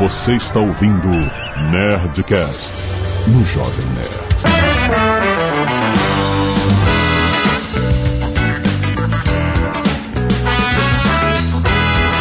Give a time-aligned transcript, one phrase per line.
[0.00, 1.08] Você está ouvindo
[1.70, 2.72] Nerdcast
[3.26, 5.30] no Jovem Nerd.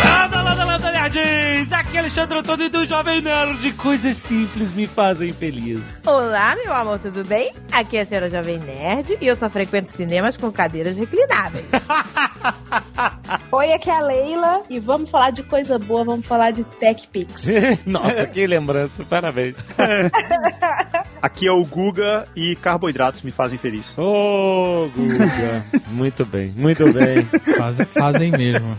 [0.03, 1.71] Landa, landa, landa, nerds!
[1.71, 3.71] Aqui é Alexandre Antônio do Jovem Nerd.
[3.71, 6.01] Coisas simples me fazem feliz.
[6.05, 7.53] Olá, meu amor, tudo bem?
[7.71, 11.65] Aqui é a senhora Jovem Nerd e eu só frequento cinemas com cadeiras reclináveis.
[13.51, 17.45] Oi, aqui é a Leila e vamos falar de coisa boa, vamos falar de TechPix.
[17.83, 19.03] Nossa, que lembrança.
[19.03, 19.55] Parabéns.
[21.21, 23.93] Aqui é o Guga e carboidratos me fazem feliz.
[23.97, 25.65] Ô, Guga.
[25.87, 27.27] Muito bem, muito bem.
[27.57, 28.77] Fazem, fazem mesmo.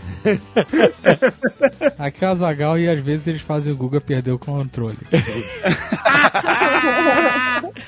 [1.99, 4.97] Aqui é o Zagal e às vezes eles fazem o Guga perder o controle.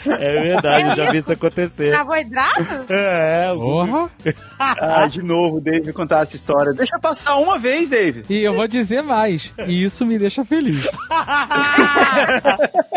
[0.05, 1.91] É verdade, já vi isso acontecer.
[1.91, 2.93] Carboidrato?
[2.93, 3.85] É, o Guga.
[3.87, 4.11] Porra!
[4.59, 6.72] Ah, de novo, Dave, me contar essa história.
[6.73, 8.23] Deixa passar uma vez, Dave.
[8.29, 9.51] E eu vou dizer mais.
[9.67, 10.87] E isso me deixa feliz.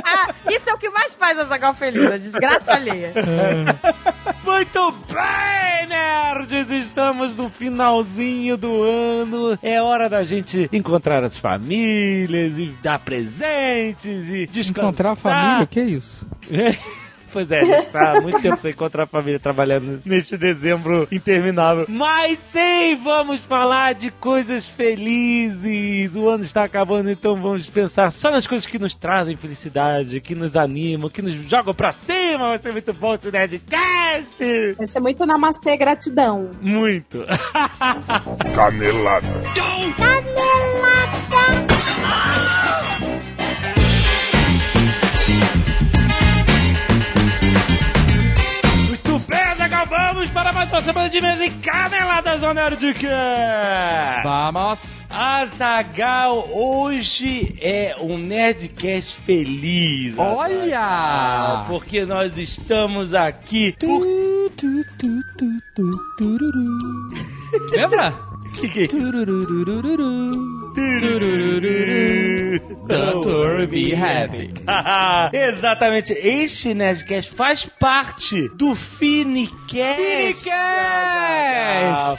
[0.08, 3.12] Ah, isso é o que mais faz a Zagal feliz, a desgraça alheia.
[4.44, 6.70] Muito bem, nerds!
[6.70, 9.58] Estamos no finalzinho do ano.
[9.60, 14.84] É hora da gente encontrar as famílias e dar presentes e descansar.
[14.84, 16.26] Encontrar a família, o que é isso?
[17.32, 21.06] Pois é, a gente tá há muito tempo sem encontrar a família trabalhando neste dezembro
[21.10, 21.86] interminável.
[21.88, 26.16] Mas sim, vamos falar de coisas felizes.
[26.16, 30.34] O ano está acabando, então vamos pensar só nas coisas que nos trazem felicidade, que
[30.34, 32.48] nos animam, que nos jogam pra cima.
[32.48, 34.74] Vai ser muito bom esse Nerdcast!
[34.76, 36.50] Vai ser muito namastê, gratidão.
[36.60, 37.24] Muito.
[38.54, 39.26] Canelada.
[39.26, 40.06] Muito
[49.88, 54.22] vamos para mais uma semana de mesa e caneladas do Nerdcast!
[54.24, 55.02] Vamos!
[55.08, 60.18] Azagal, hoje é um Nerdcast feliz.
[60.18, 61.64] Azaghal, Olha!
[61.68, 63.74] Porque nós estamos aqui.
[63.78, 64.06] Por...
[67.72, 68.35] Lembra?
[68.58, 68.88] Que que...
[72.86, 74.54] Doutor Be Happy.
[75.36, 79.96] Exatamente, este Nerdcast faz parte do Finicast.
[79.96, 80.56] Finicast!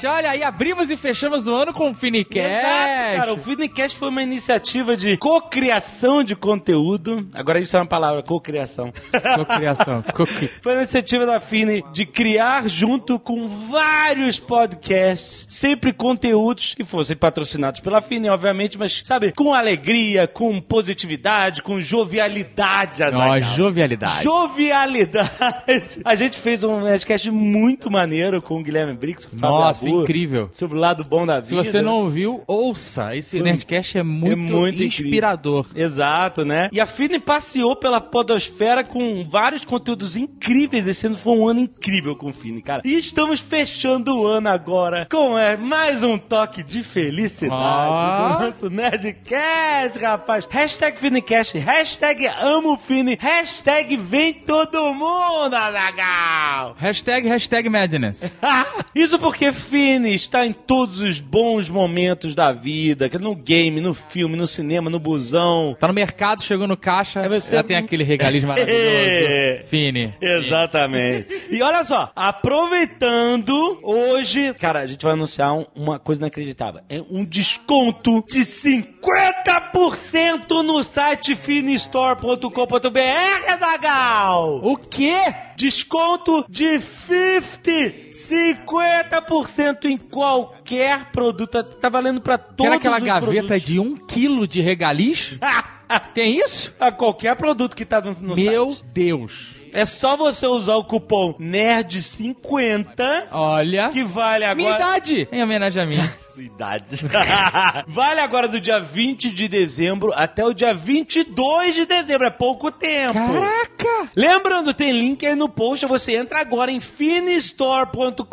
[0.06, 2.50] Olha aí, abrimos e fechamos o ano com o Finicast.
[2.50, 3.34] Exato, cara.
[3.34, 7.28] O Finicast foi uma iniciativa de cocriação de conteúdo.
[7.34, 8.92] Agora isso é uma palavra, cocriação.
[9.38, 10.02] Cocriação.
[10.14, 10.50] Cocri...
[10.62, 15.94] Foi uma iniciativa da Fini de criar junto com vários podcasts, sempre
[16.28, 23.04] conteúdos que fossem patrocinados pela Fini, obviamente, mas, sabe, com alegria, com positividade, com jovialidade.
[23.04, 23.42] Ó, Azaghal.
[23.42, 24.24] jovialidade.
[24.24, 26.02] Jovialidade.
[26.04, 30.02] A gente fez um podcast muito maneiro com o Guilherme com o Fábio Nossa, Abu,
[30.02, 30.50] incrível.
[30.52, 31.48] Sobre o lado bom da vida.
[31.48, 33.16] Se você não ouviu, ouça.
[33.16, 35.68] Esse Nerdcast é muito, muito inspirador.
[35.76, 36.70] Exato, né?
[36.72, 40.88] E a Fini passeou pela podosfera com vários conteúdos incríveis.
[40.88, 42.82] Esse ano foi um ano incrível com o Fini, cara.
[42.84, 48.30] E estamos fechando o ano agora com é, mais um toque de felicidade Ó.
[48.38, 50.48] do nosso Nerdcast, rapaz.
[50.50, 56.76] Hashtag Finicast, hashtag amo Fini, hashtag vem todo mundo, Azagal.
[56.80, 58.32] Hashtag, hashtag Madness.
[58.96, 64.36] Isso porque Fini está em todos os bons momentos da vida, no game, no filme,
[64.36, 65.76] no cinema, no busão.
[65.80, 69.64] Tá no mercado, chegou no caixa, Aí você- já tem aquele regalismo maravilhoso.
[69.70, 70.14] Fini.
[70.22, 71.48] Exatamente.
[71.50, 76.80] E olha só, aproveitando hoje, cara, a gente vai anunciar um- uma coisa inacreditável.
[76.88, 84.62] É um desconto de 50% no site finistore.com.br, Zagal.
[84.64, 85.18] O quê?
[85.58, 91.62] Desconto de 50, 50% em qualquer produto.
[91.62, 93.64] Tá valendo pra todos Era aquela gaveta produtos.
[93.64, 95.34] de um quilo de regalis?
[96.14, 96.74] Tem isso?
[96.80, 98.86] A qualquer produto que tá no, no Meu site.
[98.94, 99.57] Deus.
[99.78, 103.90] É só você usar o cupom NERD50 Olha.
[103.92, 104.84] que vale Minha agora.
[104.90, 105.28] idade.
[105.32, 105.98] Em homenagem a mim.
[106.38, 107.04] Sua idade.
[107.88, 112.28] vale agora do dia 20 de dezembro até o dia 22 de dezembro.
[112.28, 113.14] É pouco tempo.
[113.16, 114.12] Caraca.
[114.16, 115.88] Lembrando, tem link aí no post.
[115.88, 118.24] Você entra agora em finistore.com.br,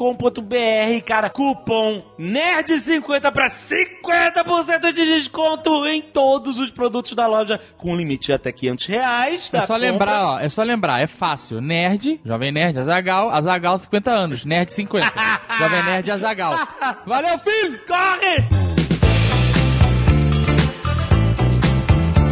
[1.07, 1.31] cara.
[1.31, 8.35] Cupom NERD50 para 50% de desconto em todos os produtos da loja, com limite de
[8.35, 9.49] até 500 reais.
[9.51, 9.91] É da só compra.
[9.91, 10.39] lembrar, ó.
[10.41, 11.01] É só lembrar.
[11.01, 11.63] É fácil.
[11.63, 14.45] Nerd, Jovem Nerd, Azagal, Azagal 50 anos.
[14.45, 15.11] Nerd 50.
[15.59, 16.55] Jovem Nerd, Azagal.
[17.07, 17.94] Valeu, filho!
[17.95, 18.45] Corre!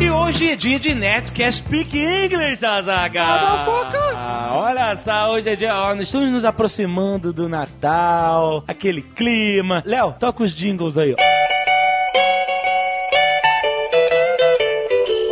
[0.01, 3.85] E hoje é dia de Netcast Speak English, Azaghal.
[4.17, 5.73] Ah, olha só, hoje é dia...
[5.73, 9.85] Ó, nós estamos nos aproximando do Natal, aquele clima.
[9.87, 11.42] Léo, toca os jingles aí, ó.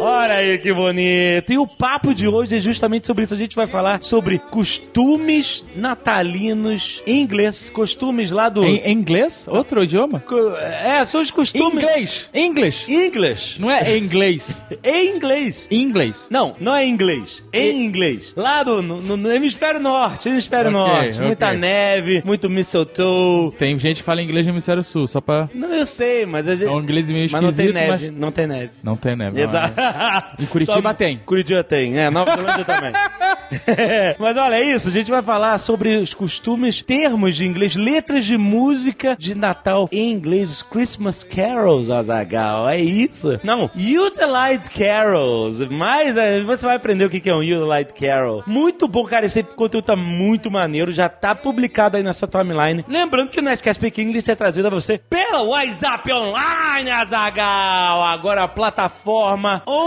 [0.07, 1.53] Aí que bonito.
[1.53, 3.35] E o papo de hoje é justamente sobre isso.
[3.35, 7.69] A gente vai falar sobre costumes natalinos em inglês.
[7.71, 8.65] Costumes lá do.
[8.65, 9.45] Em, em inglês?
[9.47, 10.21] Outro idioma?
[10.21, 11.83] Co- É, são os costumes.
[11.83, 12.29] Inglês.
[12.35, 12.93] English.
[12.93, 13.61] English.
[13.61, 14.63] Não é em inglês.
[14.83, 15.67] Em inglês.
[15.71, 16.27] Inglês.
[16.31, 17.43] Não, não é em inglês.
[17.53, 18.33] Em inglês.
[18.37, 20.29] Lá no, no- no hemisfério norte.
[20.29, 21.15] Hemisfério Ok, norte.
[21.15, 21.27] ok.
[21.27, 23.53] Muita neve, muito mistletoe.
[23.59, 25.49] Tem gente que fala inglês no hemisfério sul, só pra...
[25.55, 26.69] Não, eu sei, mas a gente.
[26.69, 28.11] É um inglês meio mas não tem esquisito, neve.
[28.11, 28.71] Não tem neve.
[28.83, 29.45] Não tem neve.
[29.47, 29.73] não, né?
[30.39, 31.19] Em Curitiba tem.
[31.19, 32.93] Curitiba tem, é, Nova Zelândia também.
[34.19, 38.25] Mas olha é isso, a gente vai falar sobre os costumes, termos de inglês, letras
[38.25, 43.41] de música de Natal em inglês, os Christmas carols, Azagal, é isso?
[43.43, 48.45] Não, Utilite carols, mas eh, você vai aprender o que que é um Utilite carol.
[48.47, 52.85] Muito bom, cara, esse conteúdo tá muito maneiro, já tá publicado aí nessa timeline.
[52.89, 58.45] Lembrando que o Nerdcast Speak English é trazido a você pela WhatsApp Online, Azagal, agora
[58.45, 59.80] a plataforma online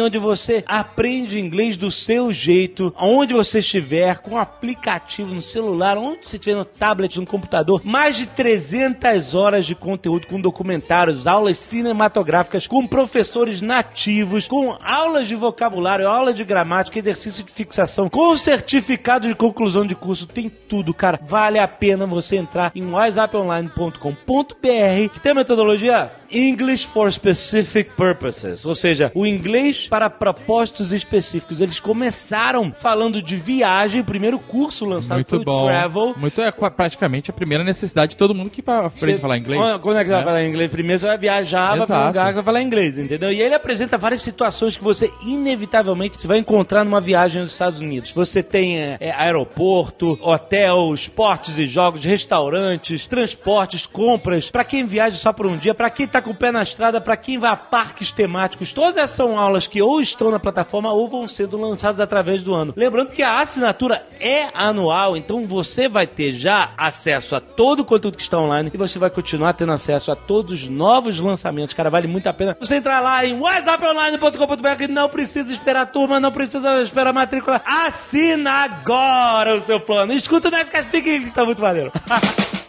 [0.00, 6.26] onde você aprende inglês do seu jeito, onde você estiver, com aplicativo no celular, onde
[6.26, 7.80] você estiver no tablet, no computador.
[7.84, 15.28] Mais de 300 horas de conteúdo com documentários, aulas cinematográficas, com professores nativos, com aulas
[15.28, 20.26] de vocabulário, aula de gramática, exercício de fixação, com certificado de conclusão de curso.
[20.26, 21.20] Tem tudo, cara.
[21.22, 28.64] Vale a pena você entrar em whatsapponline.com.br que tem a metodologia English for Specific Purposes,
[28.64, 31.60] ou seja, o inglês para propósitos específicos.
[31.60, 35.66] Eles começaram falando de viagem, o primeiro curso lançado Muito foi o bom.
[35.66, 36.14] Travel.
[36.16, 39.60] Muito é praticamente a primeira necessidade de todo mundo que aprende a falar inglês.
[39.80, 40.70] Quando- é que você vai falar inglês?
[40.70, 43.32] Primeiro você vai viajar, vai pra um lugar que vai falar inglês, entendeu?
[43.32, 48.12] E ele apresenta várias situações que você, inevitavelmente, vai encontrar numa viagem nos Estados Unidos.
[48.12, 55.16] Você tem é, é, aeroporto, hotel, esportes e jogos, restaurantes, transportes, compras, pra quem viaja
[55.16, 57.50] só por um dia, pra quem tá com o pé na estrada, pra quem vai
[57.50, 58.72] a parques temáticos.
[58.72, 62.54] Todas essas são aulas que ou estão na plataforma ou vão sendo lançadas através do
[62.54, 62.72] ano.
[62.76, 67.84] Lembrando que a assinatura é anual, então você vai ter já acesso a todo o
[67.84, 71.72] conteúdo que está online e você vai continuar tendo acesso a todos os novos lançamentos.
[71.74, 74.88] Cara, vale muito a pena você entrar lá em whatsapponline.com.br.
[74.88, 77.60] Não precisa esperar a turma, não precisa esperar a matrícula.
[77.64, 80.12] Assina agora o seu plano.
[80.12, 81.92] Escuta o Nerdcast que tá muito maneiro.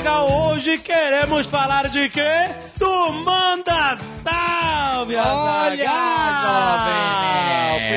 [0.00, 2.48] Azagal, hoje queremos falar de quê?
[2.78, 5.90] Do Manda Salve, Olha.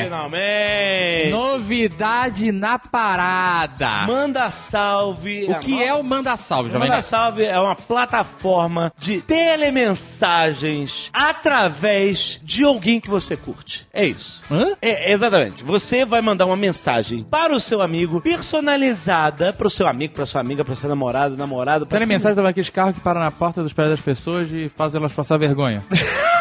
[0.03, 1.29] Finalmente!
[1.31, 4.05] Novidade na parada.
[4.05, 5.45] Manda Salve.
[5.49, 7.01] O que é o Manda Salve, Jovem Manda?
[7.01, 13.87] Salve é uma plataforma de telemensagens através de alguém que você curte.
[13.93, 14.43] É isso.
[14.51, 14.73] Hã?
[14.81, 15.63] É, exatamente.
[15.63, 20.25] Você vai mandar uma mensagem para o seu amigo, personalizada para o seu amigo, para
[20.25, 21.85] sua amiga, para seu namorado, namorado.
[21.93, 25.13] Telemensagem também aqueles carros que param na porta dos prédios das pessoas e fazem elas
[25.13, 25.85] passar vergonha.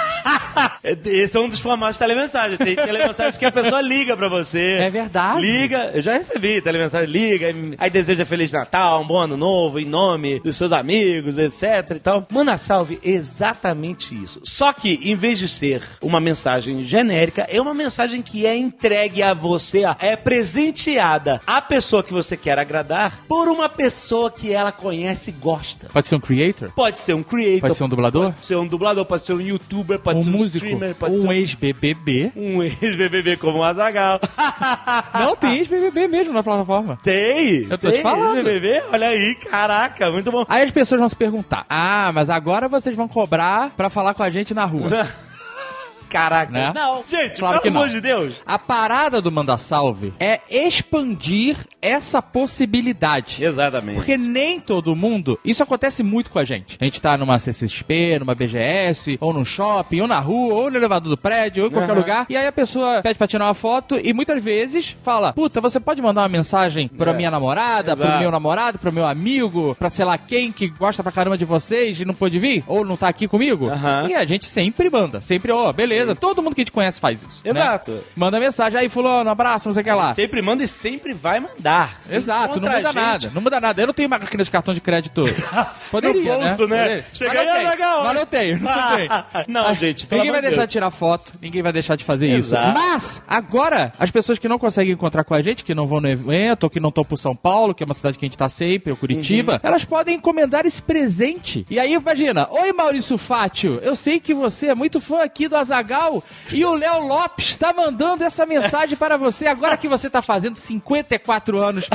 [1.05, 2.57] Esse é um dos formatos de telemensagem.
[2.57, 4.79] Tem telemensagens que a pessoa liga pra você.
[4.81, 5.41] É verdade.
[5.41, 7.47] Liga, eu já recebi telemensagem, liga,
[7.79, 11.63] aí deseja Feliz Natal, um bom ano novo, em nome dos seus amigos, etc
[11.97, 12.27] e tal.
[12.31, 14.41] Manda salve exatamente isso.
[14.45, 19.23] Só que, em vez de ser uma mensagem genérica, é uma mensagem que é entregue
[19.23, 24.73] a você, é presenteada à pessoa que você quer agradar por uma pessoa que ela
[24.73, 25.89] conhece e gosta.
[25.93, 26.73] Pode ser um creator?
[26.73, 27.61] Pode ser um creator.
[27.61, 28.33] Pode ser um dublador?
[28.33, 30.67] Pode ser um dublador, pode ser um youtuber, pode um ser um músico?
[31.11, 32.33] um ex-BBB?
[32.37, 34.21] um ex-BBB como o Azagal.
[35.15, 36.99] Não, tem ex-BBB mesmo na plataforma.
[37.03, 37.67] Tem!
[37.69, 38.37] Eu tô tem te falando.
[38.37, 38.83] ex-BBB?
[38.93, 40.45] Olha aí, caraca, muito bom.
[40.49, 44.23] Aí as pessoas vão se perguntar: Ah, mas agora vocês vão cobrar pra falar com
[44.23, 45.09] a gente na rua.
[46.13, 46.53] Caraca.
[46.53, 46.73] Né?
[46.75, 47.95] Não, gente, Claro pelo que amor não.
[47.95, 48.35] de Deus.
[48.47, 53.43] A parada do Manda Salve é expandir essa possibilidade.
[53.43, 53.97] Exatamente.
[53.97, 55.39] Porque nem todo mundo.
[55.45, 56.77] Isso acontece muito com a gente.
[56.81, 60.77] A gente tá numa CCXP, numa BGS, ou num shopping, ou na rua, ou no
[60.77, 61.99] elevador do prédio, ou em qualquer Aham.
[62.01, 62.27] lugar.
[62.29, 65.81] E aí a pessoa pede pra tirar uma foto e muitas vezes fala: Puta, você
[65.81, 67.15] pode mandar uma mensagem pra É.
[67.15, 68.21] minha namorada, pro Exato.
[68.21, 72.01] meu namorado, pro meu amigo, pra sei lá quem que gosta pra caramba de vocês
[72.01, 72.63] e não pôde vir?
[72.67, 73.69] Ou não tá aqui comigo?
[73.69, 74.09] Aham.
[74.09, 75.21] E a gente sempre manda.
[75.21, 76.02] Sempre, ó, beleza.
[76.15, 77.43] Todo mundo que a gente conhece faz isso.
[77.45, 77.51] né?
[77.51, 78.03] Exato.
[78.17, 80.15] Manda mensagem, aí, fulano, abraço, não sei o que lá.
[80.15, 81.99] Sempre manda e sempre vai mandar.
[82.03, 83.83] Você Exato, não muda gente nada, não muda nada.
[83.83, 85.23] Eu não tenho máquina de cartão de crédito.
[85.91, 86.83] Poderia, no bolso, né?
[86.83, 87.05] Poderia.
[87.13, 87.79] Chega aí.
[88.05, 89.45] Mas não tenho, não tenho.
[89.49, 90.69] Não, gente, pelo Ninguém vai amor de deixar Deus.
[90.69, 92.69] de tirar foto, ninguém vai deixar de fazer Exato.
[92.79, 92.79] isso.
[92.89, 96.09] Mas, agora, as pessoas que não conseguem encontrar com a gente, que não vão no
[96.09, 98.39] evento, ou que não estão por São Paulo, que é uma cidade que a gente
[98.39, 99.61] tá sempre, ou Curitiba, Uhum.
[99.63, 101.67] elas podem encomendar esse presente.
[101.71, 105.57] E aí, imagina, oi Maurício Fátio, eu sei que você é muito fã aqui do
[105.57, 106.25] Azagal Azagal.
[106.51, 110.57] E o Léo Lopes tá mandando essa mensagem para você agora que você tá fazendo
[110.57, 111.89] 54 anos.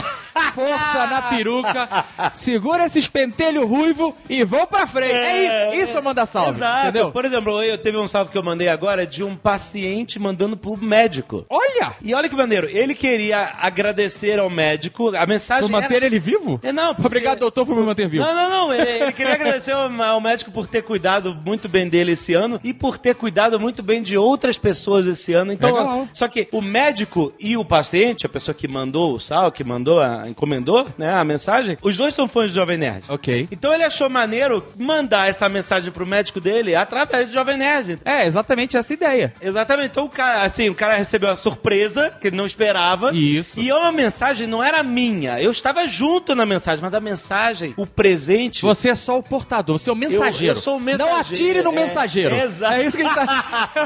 [0.53, 2.05] Força na peruca.
[2.35, 5.13] Segura esse pentelho ruivo e vão pra frente.
[5.13, 5.87] É, isso.
[5.91, 6.51] Isso manda salve.
[6.51, 6.83] Exato.
[6.87, 7.11] Entendeu?
[7.11, 10.77] Por exemplo, eu teve um salve que eu mandei agora de um paciente mandando pro
[10.77, 11.45] médico.
[11.49, 11.95] Olha!
[12.01, 16.05] E olha que maneiro, ele queria agradecer ao médico, a mensagem Por manter era...
[16.05, 16.59] ele vivo?
[16.63, 18.23] É, não, porque- Obrigado, doutor, por me manter vivo.
[18.23, 18.73] Não, não, não.
[18.73, 22.59] Ele, ele queria agradecer ao, ao médico por ter cuidado muito bem dele esse ano
[22.63, 25.51] e por ter cuidado muito bem de outras pessoas esse ano.
[25.51, 26.07] Então, Legal.
[26.13, 29.99] só que o médico e o paciente, a pessoa que mandou o sal, que mandou,
[29.99, 33.05] a, encomendou, né, a mensagem, os dois são fãs do Jovem Nerd.
[33.09, 33.47] Ok.
[33.51, 37.99] Então ele achou maneiro mandar essa mensagem pro médico dele através do Jovem Nerd.
[38.05, 39.33] É, exatamente essa ideia.
[39.41, 39.91] Exatamente.
[39.91, 43.11] Então o cara, assim, o cara recebeu a surpresa que ele não esperava.
[43.13, 43.59] Isso.
[43.59, 45.41] E uma mensagem não era minha.
[45.41, 48.61] Eu estava junto na mensagem, mas a mensagem, o presente.
[48.61, 50.53] Você é só o portador, você é o mensageiro.
[50.53, 52.35] Eu- eu sou o mensageiro, Não atire no é, mensageiro.
[52.35, 52.73] exato.
[52.73, 53.69] É isso que a gente tá...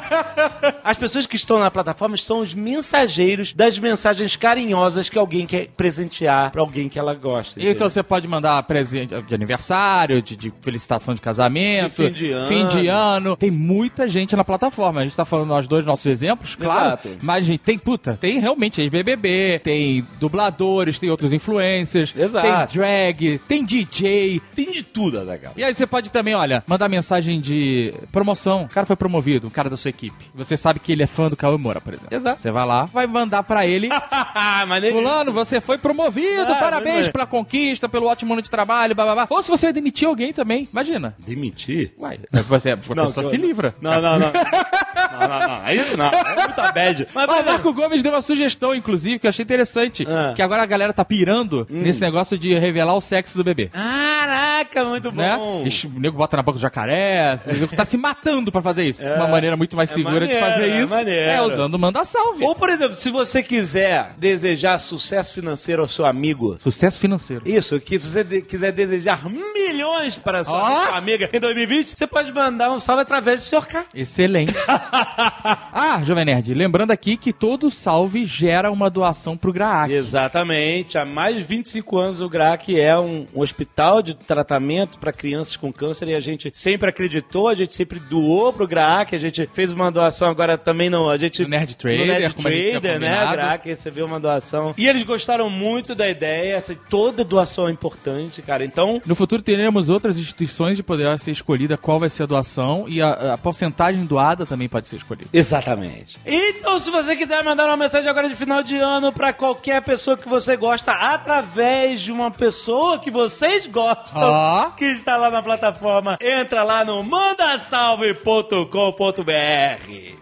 [0.83, 5.67] As pessoas que estão na plataforma são os mensageiros das mensagens carinhosas que alguém quer
[5.69, 7.59] presentear pra alguém que ela gosta.
[7.59, 7.89] Então entendeu?
[7.89, 12.47] você pode mandar presente de aniversário, de, de felicitação de casamento, De fim de ano.
[12.47, 13.35] fim de ano.
[13.37, 15.01] Tem muita gente na plataforma.
[15.01, 16.87] A gente tá falando nós dois nossos exemplos, claro.
[16.87, 17.09] Exato.
[17.21, 22.73] Mas gente, tem, puta, tem realmente ex-BBB, tem dubladores, tem outros influencers, Exato.
[22.73, 24.41] tem drag, tem DJ.
[24.55, 25.53] tem de tudo, legal.
[25.55, 28.63] E aí você pode também, olha, mandar mensagem de promoção.
[28.63, 30.25] O cara foi promovido, um cara da sua equipe.
[30.35, 32.15] Você sabe que ele é fã do Cauê Moura, por exemplo.
[32.15, 32.41] Exato.
[32.41, 33.89] Você vai lá, vai mandar pra ele.
[34.91, 39.13] Fulano, você foi promovido, Ah, parabéns pela conquista, pelo ótimo ano de trabalho, blá, blá,
[39.15, 39.27] blá.
[39.29, 41.15] Ou se você demitir alguém também, imagina.
[41.19, 41.93] Demitir?
[41.97, 43.73] Uai, você, a pessoa que- se livra.
[43.81, 44.31] Não, não, não.
[44.95, 45.61] não, não, não.
[45.63, 46.05] Aí não.
[46.07, 47.07] É muita bad.
[47.13, 50.05] Mas, Ó, o mas- Marco Gomes deu uma sugestão, inclusive, que eu achei interessante.
[50.07, 50.33] Ah.
[50.35, 53.69] Que agora a galera tá pirando nesse negócio de revelar o sexo do bebê.
[53.69, 55.35] Caraca, muito Né?
[55.35, 55.63] bom.
[55.63, 59.01] O nego bota na boca do jacaré, o nego tá se matando pra fazer isso.
[59.03, 61.31] Uma maneira muito mais é segura de maneiro, fazer é isso maneiro.
[61.31, 62.43] é usando o manda salve.
[62.43, 67.43] Ou, por exemplo, se você quiser desejar sucesso financeiro ao seu amigo, Sucesso financeiro.
[67.45, 71.97] isso, que se você de- quiser desejar milhões para a sua, sua amiga em 2020,
[71.97, 73.65] você pode mandar um salve através do Sr.
[73.67, 73.85] K.
[73.93, 74.53] Excelente.
[75.73, 79.91] ah, Jovem Nerd, lembrando aqui que todo salve gera uma doação pro Graac.
[79.91, 80.97] Exatamente.
[80.97, 85.55] Há mais de 25 anos o GRAC é um, um hospital de tratamento para crianças
[85.55, 89.47] com câncer e a gente sempre acreditou, a gente sempre doou pro GRAC, a gente
[89.53, 93.25] fez uma doação agora também não, a gente No Nerd Trader, no Nerd Trader, né?
[93.25, 93.31] O.
[93.31, 94.73] GRAC recebeu uma doação.
[94.77, 98.63] E eles gostaram muito da ideia, essa, toda doação é importante, cara.
[98.65, 102.85] Então, No futuro teremos outras instituições de poder ser escolhida qual vai ser a doação
[102.87, 105.29] e a, a porcentagem doada também pode ser escolhida.
[105.33, 106.17] Exatamente.
[106.25, 110.17] Então, se você quiser mandar uma mensagem agora de final de ano pra qualquer pessoa
[110.17, 116.17] que você gosta, através de uma pessoa que vocês gostam, que está lá na plataforma,
[116.21, 118.61] entra lá no mandasalve.com.br.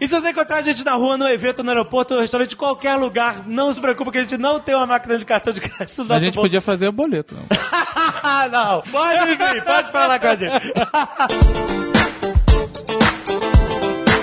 [0.00, 2.96] E se você encontrar a gente na rua, no evento, no aeroporto, no restaurante, qualquer
[2.96, 6.12] lugar, não se preocupe que a gente não tem uma máquina de cartão de crédito.
[6.12, 7.36] A gente podia fazer o boleto.
[7.36, 7.46] Não.
[8.50, 10.72] não, pode vir, pode falar com a gente.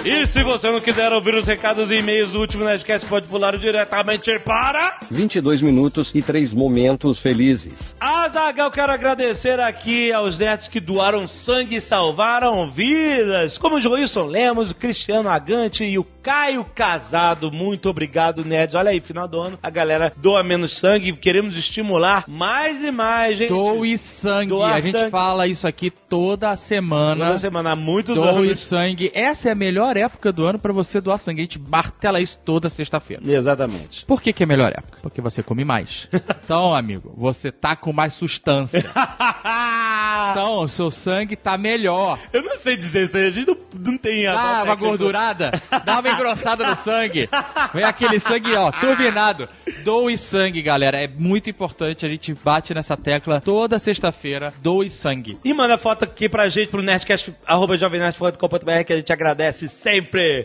[0.07, 3.57] E se você não quiser ouvir os recados e e-mails do último Nerdcast, pode pular
[3.57, 4.99] diretamente para...
[5.11, 7.93] 22 minutos e 3 momentos felizes.
[7.99, 14.25] Azagal, quero agradecer aqui aos nerds que doaram sangue e salvaram vidas, como o Joilson
[14.25, 17.51] Lemos, o Cristiano Agante e o Caio Casado.
[17.51, 18.75] Muito obrigado, nerds.
[18.75, 21.13] Olha aí, final do ano, a galera doa menos sangue.
[21.13, 23.49] Queremos estimular mais e mais, gente.
[23.49, 24.49] Doe sangue.
[24.49, 25.11] Doar a gente sangue.
[25.11, 27.25] fala isso aqui toda semana.
[27.27, 28.59] Toda semana, há muitos Doe anos.
[28.59, 29.11] sangue.
[29.13, 31.41] Essa é a melhor época do ano pra você doar sangue.
[31.41, 33.21] A gente martela isso toda sexta-feira.
[33.25, 34.05] Exatamente.
[34.05, 34.99] Por que, que é a melhor época?
[35.01, 36.07] Porque você come mais.
[36.47, 38.85] Então, amigo, você tá com mais sustância.
[40.31, 42.19] Então, o seu sangue tá melhor.
[42.33, 45.51] Eu não sei dizer isso aí, a gente não, não tem a Dá uma gordurada,
[45.85, 47.29] dá uma engrossada no sangue.
[47.73, 49.47] Vem aquele sangue, ó, turbinado.
[49.83, 51.03] Doe sangue, galera.
[51.03, 52.05] É muito importante.
[52.05, 54.53] A gente bate nessa tecla toda sexta-feira.
[54.61, 55.37] Doe sangue.
[55.43, 59.86] E manda foto aqui pra gente pro Nerdcast, arroba jovemnerd.com.br que a gente agradece sempre.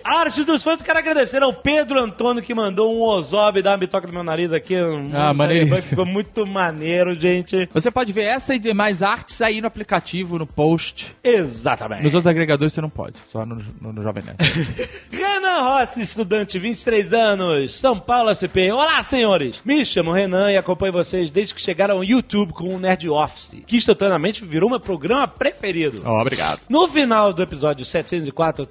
[0.05, 4.07] Arte dos fãs, quero agradecer ao Pedro Antônio que mandou um ozob, dar uma bitoca
[4.07, 4.77] no meu nariz aqui.
[4.77, 5.33] Um Ah.
[5.35, 7.69] Cyberpunk, Ficou muito maneiro, gente.
[7.73, 11.15] Você pode ver essa e demais artes aí no aplicativo, no post.
[11.25, 12.03] Exatamente.
[12.05, 14.39] Nos outros agregadores você não pode, só no, no, no Jovem Nerd.
[15.11, 18.71] Renan Rossi, estudante, 23 anos, São Paulo SP.
[18.71, 19.61] Olá, senhores!
[19.65, 23.57] Me chamo Renan e acompanho vocês desde que chegaram ao YouTube com o Nerd Office,
[23.67, 26.03] que instantaneamente virou meu programa preferido.
[26.05, 26.61] Ó, obrigado.
[26.69, 28.67] No final do episódio 704,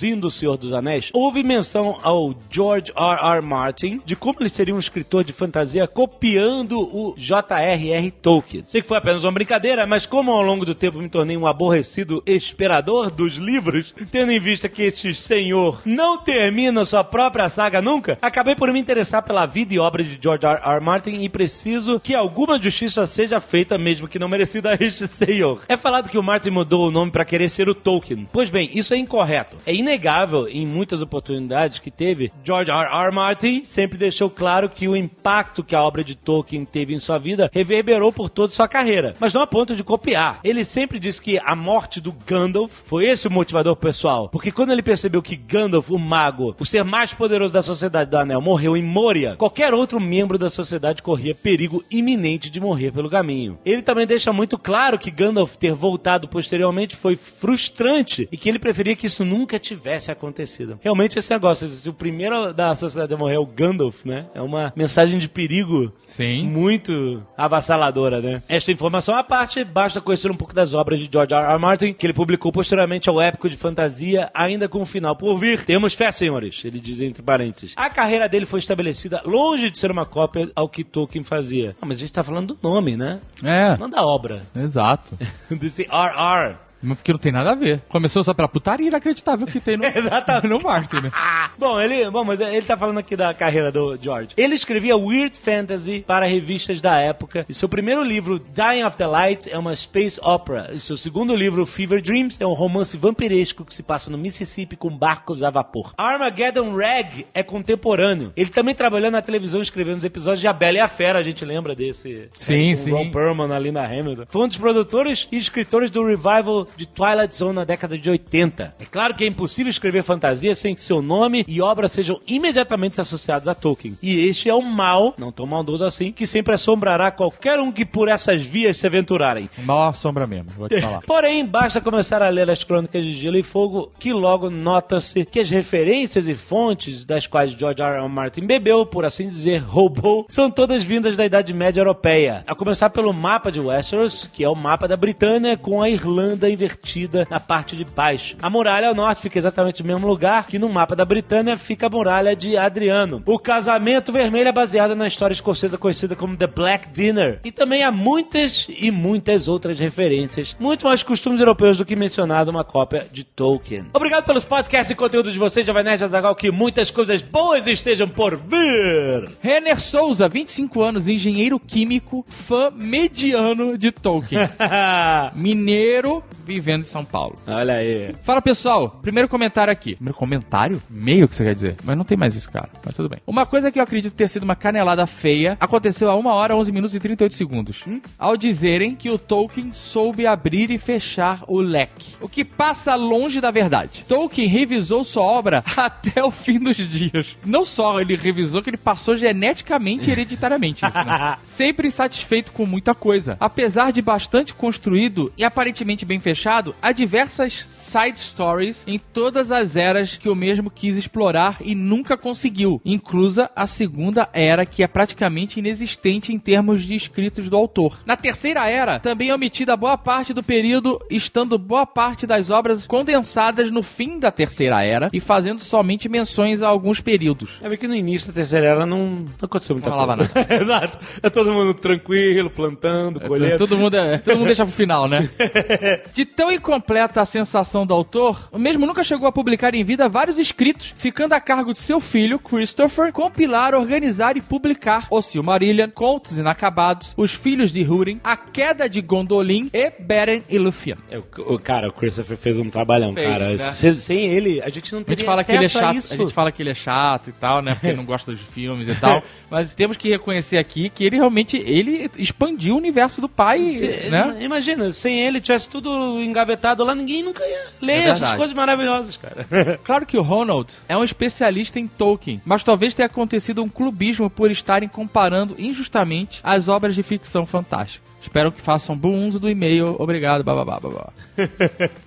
[0.00, 3.36] traduzindo O Senhor dos Anéis, houve menção ao George R.
[3.36, 3.40] R.
[3.42, 8.10] Martin de como ele seria um escritor de fantasia copiando o J.R.R.
[8.10, 8.64] Tolkien.
[8.66, 11.46] Sei que foi apenas uma brincadeira, mas como ao longo do tempo me tornei um
[11.46, 17.82] aborrecido esperador dos livros, tendo em vista que este senhor não termina sua própria saga
[17.82, 20.60] nunca, acabei por me interessar pela vida e obra de George R.
[20.62, 20.80] R.
[20.80, 25.60] Martin e preciso que alguma justiça seja feita, mesmo que não merecida a este senhor.
[25.68, 28.26] É falado que o Martin mudou o nome para querer ser o Tolkien.
[28.32, 29.56] Pois bem, isso é incorreto.
[29.66, 33.06] É inegável, em muitas oportunidades que teve, George R.
[33.06, 33.12] R.
[33.12, 37.18] Martin sempre deixou claro que o impacto que a obra de Tolkien teve em sua
[37.18, 40.38] vida reverberou por toda sua carreira, mas não a ponto de copiar.
[40.44, 44.70] Ele sempre disse que a morte do Gandalf foi esse o motivador pessoal, porque quando
[44.70, 48.76] ele percebeu que Gandalf, o mago, o ser mais poderoso da Sociedade do Anel, morreu
[48.76, 53.58] em Moria, qualquer outro membro da sociedade corria perigo iminente de morrer pelo caminho.
[53.64, 58.58] Ele também deixa muito claro que Gandalf ter voltado posteriormente foi frustrante e que ele
[58.58, 59.79] preferia que isso nunca tivesse
[60.12, 60.78] acontecido.
[60.82, 64.26] Realmente esse negócio, se o primeiro da sociedade a morrer é o Gandalf, né?
[64.34, 66.44] É uma mensagem de perigo Sim.
[66.48, 68.42] muito avassaladora, né?
[68.48, 71.52] Esta informação à parte, basta conhecer um pouco das obras de George R.
[71.52, 71.58] R.
[71.58, 75.64] Martin, que ele publicou posteriormente ao épico de fantasia, ainda com um final por vir.
[75.64, 77.72] Temos fé, senhores, ele diz entre parênteses.
[77.76, 81.76] A carreira dele foi estabelecida longe de ser uma cópia ao que Tolkien fazia.
[81.80, 83.20] Ah, mas a gente tá falando do nome, né?
[83.42, 84.42] É, Não da obra.
[84.56, 85.16] exato.
[85.50, 86.56] Desse RR.
[86.82, 87.82] Mas Porque não tem nada a ver.
[87.88, 90.48] Começou só pela putaria inacreditável que tem no, Exatamente.
[90.48, 91.10] no Martin, né?
[91.58, 94.30] Bom, ele, bom, mas ele tá falando aqui da carreira do George.
[94.36, 97.44] Ele escrevia weird fantasy para revistas da época.
[97.48, 100.70] E seu primeiro livro, Dying of the Light, é uma space opera.
[100.72, 104.76] E seu segundo livro, Fever Dreams, é um romance vampiresco que se passa no Mississippi
[104.76, 105.92] com barcos a vapor.
[105.98, 108.32] Armageddon Rag é contemporâneo.
[108.36, 111.18] Ele também trabalhou na televisão escrevendo os episódios de A Bela e a Fera.
[111.18, 112.28] A gente lembra desse?
[112.38, 112.90] Sim, com sim.
[112.92, 114.24] Ron Perlman, a Linda Hamilton.
[114.28, 118.74] Foi um dos produtores e escritores do revival de Twilight Zone na década de 80.
[118.80, 123.00] É claro que é impossível escrever fantasia sem que seu nome e obra sejam imediatamente
[123.00, 123.96] associados a Tolkien.
[124.02, 127.84] E este é um mal, não tão maldoso assim, que sempre assombrará qualquer um que
[127.84, 129.48] por essas vias se aventurarem.
[129.58, 131.02] Maior sombra mesmo, vou te falar.
[131.02, 135.40] Porém, basta começar a ler as crônicas de Gelo e Fogo que logo nota-se que
[135.40, 137.98] as referências e fontes das quais George R.
[138.02, 138.08] R.
[138.08, 142.44] Martin bebeu, por assim dizer, roubou, são todas vindas da Idade Média Europeia.
[142.46, 146.48] A começar pelo mapa de Westeros, que é o mapa da Britânia com a Irlanda
[146.60, 148.36] invertida na parte de baixo.
[148.42, 151.86] A muralha ao norte fica exatamente no mesmo lugar que no mapa da Britânia fica
[151.86, 153.22] a muralha de Adriano.
[153.24, 157.40] O casamento vermelho é baseado na história escocesa conhecida como The Black Dinner.
[157.44, 162.50] E também há muitas e muitas outras referências, muito mais costumes europeus do que mencionado
[162.50, 163.86] uma cópia de Tolkien.
[163.92, 166.00] Obrigado pelos podcasts e conteúdo de vocês, Jovem Nerd
[166.38, 169.30] que muitas coisas boas estejam por vir.
[169.40, 174.48] Renner Souza, 25 anos, engenheiro químico, fã mediano de Tolkien.
[175.34, 177.38] Mineiro, vivendo em São Paulo.
[177.46, 178.12] Olha aí.
[178.22, 179.94] Fala pessoal, primeiro comentário aqui.
[179.94, 180.82] Primeiro comentário?
[180.90, 181.76] Meio que você quer dizer.
[181.84, 182.68] Mas não tem mais isso, cara.
[182.84, 183.20] Mas tudo bem.
[183.26, 186.72] Uma coisa que eu acredito ter sido uma canelada feia aconteceu a 1 hora, 11
[186.72, 187.84] minutos e 38 segundos.
[188.18, 192.14] Ao dizerem que o Tolkien soube abrir e fechar o leque.
[192.20, 194.04] O que passa longe da verdade.
[194.08, 197.36] Tolkien revisou sua obra até o fim dos dias.
[197.44, 201.36] Não só ele revisou, que ele passou geneticamente e hereditariamente isso, né?
[201.44, 203.36] Sempre insatisfeito com muita coisa.
[203.38, 209.74] Apesar de bastante construído e aparentemente bem fechado, há diversas side stories em todas as
[209.76, 214.86] eras que o mesmo quis explorar e nunca conseguiu, inclusa a segunda era, que é
[214.86, 217.98] praticamente inexistente em termos de escritos do autor.
[218.06, 222.86] Na terceira era, também é omitida boa parte do período, estando boa parte das obras
[222.86, 227.58] condensadas no fim da terceira era e fazendo somente menções a alguns períodos.
[227.62, 230.30] É que no início da terceira era não, não aconteceu muita Não coisa.
[230.50, 230.98] Exato.
[231.22, 233.58] É todo mundo tranquilo, plantando, colhendo.
[233.58, 235.28] Todo mundo, é- todo mundo deixa pro final, né?
[236.12, 240.08] De tão incompleta a sensação do autor, o mesmo nunca chegou a publicar em vida
[240.08, 245.88] vários escritos, ficando a cargo de seu filho, Christopher, compilar, organizar e publicar O Silmarillion,
[245.90, 250.96] Contos Inacabados, Os Filhos de Húrin, A Queda de Gondolin e Beren e Lúthien.
[251.10, 253.48] É, o, cara, o Christopher fez um trabalhão, Fez, cara.
[253.50, 253.58] né?
[253.58, 255.96] Se- sem ele, a gente não A teria gente fala que ele é a chato,
[255.96, 256.14] isso.
[256.14, 257.74] a gente fala que ele é chato e tal, né?
[257.74, 259.22] Porque não gosta dos filmes e tal.
[259.50, 264.10] Mas temos que reconhecer aqui que ele realmente ele expandiu o universo do pai, Se-
[264.10, 264.36] né?
[264.40, 269.16] Imagina, sem ele tivesse tudo engavetado lá, ninguém nunca ia ler É essas coisas maravilhosas,
[269.16, 269.46] cara.
[269.84, 274.28] Claro que o Ronald é um especialista em Tolkien, mas talvez tenha acontecido um clubismo
[274.28, 278.09] por estarem comparando injustamente as obras de ficção fantástica.
[278.20, 279.96] Espero que façam bom uso do e-mail.
[279.98, 281.10] Obrigado, bababá, babá.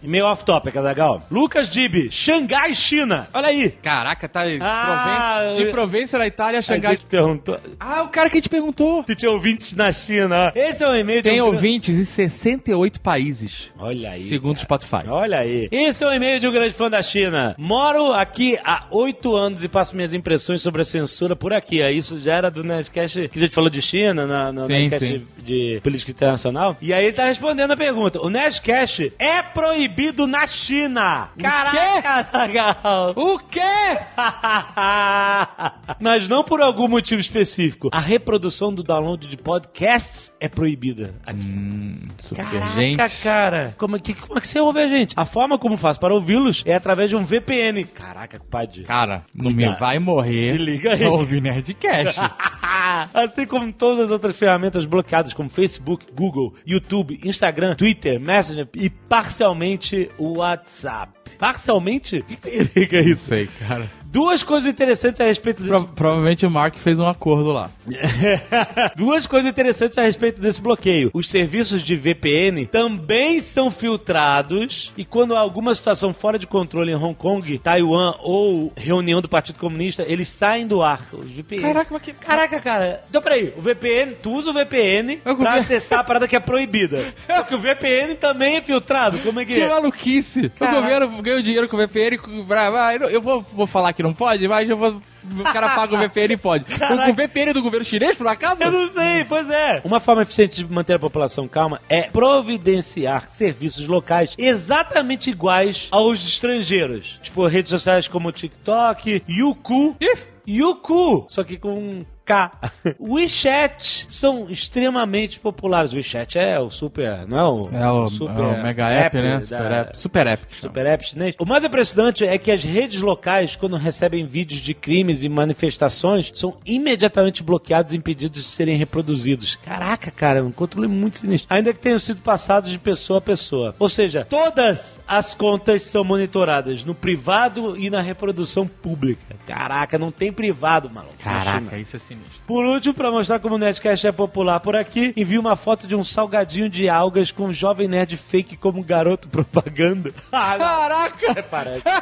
[0.02, 1.26] Meio off-topic, Azagal.
[1.32, 3.28] Lucas Dib, Xangai, China.
[3.34, 3.72] Olha aí.
[3.72, 6.92] Caraca, tá Ah, Proven- de Provença na Itália, A Xangai.
[6.96, 7.58] gente perguntou.
[7.80, 9.04] Ah, o cara que te perguntou.
[9.08, 10.52] Se tinha ouvintes na China.
[10.56, 14.24] Esse é o e-mail de Tem um- ouvintes em 68 países, Olha aí.
[14.24, 15.08] segundo o Spotify.
[15.08, 15.68] Olha aí.
[15.72, 17.56] Esse é o e-mail de um grande fã da China.
[17.58, 21.82] Moro aqui há oito anos e passo minhas impressões sobre a censura por aqui.
[21.82, 24.74] Aí Isso já era do Nerdcast que a gente falou de China, na, no Sim,
[24.74, 25.28] Nerdcast sim.
[25.44, 26.78] de política Internacional.
[26.82, 28.22] E aí ele tá respondendo a pergunta.
[28.22, 31.30] O Nerdcast é proibido na China.
[31.38, 33.14] Caraca, legal.
[33.16, 33.62] O quê?
[36.00, 37.90] Mas não por algum motivo específico.
[37.92, 42.02] A reprodução do download de podcasts é proibida aqui.
[42.18, 43.22] Super Caraca, gente.
[43.22, 43.76] cara.
[43.78, 45.14] Como é, que, como é que você ouve a gente?
[45.16, 47.84] A forma como faz para ouvi-los é através de um VPN.
[47.86, 48.84] Caraca, compadre.
[48.84, 50.54] Cara, não me vai morrer.
[50.54, 51.00] Se liga aí.
[51.00, 52.20] pra ouvir Nerdcast.
[53.14, 58.90] assim como todas as outras ferramentas bloqueadas, como Facebook, Google, YouTube, Instagram, Twitter, Messenger e
[58.90, 61.14] parcialmente o WhatsApp.
[61.38, 62.20] Parcialmente?
[62.20, 63.24] O que significa isso?
[63.28, 64.03] sei, cara.
[64.14, 65.74] Duas coisas interessantes a respeito desse...
[65.76, 67.72] Pro- provavelmente o Mark fez um acordo lá.
[68.96, 71.10] Duas coisas interessantes a respeito desse bloqueio.
[71.16, 76.92] Os serviços de VPN também são filtrados e quando há alguma situação fora de controle
[76.92, 81.02] em Hong Kong, Taiwan ou reunião do Partido Comunista, eles saem do ar.
[81.12, 81.62] Os VPN.
[81.64, 83.04] Caraca, mas que- Caraca, cara.
[83.10, 83.52] Então, peraí.
[83.58, 87.14] O VPN, tu usa o VPN Eu pra acessar a parada que é proibida.
[87.26, 89.18] Só que o VPN também é filtrado.
[89.20, 89.70] Como é que Que é?
[89.70, 90.50] maluquice!
[90.50, 90.78] Caraca.
[90.78, 92.20] O governo ganha dinheiro com o VPN.
[92.48, 95.02] pra- ah, eu vou, vou falar que não pode, mas eu vou.
[95.40, 96.66] O cara paga o VPN e pode.
[96.76, 97.12] Caraca.
[97.12, 98.62] O, VPN do governo chinês, por acaso?
[98.62, 99.82] Eu não sei, pois é.
[99.84, 106.26] Uma forma eficiente de manter a população calma é providenciar serviços locais exatamente iguais aos
[106.28, 107.20] estrangeiros.
[107.24, 109.96] Tipo, redes sociais como o TikTok, Youku.
[110.02, 110.34] Ih.
[110.46, 112.52] Youku, só que com K.
[113.00, 115.94] WeChat são extremamente populares.
[115.94, 119.40] WeChat é o super, não é o, É o, super é o mega app, né?
[119.40, 119.98] da- Super app.
[119.98, 120.44] Super app.
[120.56, 120.62] chama.
[120.62, 121.36] Super app chinês.
[121.40, 126.32] O mais impressionante é que as redes locais, quando recebem vídeos de crimes e manifestações,
[126.34, 129.56] são imediatamente bloqueados e impedidos de serem reproduzidos.
[129.58, 131.54] Caraca, cara, um controle muito sinistro.
[131.54, 133.76] Ainda que tenham sido passados de pessoa a pessoa.
[133.80, 139.36] Ou seja, todas as contas são monitoradas no privado e na reprodução pública.
[139.46, 141.14] Caraca, não tem privado, maluco.
[141.20, 142.44] Caraca, isso é sinistro.
[142.46, 145.96] Por último, para mostrar como o Nerdcast é popular por aqui, envio uma foto de
[145.96, 150.12] um salgadinho de algas com um jovem nerd fake como garoto propaganda.
[150.32, 150.58] Ah.
[150.58, 151.40] Caraca!
[151.40, 151.84] É, parece.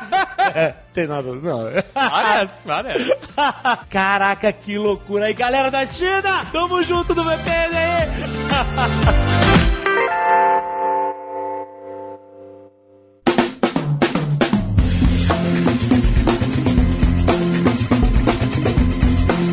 [0.53, 1.69] É, tem nada, não.
[1.93, 3.15] Parece, parece.
[3.89, 6.45] Caraca, que loucura aí, galera da China!
[6.51, 8.09] Tamo junto no VPN aí!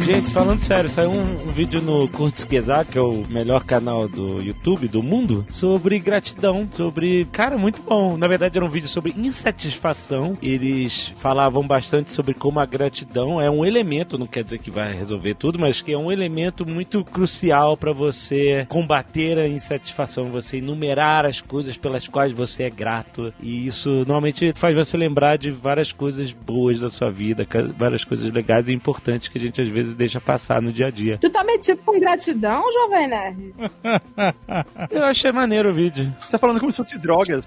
[0.09, 4.40] Gente, falando sério, saiu um, um vídeo no Kurtzgesar, que é o melhor canal do
[4.40, 7.27] YouTube do mundo, sobre gratidão, sobre...
[7.27, 8.16] Cara, muito bom.
[8.16, 10.33] Na verdade, era um vídeo sobre insatisfação.
[10.40, 14.94] Eles falavam bastante sobre como a gratidão é um elemento, não quer dizer que vai
[14.94, 20.57] resolver tudo, mas que é um elemento muito crucial para você combater a insatisfação, você
[20.57, 23.31] enumerar as coisas pelas quais você é grato.
[23.42, 28.33] E isso normalmente faz você lembrar de várias coisas boas da sua vida, várias coisas
[28.33, 31.18] legais e importantes que a gente às vezes deixa passar no dia a dia.
[31.20, 33.54] Tu tá metido com gratidão, Jovem Nerd?
[34.90, 36.14] Eu achei maneiro o vídeo.
[36.18, 37.44] Você tá falando como se fosse drogas.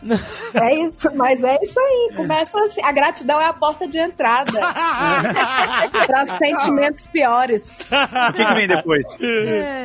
[0.54, 2.12] É isso, mas é isso aí.
[2.16, 2.82] Começa assim.
[2.84, 4.52] A gratidão é a porta de entrada
[6.06, 7.90] para sentimentos piores.
[8.30, 9.04] O que, que vem depois?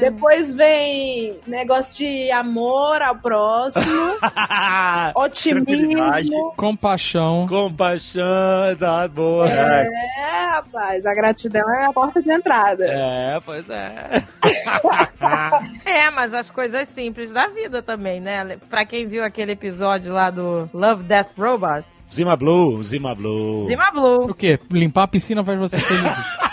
[0.00, 3.84] Depois vem negócio de amor ao próximo,
[5.14, 6.52] otimismo.
[6.56, 7.46] Compaixão.
[7.48, 9.48] Compaixão, tá boa.
[9.48, 9.86] É,
[10.18, 12.55] É, rapaz, a gratidão é a porta de entrada.
[12.80, 14.22] É, pois é.
[15.84, 18.58] É, mas as coisas simples da vida também, né?
[18.68, 23.66] Pra quem viu aquele episódio lá do Love, Death, Robots, Zima Blue, Zima Blue.
[23.66, 24.30] Zima Blue.
[24.30, 24.58] O quê?
[24.70, 26.02] Limpar a piscina faz você feliz.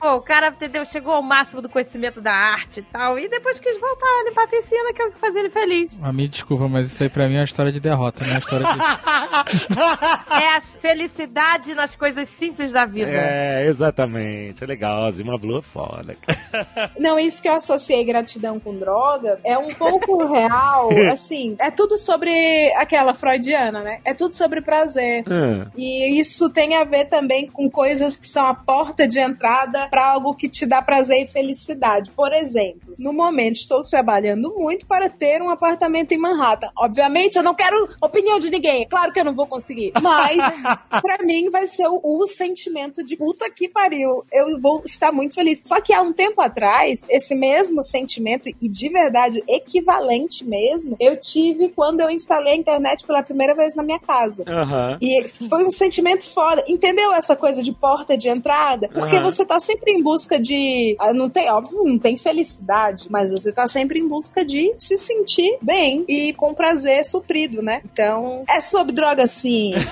[0.00, 0.84] Pô, o cara, entendeu?
[0.86, 4.44] Chegou ao máximo do conhecimento da arte e tal, e depois quis voltar a limpar
[4.44, 5.98] a piscina, que é o que fazia ele feliz.
[6.02, 8.34] ah, me desculpa, mas isso aí pra mim é uma história de derrota, não é
[8.34, 8.72] uma história de...
[10.30, 13.10] É a felicidade nas coisas simples da vida.
[13.10, 14.62] É, exatamente.
[14.62, 15.10] É legal.
[15.10, 16.16] Zima Blue é foda.
[16.98, 20.88] Não, isso que eu associei gratidão com droga é um pouco real.
[21.12, 24.00] Assim, é tudo sobre aquela freudiana, né?
[24.04, 25.24] É tudo sobre prazer.
[25.28, 25.66] Hum.
[25.76, 30.12] E isso tem a ver também com coisas que são a porta de entrada para
[30.12, 32.10] algo que te dá prazer e felicidade.
[32.12, 36.70] Por exemplo, no momento estou trabalhando muito para ter um apartamento em Manhattan.
[36.76, 38.82] Obviamente, eu não quero opinião de ninguém.
[38.82, 39.92] É claro que eu não vou conseguir.
[40.00, 40.38] Mas,
[41.02, 44.24] para mim, vai ser o, o sentimento de puta que pariu.
[44.32, 45.60] Eu vou estar muito feliz.
[45.64, 51.18] Só que há um tempo atrás, esse mesmo sentimento, e de verdade equivalente mesmo, eu
[51.18, 54.44] tive quando eu instalei a internet pela primeira vez na minha casa.
[54.46, 54.98] Aham.
[55.00, 56.64] E foi um sentimento foda.
[56.68, 58.88] Entendeu essa coisa de porta de entrada?
[58.88, 59.24] Porque Aham.
[59.24, 60.96] você tá sempre em busca de.
[60.98, 64.96] ah, Não tem, óbvio, não tem felicidade, mas você tá sempre em busca de se
[64.98, 67.82] sentir bem e com prazer suprido, né?
[67.92, 69.72] Então, é sobre droga sim.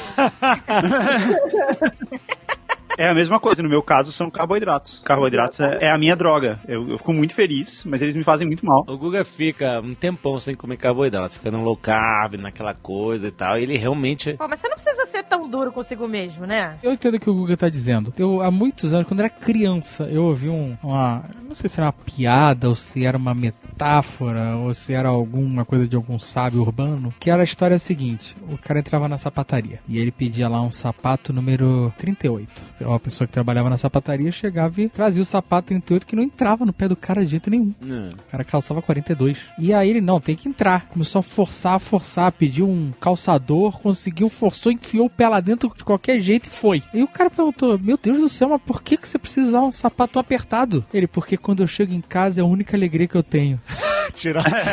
[2.98, 5.00] É a mesma coisa, no meu caso são carboidratos.
[5.04, 6.58] Carboidratos é, é a minha droga.
[6.66, 8.84] Eu, eu fico muito feliz, mas eles me fazem muito mal.
[8.88, 13.30] O Guga fica um tempão sem comer carboidrato, fica no low carb, naquela coisa e
[13.30, 13.56] tal.
[13.56, 14.32] E ele realmente.
[14.32, 16.76] Pô, mas você não precisa ser tão duro consigo mesmo, né?
[16.82, 18.12] Eu entendo o que o Guga tá dizendo.
[18.18, 21.22] Eu, há muitos anos, quando era criança, eu ouvi um, uma.
[21.46, 25.64] Não sei se era uma piada, ou se era uma metáfora, ou se era alguma
[25.64, 29.78] coisa de algum sábio urbano, que era a história seguinte: o cara entrava na sapataria
[29.88, 32.66] e ele pedia lá um sapato número 38.
[32.88, 36.64] Uma pessoa que trabalhava na sapataria chegava e trazia o sapato 38 que não entrava
[36.64, 37.74] no pé do cara de jeito nenhum.
[37.82, 38.10] Hum.
[38.10, 39.38] O cara calçava 42.
[39.58, 40.86] E aí ele, não, tem que entrar.
[40.86, 45.70] Começou a forçar, a forçar, pediu um calçador, conseguiu, forçou, enfiou o pé lá dentro
[45.76, 46.82] de qualquer jeito e foi.
[46.94, 49.60] E o cara perguntou, meu Deus do céu, mas por que, que você precisa usar
[49.60, 50.84] um sapato apertado?
[50.92, 53.60] Ele, porque quando eu chego em casa é a única alegria que eu tenho.
[54.14, 54.44] Tirar.
[54.46, 54.68] É.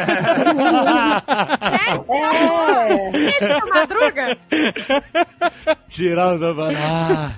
[3.28, 4.38] Isso é madruga?
[5.90, 6.78] Tirar os sapatos.
[6.80, 7.32] Ah,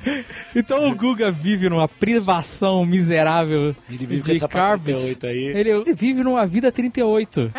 [0.67, 4.97] Então o Guga vive numa privação miserável ele vive com de essa carbs.
[4.97, 5.57] 38 aí.
[5.57, 7.49] Ele, ele vive numa vida 38.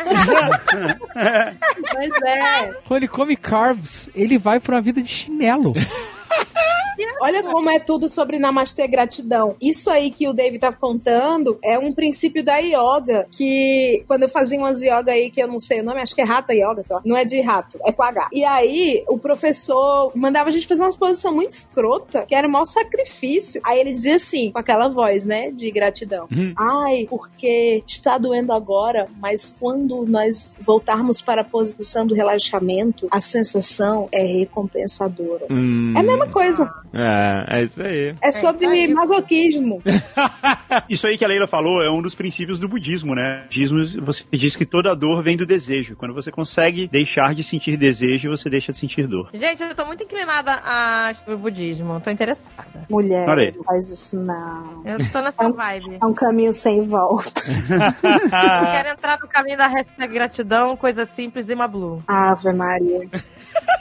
[1.91, 2.67] Pois é.
[2.85, 5.73] Quando ele come carbs, ele vai pra uma vida de chinelo.
[7.21, 9.57] Olha como é tudo sobre namastê gratidão.
[9.63, 14.29] Isso aí que o David tá contando é um princípio da yoga, que quando eu
[14.29, 16.83] fazia umas yoga aí, que eu não sei o nome, acho que é Hatha Yoga,
[16.83, 17.03] sei lá.
[17.05, 18.29] Não é de rato, é com H.
[18.33, 22.51] E aí, o professor mandava a gente fazer umas posições muito escrota, que era o
[22.51, 23.61] maior sacrifício.
[23.65, 26.29] Aí ele dizia assim, com aquela voz, né, de gratidão.
[26.57, 33.21] Ai, porque está doendo agora, mas quando nós voltarmos para a posição do relaxamento, a
[33.21, 35.47] sensação é recompensadora.
[35.51, 36.73] Hum, É a mesma coisa.
[36.93, 38.15] É, é isso aí.
[38.21, 38.95] É sobre isso aí.
[38.95, 39.83] masoquismo.
[40.89, 43.41] Isso aí que a Leila falou é um dos princípios do budismo, né?
[43.41, 45.97] O budismo, você diz que toda dor vem do desejo.
[45.97, 49.31] Quando você consegue deixar de sentir desejo, você deixa de sentir dor.
[49.33, 52.01] Gente, eu tô muito inclinada a estudar o budismo.
[52.01, 52.87] Tô interessada.
[52.89, 54.83] Mulher, não faz isso não.
[54.85, 55.99] Eu tô nessa vibe.
[56.01, 57.41] É um caminho sem volta.
[57.49, 62.03] Eu quero entrar no caminho da hashtag gratidão, coisa simples e uma blue.
[62.07, 63.09] Ave Maria.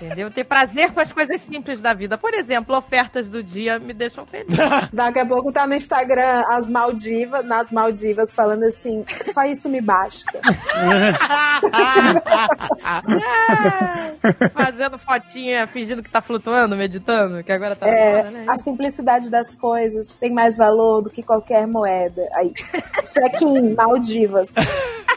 [0.02, 0.30] Entendeu?
[0.30, 2.18] Ter prazer com as coisas simples da vida.
[2.18, 4.56] Por exemplo, ofertas do dia me deixam feliz.
[4.94, 9.82] Daqui a pouco tá no Instagram as Maldivas, nas Maldivas, falando assim: só isso me
[9.82, 10.40] basta.
[14.54, 18.46] Fazendo fotinha, fingindo que tá flutuando, meditando, que agora tá É, moda, né?
[18.48, 22.28] a simplicidade das coisas tem mais valor do que qualquer moeda.
[22.34, 22.54] Aí,
[23.14, 24.54] check-in, Maldivas.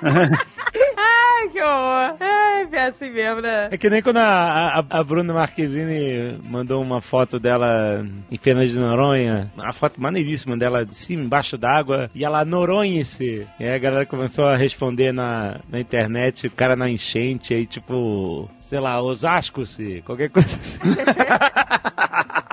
[0.97, 2.17] Ai, que horror.
[2.21, 3.69] Ai, é assim mesmo, né?
[3.71, 8.69] É que nem quando a, a, a Bruna Marquezine mandou uma foto dela em Fernando
[8.69, 13.47] de Noronha, uma foto maneiríssima dela de cima, embaixo d'água, e ela Noronha-se.
[13.59, 17.67] E aí a galera começou a responder na, na internet, o cara na enchente, aí
[17.67, 20.79] tipo, sei lá, Osasco-se, qualquer coisa assim.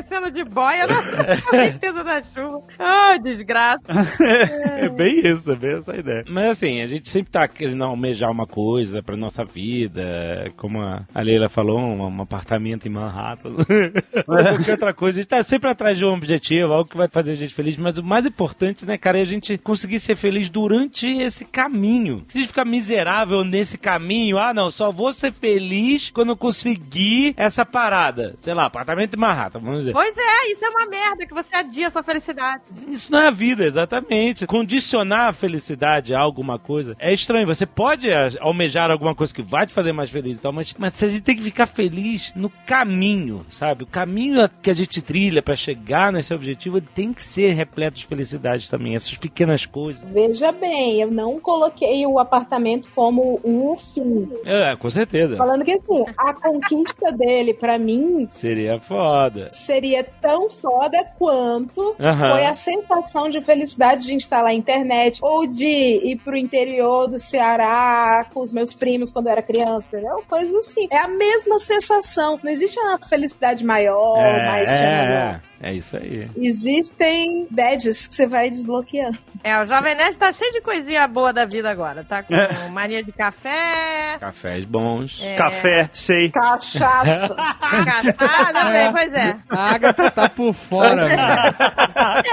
[0.00, 2.62] Descendo de boia na certeza da chuva.
[2.78, 3.80] Ai, desgraça.
[4.74, 6.24] É bem isso, é bem essa ideia.
[6.28, 11.22] Mas assim, a gente sempre tá querendo almejar uma coisa pra nossa vida, como a
[11.22, 13.54] Leila falou, um, um apartamento em Manhattan.
[14.26, 15.18] Qualquer outra coisa.
[15.18, 17.78] A gente tá sempre atrás de um objetivo, algo que vai fazer a gente feliz.
[17.78, 22.24] Mas o mais importante, né, cara, é a gente conseguir ser feliz durante esse caminho.
[22.28, 26.36] Se a gente ficar miserável nesse caminho, ah, não, só vou ser feliz quando eu
[26.36, 28.34] conseguir essa parada.
[28.40, 31.88] Sei lá, apartamento em Manhattan, vamos Pois é, isso é uma merda que você adia
[31.88, 32.62] a sua felicidade.
[32.88, 34.46] Isso não é a vida, exatamente.
[34.46, 37.46] Condicionar a felicidade a alguma coisa é estranho.
[37.46, 38.08] Você pode
[38.40, 41.22] almejar alguma coisa que vai te fazer mais feliz e tal, mas, mas a gente
[41.22, 43.84] tem que ficar feliz no caminho, sabe?
[43.84, 47.96] O caminho que a gente trilha pra chegar nesse objetivo ele tem que ser repleto
[47.96, 48.94] de felicidade também.
[48.94, 50.10] Essas pequenas coisas.
[50.10, 54.28] Veja bem, eu não coloquei o apartamento como um fim.
[54.44, 55.36] É, com certeza.
[55.36, 59.48] Falando que assim, a conquista dele, pra mim, Seria foda.
[59.50, 59.73] seria
[60.20, 62.30] tão foda quanto Aham.
[62.30, 67.18] foi a sensação de felicidade de instalar a internet ou de ir pro interior do
[67.18, 70.22] Ceará com os meus primos quando eu era criança, entendeu?
[70.28, 70.86] Coisas assim.
[70.90, 72.38] É a mesma sensação.
[72.42, 76.28] Não existe uma felicidade maior, mais é, é, é isso aí.
[76.36, 79.16] Existem badges que você vai desbloqueando.
[79.42, 82.04] É, o Jovem Nerd tá cheio de coisinha boa da vida agora.
[82.04, 82.34] Tá com
[82.70, 85.22] mania de café, Cafés bons.
[85.22, 85.36] É.
[85.36, 86.30] Café, sei.
[86.30, 87.34] Cachaça.
[87.34, 89.36] cachaça, também, pois é.
[89.48, 91.22] A Agatha tá por fora, velho.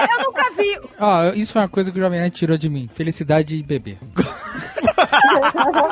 [0.09, 0.79] Eu nunca vi.
[0.99, 2.89] Ó, isso é uma coisa que o Jovem Nerd tirou de mim.
[2.93, 3.97] Felicidade de beber.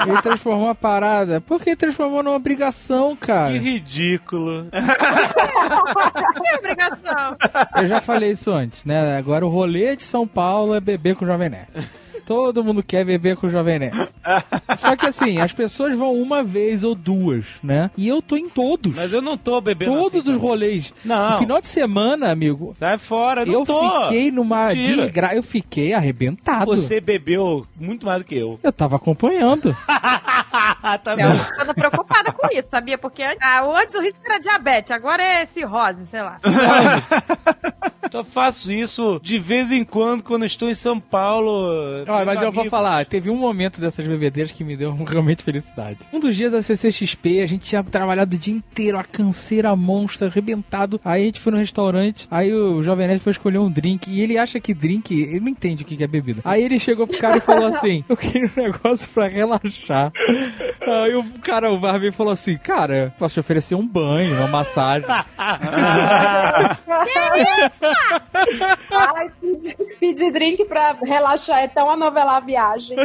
[0.07, 1.39] ele transformou a parada.
[1.41, 3.57] Por que transformou numa obrigação, Que cara?
[3.57, 4.67] ridículo.
[4.71, 7.35] Que obrigação.
[7.77, 9.17] Eu já falei isso antes, né?
[9.17, 11.69] Agora o rolê de São Paulo é beber com o Jovem Nerd.
[12.29, 14.07] Todo mundo quer beber com o Jovem Nerd.
[14.77, 17.89] Só que assim, as pessoas vão uma vez ou duas, né?
[17.97, 18.95] E eu tô em todos.
[18.95, 20.93] Mas eu não tô bebendo Todos assim, os rolês.
[21.03, 21.31] Não.
[21.31, 24.03] No final de semana, amigo, Sai fora, não eu tô.
[24.03, 25.33] fiquei numa desgraça.
[25.33, 26.67] Eu fiquei arrebentado.
[26.67, 28.59] Você bebeu muito mais do que eu.
[28.61, 29.75] Eu tava acompanhando.
[29.89, 31.15] tá
[31.57, 32.99] Eu tô preocupada com isso, sabia?
[32.99, 36.37] Porque antes, ah, antes o risco era diabetes, agora é cirrose, sei lá.
[38.11, 42.03] Só faço isso de vez em quando, quando estou em São Paulo.
[42.07, 42.69] Olha, mas tendo eu vou amigos.
[42.69, 45.99] falar, teve um momento dessas bebedeiras que me deu realmente felicidade.
[46.11, 50.27] Um dos dias da CCXP, a gente tinha trabalhado o dia inteiro, a canseira monstra,
[50.27, 50.99] arrebentado.
[51.03, 54.21] Aí a gente foi no restaurante, aí o Jovem Nerd foi escolher um drink, e
[54.21, 56.41] ele acha que drink, ele não entende o que que é bebida.
[56.43, 60.11] Aí ele chegou pro cara e falou assim, eu queria um negócio pra relaxar.
[60.81, 65.07] Aí o cara, o Barbie, falou assim, cara, posso te oferecer um banho, uma massagem.
[68.91, 72.95] Ai, pedir, pedir drink pra relaxar é tão a novela A Viagem.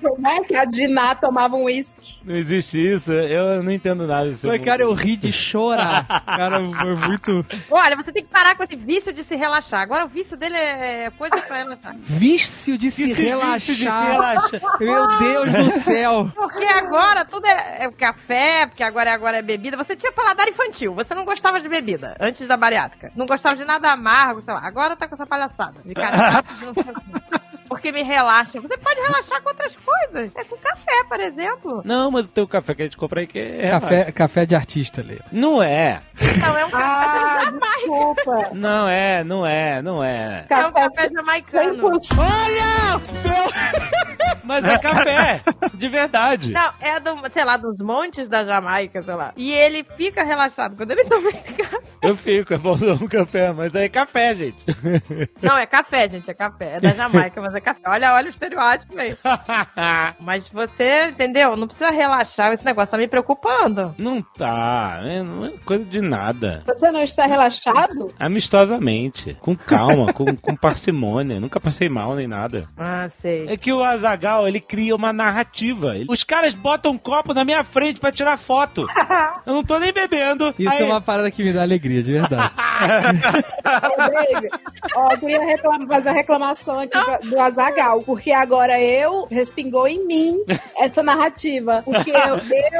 [0.00, 2.20] Como é que a Diná tomava um uísque?
[2.24, 4.48] Não existe isso, eu não entendo nada disso.
[4.48, 6.06] Mas, cara, eu ri de chorar.
[6.26, 7.46] Cara, foi muito...
[7.70, 9.80] Olha, você tem que parar com esse vício de se relaxar.
[9.80, 11.96] Agora o vício dele é coisa pra relaxar.
[11.98, 13.54] Vício de se relaxar.
[13.54, 14.60] vício de se relaxar.
[14.80, 16.30] Meu Deus do céu.
[16.34, 19.76] Porque agora tudo é, é café, porque agora, agora é bebida.
[19.76, 23.10] Você tinha paladar infantil, você não gostava de bebida antes da bariátrica.
[23.14, 24.60] Não gostava de nada amargo, sei lá.
[24.64, 25.80] Agora tá com essa palhaçada.
[25.84, 26.74] De cardápio,
[27.76, 28.60] não o porque me relaxa.
[28.60, 30.32] Você pode relaxar com outras coisas.
[30.34, 31.82] É com café, por exemplo.
[31.84, 33.70] Não, mas o teu café que a gente compra aí que é.
[33.70, 35.18] Café, café de artista, Lê.
[35.30, 36.00] Não é.
[36.20, 37.76] Então é um café Ah, da Jamaica.
[37.76, 38.50] desculpa.
[38.54, 40.46] Não é, não é, não é.
[40.48, 41.90] É um café jamaicano.
[42.00, 42.06] 100%.
[44.46, 45.42] Mas é café,
[45.74, 46.52] de verdade.
[46.52, 49.32] Não, é do, sei lá, dos montes da Jamaica, sei lá.
[49.36, 51.78] E ele fica relaxado quando ele toma esse café.
[52.00, 54.64] Eu fico, é bom tomar um café, mas é café, gente.
[55.42, 56.76] Não, é café, gente, é café.
[56.76, 57.80] É da Jamaica, mas é café.
[57.86, 59.16] Olha, olha o estereótipo aí.
[60.20, 61.56] Mas você, entendeu?
[61.56, 63.94] Não precisa relaxar, esse negócio tá me preocupando.
[63.98, 66.62] não tá, é, não é coisa de nada.
[66.66, 68.14] Você não está relaxado?
[68.18, 71.40] Amistosamente, com calma, com, com parcimônia.
[71.40, 72.68] Nunca passei mal nem nada.
[72.76, 73.46] Ah, sei.
[73.48, 75.94] É que o Azagal ele cria uma narrativa.
[76.08, 78.86] Os caras botam um copo na minha frente pra tirar foto.
[79.44, 80.54] Eu não tô nem bebendo.
[80.58, 82.52] Isso Aí- é uma parada que me dá alegria, de verdade.
[83.66, 84.48] Ô, David,
[84.94, 89.86] ó, eu queria reclamar- fazer uma reclamação aqui pra- do Azagal, porque agora eu respingou
[89.86, 90.38] em mim
[90.76, 91.82] essa narrativa.
[91.84, 92.36] Porque eu,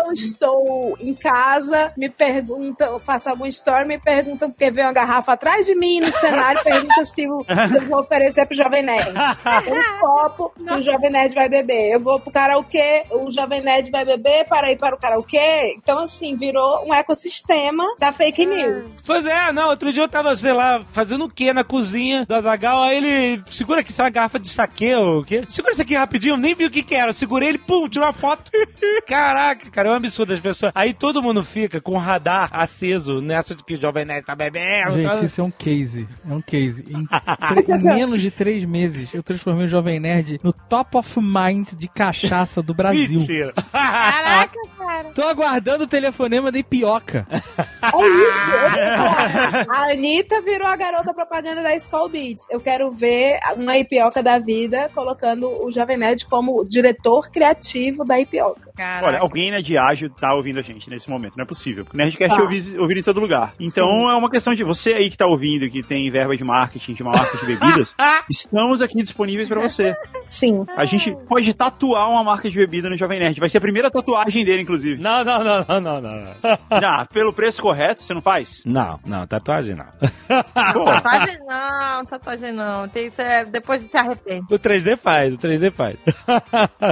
[0.06, 5.32] eu estou em casa, me perguntam, faço alguma história, me perguntam porque vem uma garrafa
[5.32, 9.10] atrás de mim no cenário, pergunta se eu, se eu vou oferecer pro Jovem Nerd.
[9.10, 11.92] Um copo, se o Jovem Nerd vai beber.
[11.92, 15.74] Eu vou pro karaokê, o Jovem Nerd vai beber para ir para o karaokê.
[15.76, 18.84] Então, assim, virou um ecossistema da fake news.
[19.04, 22.34] Pois é, não, outro dia eu tava, sei lá, fazendo o quê na cozinha do
[22.34, 25.42] Azagal, aí ele segura aqui, uma garrafa de saque ou o quê?
[25.48, 27.88] Segura isso aqui rapidinho, eu nem vi o que que era, eu segurei ele, pum,
[27.88, 28.50] tirou uma foto.
[29.06, 30.72] Caraca, cara, é um absurdo as pessoas.
[30.74, 34.34] Aí todo mundo fica com o radar aceso nessa de que o Jovem Nerd tá
[34.34, 35.02] bebendo.
[35.02, 35.14] tá...
[35.14, 36.08] Gente, isso é um case.
[36.28, 36.84] É um case.
[36.88, 37.06] Em,
[37.72, 41.88] em menos de três meses, eu transformei o Jovem Nerd no top of mind de
[41.88, 43.18] cachaça do Brasil.
[43.20, 43.52] Mentira.
[43.72, 44.58] Caraca,
[44.96, 45.12] cara.
[45.12, 47.26] Tô aguardando o telefonema da Ipioca.
[47.30, 49.70] É isso.
[49.70, 52.46] A Anitta virou a garota propaganda da Skull Beats.
[52.50, 58.18] Eu quero ver uma ipioca da vida colocando o Jovem Nerd como diretor criativo da
[58.18, 58.65] ipioca.
[58.76, 59.06] Caraca.
[59.06, 61.84] Olha, alguém na Diágio tá ouvindo a gente nesse momento, não é possível.
[61.84, 62.40] Porque Nerdcast Tá.
[62.40, 63.54] é ouvido, ouvido em todo lugar.
[63.58, 66.92] Então é uma questão de você aí que tá ouvindo, que tem verba de marketing,
[66.94, 67.94] de uma marca de bebidas,
[68.30, 69.94] estamos aqui disponíveis pra você.
[70.28, 70.64] Sim.
[70.76, 73.38] A gente pode tatuar uma marca de bebida no Jovem Nerd.
[73.40, 75.00] Vai ser a primeira tatuagem dele, inclusive.
[75.00, 76.34] Não, não, não, não, não, não.
[76.80, 78.62] Já, pelo preço correto, você não faz?
[78.66, 79.86] Não, não, tatuagem não.
[80.72, 82.88] Pô, Tatuagem não, tatuagem não.
[82.88, 84.44] Tem, isso é, depois se arrepende.
[84.50, 85.96] O 3D faz, o 3D faz.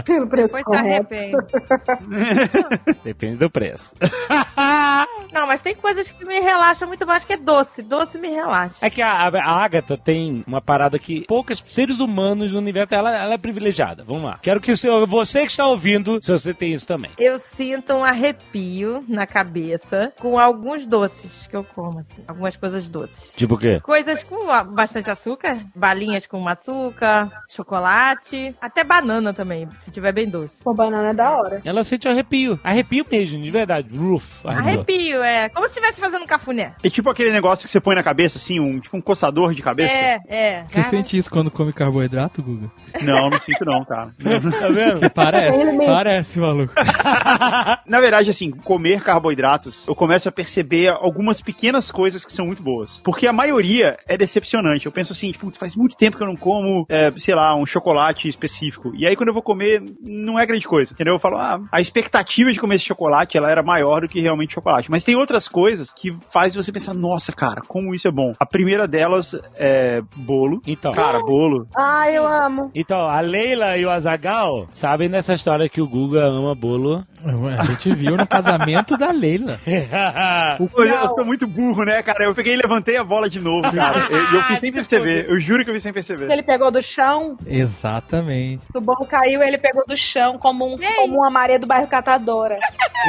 [0.04, 1.14] Pelo preço Depois se correto.
[1.14, 1.36] arrepende.
[3.04, 3.94] Depende do preço.
[5.32, 7.82] Não, mas tem coisas que me relaxam muito mais que é doce.
[7.82, 8.76] Doce me relaxa.
[8.80, 13.10] É que a, a Agatha tem uma parada que poucos seres humanos no universo, ela,
[13.16, 14.04] ela é privilegiada.
[14.04, 14.38] Vamos lá.
[14.40, 17.10] Quero que o seu, você que está ouvindo, se você tem isso também.
[17.18, 22.22] Eu sinto um arrepio na cabeça com alguns doces que eu como, assim.
[22.28, 23.34] Algumas coisas doces.
[23.34, 23.80] Tipo o quê?
[23.80, 30.62] Coisas com bastante açúcar, balinhas com açúcar, chocolate, até banana também, se tiver bem doce.
[30.62, 31.60] Com banana é da hora.
[31.64, 32.58] Ela sente arrepio.
[32.62, 33.88] Arrepio mesmo, de verdade.
[33.96, 34.44] Roof.
[34.46, 35.48] Arrepio, é.
[35.48, 36.74] Como se estivesse fazendo cafuné.
[36.82, 39.62] é tipo aquele negócio que você põe na cabeça, assim, um tipo um coçador de
[39.62, 39.94] cabeça.
[39.94, 40.64] É, é.
[40.68, 42.70] Você sente isso quando come carboidrato, Guga?
[43.02, 44.14] Não, Não, sinto não, cara.
[44.64, 45.10] Tá vendo?
[45.10, 46.72] Parece, parece, maluco.
[47.86, 52.62] Na verdade, assim, comer carboidratos, eu começo a perceber algumas pequenas coisas que são muito
[52.62, 53.00] boas.
[53.04, 54.86] Porque a maioria é decepcionante.
[54.86, 57.66] Eu penso assim, tipo, faz muito tempo que eu não como, é, sei lá, um
[57.66, 58.92] chocolate específico.
[58.96, 61.14] E aí, quando eu vou comer, não é grande coisa, entendeu?
[61.14, 64.54] Eu falo, ah, a expectativa de comer esse chocolate, ela era maior do que realmente
[64.54, 64.90] chocolate.
[64.90, 68.34] Mas tem outras coisas que faz você pensar, nossa, cara, como isso é bom.
[68.38, 70.60] A primeira delas é bolo.
[70.66, 70.92] Então.
[70.92, 71.66] Cara, bolo.
[71.76, 72.70] Ai, eu amo.
[72.74, 77.04] Então, a Leila e o Azagal sabem dessa história que o Guga ama bolo.
[77.58, 79.58] A gente viu no casamento da Leila.
[80.72, 82.24] Pô, Eu, eu sou muito burro, né, cara?
[82.24, 83.96] Eu peguei e levantei a bola de novo, cara.
[84.10, 85.26] E eu, fiz sem perceber.
[85.28, 86.30] Eu juro que eu fiz sem perceber.
[86.30, 88.64] Ele pegou do chão, Exatamente.
[88.74, 92.58] o bolo caiu ele pegou do chão como, um, como uma Maria do bairro Catadora.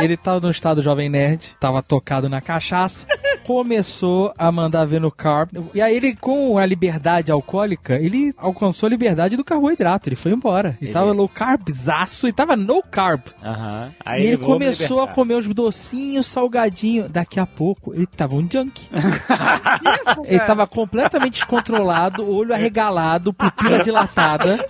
[0.01, 3.05] Ele tava no estado jovem nerd, tava tocado na cachaça,
[3.45, 5.49] começou a mandar ver no carb.
[5.73, 10.09] E aí ele, com a liberdade alcoólica, ele alcançou a liberdade do carboidrato.
[10.09, 10.69] Ele foi embora.
[10.81, 13.21] Ele, Ele- tava low carbzaço e tava no carb.
[13.43, 13.91] Aham.
[13.91, 17.09] e Aí ele começou a comer os docinhos, salgadinhos.
[17.09, 18.89] Daqui a pouco, ele tava um junk.
[20.25, 24.65] ele tava completamente descontrolado, olho arregalado, pupila dilatada.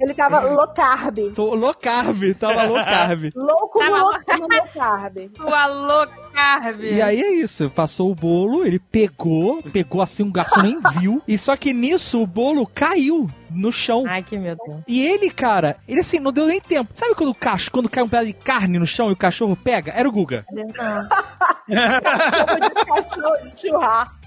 [0.00, 1.18] Ele tava low carb.
[1.34, 3.30] Tô low carb, tava low carb.
[3.34, 5.18] Louco Tava louco low carb.
[5.52, 6.94] O alô carve.
[6.94, 11.22] E aí é isso, passou o bolo, ele pegou, pegou assim, um garçom nem viu.
[11.26, 14.04] E só que nisso o bolo caiu no chão.
[14.06, 14.82] Ai, que medo.
[14.88, 16.90] E ele, cara, ele assim, não deu nem tempo.
[16.94, 19.56] Sabe quando o cacho, quando cai um pedaço de carne no chão e o cachorro
[19.56, 19.92] pega?
[19.92, 20.44] Era o Guga.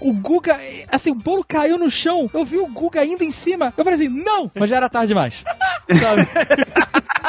[0.00, 0.58] O Guga,
[0.90, 2.30] assim, o bolo caiu no chão.
[2.32, 3.72] Eu vi o Guga indo em cima.
[3.76, 4.50] Eu falei assim, não!
[4.54, 5.44] Mas já era tarde demais.
[6.00, 6.26] Sabe?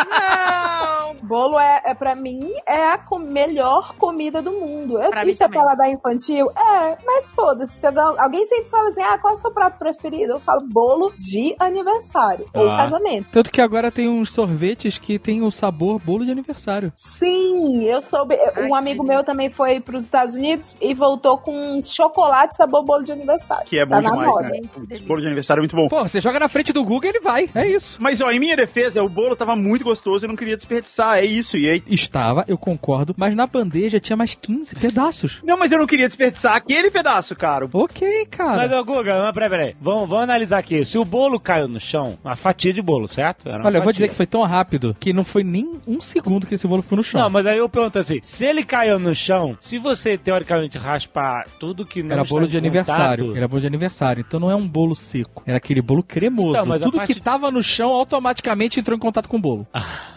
[0.10, 0.97] Não.
[1.28, 5.00] Bolo é, é para mim, é a co- melhor comida do mundo.
[5.02, 6.50] Eu, Pra isso é paladar infantil?
[6.52, 7.78] É, mas foda-se.
[7.78, 10.34] Se alguém, sempre fala assim, ah, qual é o seu prato preferido?
[10.34, 12.78] Eu falo bolo de aniversário ou Ah.
[12.78, 13.32] casamento.
[13.32, 16.92] Tanto que agora tem uns sorvetes que tem o sabor bolo de aniversário.
[16.96, 18.36] Sim, eu soube.
[18.56, 22.84] Ai, um amigo meu também foi pros Estados Unidos e voltou com uns chocolate sabor
[22.86, 23.66] bolo de aniversário.
[23.66, 24.50] Que é bom Tá na demais, moda.
[24.50, 24.60] né?
[24.74, 25.88] Putz, bolo de aniversário é muito bom.
[25.88, 27.50] Pô, você joga na frente do Guga, ele vai.
[27.54, 27.98] É isso.
[28.02, 31.16] Mas, ó, em minha defesa, o bolo tava muito gostoso e eu não queria desperdiçar.
[31.20, 31.57] É isso.
[31.57, 31.84] E aí.
[31.88, 35.39] Estava, eu concordo, mas na bandeja tinha mais 15 pedaços.
[35.43, 37.68] Não, mas eu não queria desperdiçar aquele pedaço, cara.
[37.72, 38.68] Ok, cara.
[38.68, 39.76] Mas, ô, Guga, mas peraí, peraí.
[39.82, 40.84] Vamos, vamos analisar aqui.
[40.86, 43.49] Se o bolo caiu no chão, uma fatia de bolo, certo?
[43.49, 46.55] Olha, eu vou dizer que foi tão rápido que não foi nem um segundo que
[46.55, 47.22] esse bolo ficou no chão.
[47.22, 51.45] Não, mas aí eu pergunto assim: se ele caiu no chão, se você teoricamente raspar
[51.59, 53.24] tudo que não Era está bolo em de aniversário.
[53.26, 54.24] contato- Era bolo de aniversário.
[54.28, 55.43] Então não é um bolo seco.
[55.45, 56.57] Era aquele bolo cremoso.
[56.59, 59.68] Então, tudo parte- que tava no chão automaticamente entrou em contato com o bolo.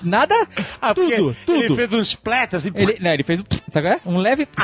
[0.02, 0.34] Nada.
[0.90, 1.64] Ah, tudo, tudo.
[1.64, 2.70] Ele fez um splat assim.
[2.74, 3.44] Ele, não, ele fez um.
[3.72, 4.00] Sabe qual é?
[4.06, 4.48] Um leve.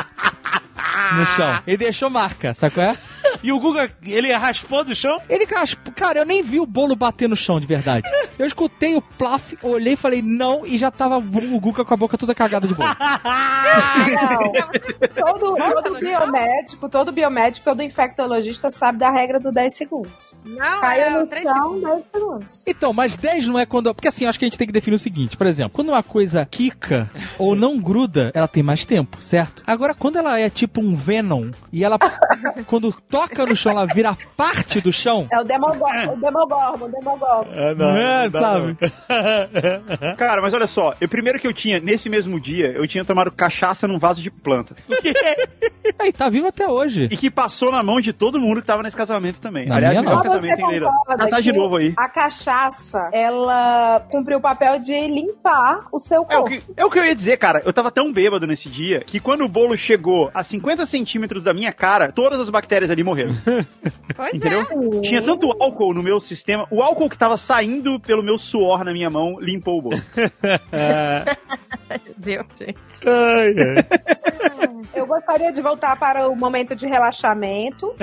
[1.15, 1.61] no chão.
[1.65, 2.97] Ele deixou marca, sabe qual é?
[3.43, 5.19] E o Guga, ele raspou do chão?
[5.29, 8.07] Ele, rasp- cara, eu nem vi o bolo bater no chão de verdade.
[8.37, 11.97] Eu escutei o plaf, olhei e falei não, e já tava o Guga com a
[11.97, 12.89] boca toda cagada de bolo.
[14.07, 14.51] Não.
[15.09, 20.41] todo, todo biomédico, todo biomédico, todo infectologista sabe da regra do 10 segundos.
[20.45, 21.81] Não, Caiu é no três chão, segundos.
[21.83, 22.63] 10 segundos.
[22.67, 23.93] Então, mas 10 não é quando.
[23.93, 25.89] Porque assim, eu acho que a gente tem que definir o seguinte: por exemplo, quando
[25.89, 29.63] uma coisa quica ou não gruda, ela tem mais tempo, certo?
[29.67, 31.97] Agora, quando ela é tipo um Venom e ela,
[32.65, 35.27] quando toca no chão, ela vira parte do chão.
[35.31, 37.47] É o Demogorgon, o Demogorgon, o Demogorgon.
[37.53, 38.77] Ah, Não é, sabe?
[40.17, 40.93] Cara, mas olha só.
[40.99, 44.29] Eu, primeiro que eu tinha, nesse mesmo dia, eu tinha tomado cachaça num vaso de
[44.31, 44.75] planta.
[45.99, 47.07] Aí, tá vivo até hoje.
[47.09, 49.67] E que passou na mão de todo mundo que tava nesse casamento também.
[49.67, 50.31] Na Aliás, minha melhor não.
[50.31, 51.93] Casamento em Casar de novo aí.
[51.97, 56.49] A cachaça, ela cumpriu o papel de limpar o seu É o, corpo.
[56.49, 57.61] que, é o que eu ia dizer, cara.
[57.65, 61.53] Eu tava tão bêbado nesse dia que quando o bolo chegou a 50 centímetros da
[61.53, 63.16] minha cara, todas as bactérias ali morreram.
[64.15, 64.61] Pois Entendeu?
[64.61, 65.01] é.
[65.01, 66.65] Tinha tanto álcool no meu sistema.
[66.71, 69.97] O álcool que tava saindo pelo meu suor na minha mão limpou o bolo.
[72.17, 72.79] Deus, gente.
[73.05, 73.85] Ai, ai.
[74.93, 77.95] Eu gostaria de voltar para o momento de relaxamento.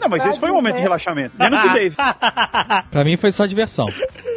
[0.00, 1.34] Não, mas esse foi um momento de relaxamento.
[1.38, 1.94] Menos o Dave.
[2.90, 3.86] Pra mim foi só diversão.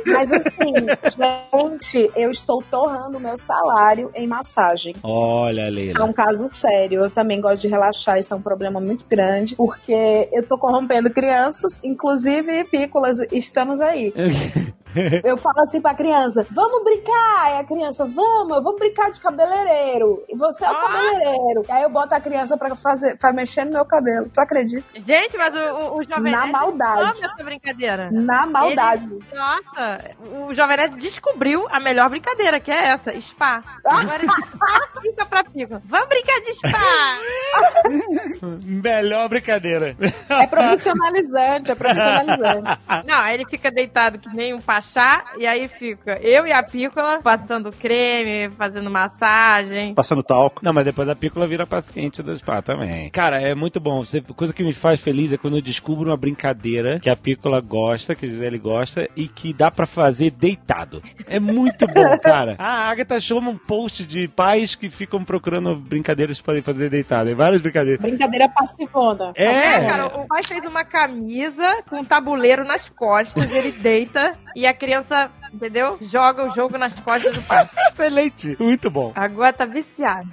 [0.05, 0.73] Mas assim,
[1.15, 4.95] gente, eu estou torrando o meu salário em massagem.
[5.03, 6.03] Olha, É Leila.
[6.05, 7.03] um caso sério.
[7.03, 11.09] Eu também gosto de relaxar, isso é um problema muito grande, porque eu tô corrompendo
[11.09, 14.13] crianças, inclusive pícolas, estamos aí.
[15.23, 17.51] Eu falo assim pra criança: vamos brincar!
[17.53, 20.23] E a criança, vamos, vamos brincar de cabeleireiro.
[20.29, 20.81] E você é o Ah!
[20.81, 21.63] cabeleireiro.
[21.67, 24.29] E aí eu boto a criança pra, fazer, pra mexer no meu cabelo.
[24.33, 24.83] Tu acredita?
[24.95, 27.23] Gente, mas o, o, Jovem Na maldade.
[27.23, 28.09] essa brincadeira.
[28.11, 29.05] Na maldade.
[29.05, 30.01] Ele- nossa,
[30.47, 33.61] o Jovem Nerd descobriu a melhor brincadeira, que é essa, spa.
[33.85, 34.27] Agora ele
[35.01, 35.81] fica pra pico.
[35.85, 37.17] Vamos brincar de spa!
[38.63, 39.95] Melhor brincadeira.
[40.29, 42.79] É profissionalizante, é profissionalizante.
[43.05, 46.61] Não, aí ele fica deitado que nem um relaxar, e aí fica eu e a
[46.61, 49.93] Pícola passando creme, fazendo massagem.
[49.93, 50.59] Passando talco.
[50.63, 53.09] Não, mas depois a pícola vira paciente do spa também.
[53.09, 54.03] Cara, é muito bom.
[54.03, 57.61] Você- coisa que me faz feliz é quando eu descubro uma brincadeira que a pícola
[57.61, 61.01] gosta, que a Gisele gosta, e que dá pra fazer deitado.
[61.27, 62.55] É muito bom, cara.
[62.57, 67.27] A Agatha chama um post de pais que ficam procurando brincadeiras pra fazer deitado.
[67.27, 68.01] Tem várias brincadeiras.
[68.01, 69.31] Brincadeira passivona.
[69.35, 74.33] É, É, cara, o pai fez uma camisa com um tabuleiro nas costas, ele deita
[74.55, 75.97] e a criança, entendeu?
[76.01, 77.69] Joga o jogo nas costas do pai.
[77.91, 78.55] excelente.
[78.59, 79.11] Muito bom.
[79.15, 80.29] Agora tá viciado.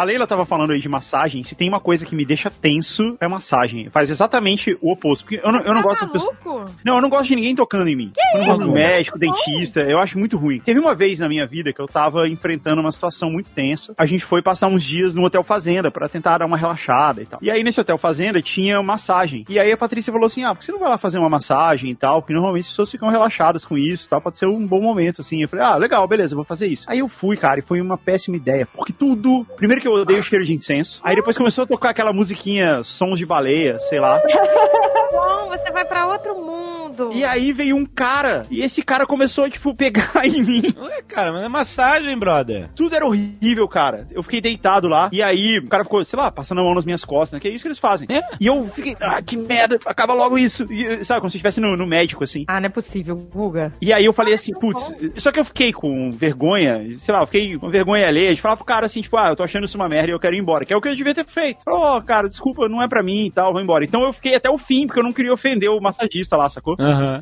[0.00, 1.42] A Leila tava falando aí de massagem.
[1.42, 3.90] Se tem uma coisa que me deixa tenso, é massagem.
[3.90, 5.24] Faz exatamente o oposto.
[5.24, 6.36] Porque eu não, eu não tá gosto das pessoas.
[6.42, 6.70] maluco?
[6.82, 8.10] Não, eu não gosto de ninguém tocando em mim.
[8.32, 10.58] eu não gosto do médico, dentista, eu acho muito ruim.
[10.58, 13.92] Teve uma vez na minha vida que eu tava enfrentando uma situação muito tensa.
[13.98, 17.26] A gente foi passar uns dias no Hotel Fazenda pra tentar dar uma relaxada e
[17.26, 17.38] tal.
[17.42, 19.44] E aí nesse Hotel Fazenda tinha massagem.
[19.50, 21.28] E aí a Patrícia falou assim: ah, por que você não vai lá fazer uma
[21.28, 22.22] massagem e tal?
[22.22, 24.22] Porque normalmente as pessoas ficam relaxadas com isso e tal.
[24.22, 25.42] Pode ser um bom momento, assim.
[25.42, 26.86] Eu falei: ah, legal, beleza, vou fazer isso.
[26.88, 28.66] Aí eu fui, cara, e foi uma péssima ideia.
[28.66, 29.44] Porque tudo.
[29.58, 31.00] Primeiro que eu odeio o cheiro de incenso.
[31.02, 34.20] Aí depois começou a tocar aquela musiquinha, sons de baleia, sei lá.
[35.12, 36.79] Bom, você vai pra outro mundo.
[37.12, 40.62] E aí veio um cara, e esse cara começou a, tipo, pegar em mim.
[40.76, 42.70] Ué, cara, mas é massagem, brother.
[42.74, 44.06] Tudo era horrível, cara.
[44.10, 46.84] Eu fiquei deitado lá, e aí o cara ficou, sei lá, passando a mão nas
[46.84, 47.40] minhas costas, né?
[47.40, 48.06] Que é isso que eles fazem.
[48.10, 48.22] É.
[48.40, 50.66] E eu fiquei, ah, que merda, acaba logo isso.
[50.70, 52.44] E, sabe, como se estivesse no, no médico, assim.
[52.48, 53.72] Ah, não é possível, Guga.
[53.80, 57.26] E aí eu falei assim, putz, só que eu fiquei com vergonha, sei lá, eu
[57.26, 59.76] fiquei com vergonha alheia de falar pro cara assim, tipo, ah, eu tô achando isso
[59.76, 61.62] uma merda e eu quero ir embora, que é o que eu devia ter feito.
[61.64, 63.84] Falou, ó, cara, desculpa, não é pra mim e tal, vou embora.
[63.84, 66.76] Então eu fiquei até o fim, porque eu não queria ofender o massagista lá, sacou?
[66.80, 67.20] Aham.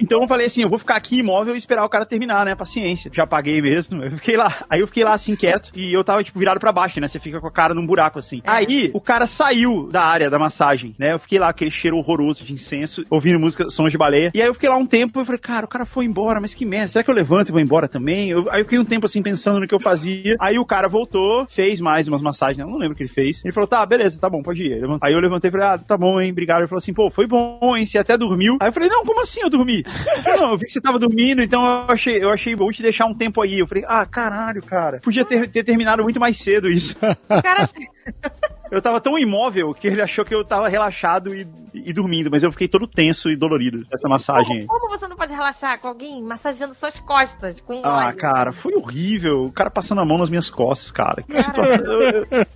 [0.00, 2.54] Então eu falei assim, eu vou ficar aqui imóvel e esperar o cara terminar, né?
[2.54, 3.10] Paciência.
[3.14, 4.02] Já paguei mesmo.
[4.02, 4.52] Eu fiquei lá.
[4.68, 7.06] Aí eu fiquei lá assim quieto e eu tava tipo virado pra baixo, né?
[7.06, 8.40] Você fica com a cara num buraco assim.
[8.44, 11.12] Aí o cara saiu da área da massagem, né?
[11.12, 14.32] Eu fiquei lá aquele cheiro horroroso de incenso, ouvindo música, sons de baleia.
[14.34, 16.40] E aí eu fiquei lá um tempo e eu falei, cara, o cara foi embora,
[16.40, 16.88] mas que merda.
[16.88, 18.30] Será que eu levanto e vou embora também?
[18.30, 20.34] Eu- aí eu fiquei um tempo assim pensando no que eu fazia.
[20.40, 23.44] Aí o cara voltou, fez mais umas massagens, eu não lembro o que ele fez.
[23.44, 24.82] Ele falou, tá, beleza, tá bom, pode ir.
[24.82, 26.60] Eu- Aí eu levantei e falei, ah, tá bom, hein, obrigado.
[26.60, 28.53] Ele falou assim, pô, foi bom, hein, você até dormiu.
[28.60, 29.84] Aí eu falei, não, como assim eu dormi?
[30.22, 32.82] Falou, não, eu vi que você tava dormindo, então eu achei, eu achei bom te
[32.82, 33.58] deixar um tempo aí.
[33.58, 35.00] Eu falei, ah, caralho, cara.
[35.00, 36.96] Podia ter, ter terminado muito mais cedo isso.
[37.42, 37.68] Cara,
[38.70, 42.42] Eu tava tão imóvel que ele achou que eu tava relaxado e, e dormindo, mas
[42.42, 44.60] eu fiquei todo tenso e dolorido dessa massagem.
[44.60, 44.66] aí.
[44.66, 48.16] como você não pode relaxar com alguém massageando suas costas com Ah, óleo?
[48.16, 49.42] cara, foi horrível.
[49.42, 51.22] O cara passando a mão nas minhas costas, cara.
[51.22, 51.84] Que situação.
[51.84, 52.46] Eu, eu-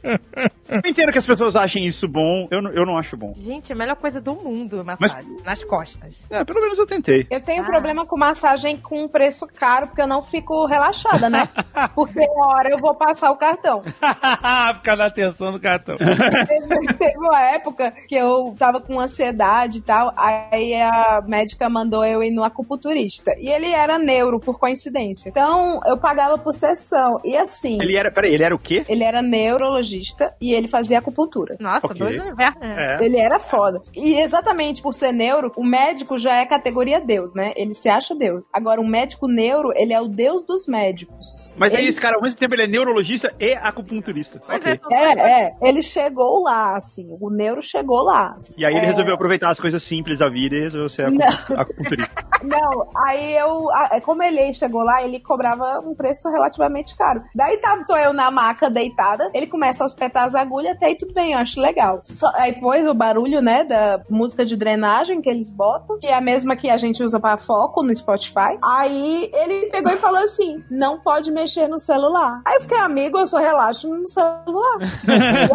[0.68, 2.46] eu entendo que as pessoas achem isso bom.
[2.50, 3.32] Eu, não- eu não acho bom.
[3.36, 5.36] Gente, a melhor coisa do mundo, massagem.
[5.44, 6.14] Nas costas.
[6.30, 7.26] É, pelo menos eu tentei.
[7.30, 7.66] Eu tenho Ah.
[7.66, 11.48] problema com massagem com preço caro, porque eu não fico relaxada, né?
[11.94, 13.82] Porque uma hora eu vou passar o cartão.
[14.76, 15.96] Ficar na atenção do cartão.
[16.48, 22.04] Teve, teve uma época que eu tava com ansiedade e tal, aí a médica mandou
[22.04, 23.34] eu ir no acupunturista.
[23.38, 25.28] E ele era neuro, por coincidência.
[25.30, 27.18] Então, eu pagava por sessão.
[27.24, 28.84] E assim, Ele era, peraí, ele era o quê?
[28.88, 31.56] ele era neurologista e ele fazia acupuntura.
[31.58, 31.98] Nossa, Ok.
[31.98, 32.62] dois universos.
[32.62, 32.98] É.
[33.04, 33.80] Ele era foda.
[33.94, 37.52] E exatamente por ser neuro, o médico já é categoria Deus, né?
[37.56, 38.44] Ele se acha Deus.
[38.52, 41.52] Agora, um médico neuro, ele é o Deus dos médicos.
[41.56, 41.88] Mas aí ele...
[41.90, 44.40] esse cara, ao mesmo tempo, ele é neurologista e acupunturista.
[44.46, 44.80] Pois Ok.
[44.92, 45.52] é, É, é.
[45.62, 47.08] Ele chegou lá, assim.
[47.20, 48.34] O neuro chegou lá.
[48.36, 48.54] assim.
[48.60, 51.54] E aí ele É, resolveu aproveitar as coisas simples da vida e resolveu ser acu-
[51.60, 52.10] acupunturista.
[52.42, 53.68] Não, aí eu.
[53.72, 57.22] a- Como ele chegou lá, ele cobrava um preço relativamente caro.
[57.34, 60.96] Daí tava tô eu na maca deitada, ele começa a espetar as agulhas, até aí
[60.96, 61.98] tudo bem, eu acho legal.
[62.02, 66.14] Só- aí pôs o barulho, né, da música de drenagem que eles botam, que é
[66.14, 68.56] a mesma que a gente usa pra foco no Spotify.
[68.64, 72.40] Aí ele pegou e falou assim: não pode mexer no celular.
[72.46, 74.78] Aí eu fiquei, amigo, eu só relaxo no celular.
[75.08, 75.10] e,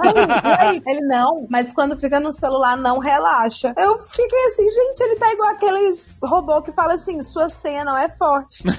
[0.08, 0.14] aí,
[0.44, 0.82] e aí?
[0.86, 3.33] Ele, não, mas quando fica no celular, não relaxa.
[3.78, 7.98] Eu fiquei assim, gente, ele tá igual aqueles robô que fala assim: sua senha não
[7.98, 8.64] é forte.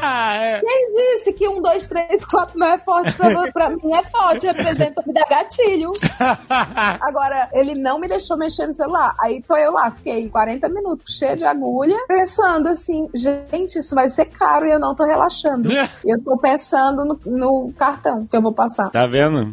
[0.00, 0.60] É.
[0.60, 3.12] Quem disse que um, dois, três, quatro não é forte?
[3.14, 5.90] Pra, pra mim é forte, representa me dar gatilho.
[7.00, 9.14] Agora, ele não me deixou mexer no celular.
[9.20, 14.08] Aí tô eu lá, fiquei 40 minutos cheia de agulha, pensando assim, gente, isso vai
[14.08, 15.68] ser caro e eu não tô relaxando.
[16.06, 18.90] eu tô pensando no, no cartão que eu vou passar.
[18.90, 19.52] Tá vendo?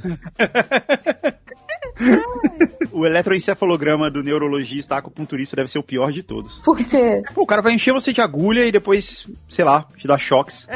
[2.91, 6.60] O eletroencefalograma do neurologista acupunturista deve ser o pior de todos.
[6.60, 7.22] Por quê?
[7.34, 10.68] Pô, o cara vai encher você de agulha e depois, sei lá, te dá choques.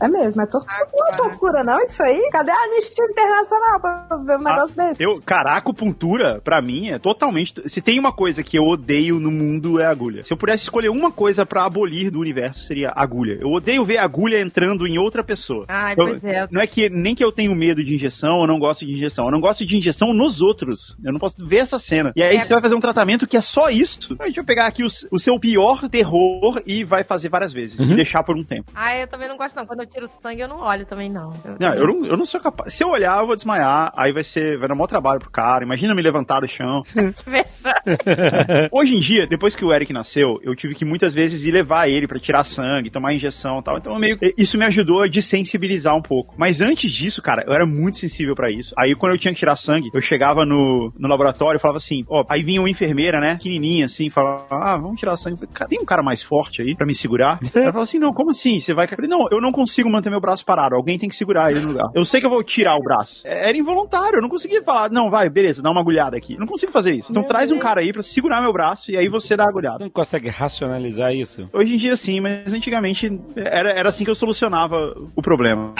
[0.00, 0.74] É mesmo, é tortura.
[0.92, 2.28] Não é tortura, não, isso aí?
[2.30, 5.02] Cadê a Anistia Internacional pra ver um negócio desse?
[5.02, 7.54] Eu, cara, acupuntura, pra mim, é totalmente.
[7.68, 10.22] Se tem uma coisa que eu odeio no mundo, é agulha.
[10.24, 13.38] Se eu pudesse escolher uma coisa pra abolir do universo, seria agulha.
[13.40, 15.64] Eu odeio ver agulha entrando em outra pessoa.
[15.96, 16.46] Eu- pois é.
[16.50, 19.26] Não é que nem que eu tenho medo de injeção, eu não gosto de injeção.
[19.26, 20.96] Eu não gosto de injeção nos outros.
[21.04, 22.12] Eu não posso ver essa cena.
[22.16, 22.40] E aí É.
[22.40, 24.16] você vai fazer um tratamento que é só isso.
[24.18, 27.78] A gente vai pegar aqui o, o seu pior terror e vai fazer várias vezes.
[27.78, 28.70] E deixar por um tempo.
[28.74, 29.66] Ah, eu também não gosto, não.
[29.66, 31.30] Quando eu tiro sangue, eu não olho também, não.
[31.44, 32.74] Eu- Não, eu não, eu não sou capaz.
[32.74, 33.92] Se eu olhar, eu vou desmaiar.
[33.96, 34.58] Aí vai ser.
[34.58, 35.64] Vai dar maior trabalho pro cara.
[35.64, 36.82] Imagina me levantar do chão.
[37.14, 37.74] Que vexame.
[38.72, 41.88] Hoje em dia, depois que o Eric nasceu, eu tive que muitas vezes ir levar
[41.88, 43.78] ele pra tirar sangue, tomar injeção e tal.
[43.78, 46.34] Então, meio isso me ajudou a desensibilizar um pouco.
[46.36, 48.74] Mas antes disso, cara, eu era muito sensível pra isso.
[48.78, 52.04] Aí, quando eu tinha que tirar sangue, eu chegava no, no laboratório e falava assim:
[52.08, 55.34] ó, aí vinha uma enfermeira, né, pequenininha assim, falava: ah, vamos tirar sangue.
[55.34, 57.38] Eu falei, cara, tem um cara mais forte aí pra me segurar?
[57.54, 58.58] Ela falou assim: não, como assim?
[58.60, 58.84] Você vai.
[58.86, 60.74] Eu falei, não, eu não consigo manter meu braço parado.
[60.74, 61.90] Alguém tem que segurar ele no lugar.
[61.94, 63.26] Eu sei que eu vou tirar o braço.
[63.26, 66.34] É- Era involuntário, eu não conseguia falar, não, vai, beleza, dá uma agulhada aqui.
[66.34, 67.10] Eu não consigo fazer isso.
[67.10, 69.78] Então traz um cara aí pra segurar meu braço e aí você dá a agulhada.
[69.80, 71.48] Não consegue racionalizar isso?
[71.52, 75.72] Hoje em dia sim, mas antigamente era, era assim que eu solucionava o problema.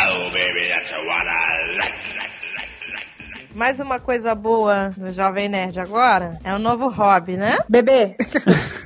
[3.55, 7.57] Mais uma coisa boa no Jovem Nerd agora é o novo hobby, né?
[7.68, 8.16] Bebê,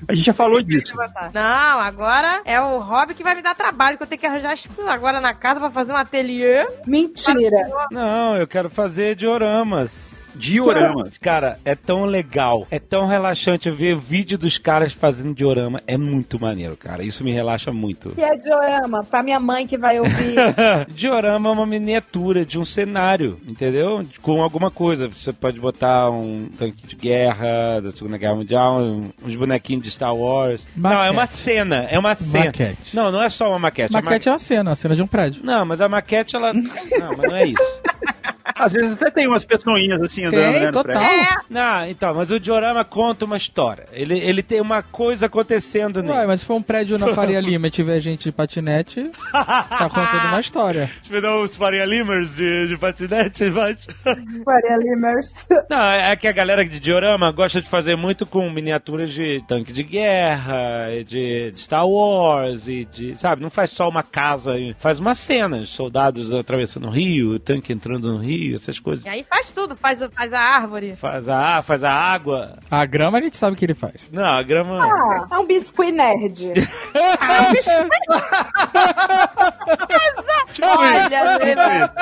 [0.07, 0.95] A gente já falou disso.
[1.33, 4.53] Não, agora é o hobby que vai me dar trabalho, que eu tenho que arranjar
[4.53, 6.67] as coisas agora na casa pra fazer um ateliê.
[6.87, 7.69] mentira.
[7.91, 10.18] Não, eu quero fazer dioramas.
[10.37, 11.19] Dioramas.
[11.19, 15.83] Cara, é tão legal, é tão relaxante ver vídeo dos caras fazendo diorama.
[15.87, 17.03] É muito maneiro, cara.
[17.03, 18.11] Isso me relaxa muito.
[18.11, 20.37] Que é diorama, pra minha mãe que vai ouvir.
[20.89, 24.03] diorama é uma miniatura de um cenário, entendeu?
[24.23, 25.09] Com alguma coisa.
[25.09, 28.81] Você pode botar um tanque de guerra da Segunda Guerra Mundial,
[29.25, 30.69] uns bonequinhos de Star Wars.
[30.77, 31.13] Não, é Maquete.
[31.13, 32.45] uma cena, é uma cena.
[32.47, 32.97] Maquete.
[32.97, 33.97] Não, não é só uma maquete.
[33.97, 35.43] a Maquete é uma cena, uma cena de um prédio.
[35.45, 36.53] Não, mas a maquete, ela.
[36.99, 37.81] Não, mas não é isso.
[38.55, 41.03] Às vezes até tem umas pessoinhas assim andando, Tem, né, total.
[41.03, 43.87] É, Não, então, mas o diorama conta uma história.
[43.93, 46.19] Ele, ele tem uma coisa acontecendo nele.
[46.19, 49.89] Ué, mas se for um prédio na Faria Lima e tiver gente de patinete, tá
[49.89, 50.91] contando uma história.
[51.01, 53.87] Você não os Faria Limers de, de patinete, mas...
[54.45, 55.47] Faria Limers.
[55.69, 59.73] Não, é que a galera de diorama gosta de fazer muito com miniaturas de tanque
[59.73, 64.55] de guerra, e de, de Star Wars, e de, sabe, não faz só uma casa,
[64.79, 69.05] faz uma cena, os soldados atravessando o rio, o tanque entrando no rio, essas coisas.
[69.05, 70.95] e aí faz tudo, faz, faz a árvore.
[70.97, 72.59] Faz a, faz a água.
[72.71, 73.95] A grama a gente sabe o que ele faz.
[74.13, 74.79] Não, a grama...
[74.85, 76.53] Ah, é um biscuit nerd.
[80.61, 81.93] Olha, Lena,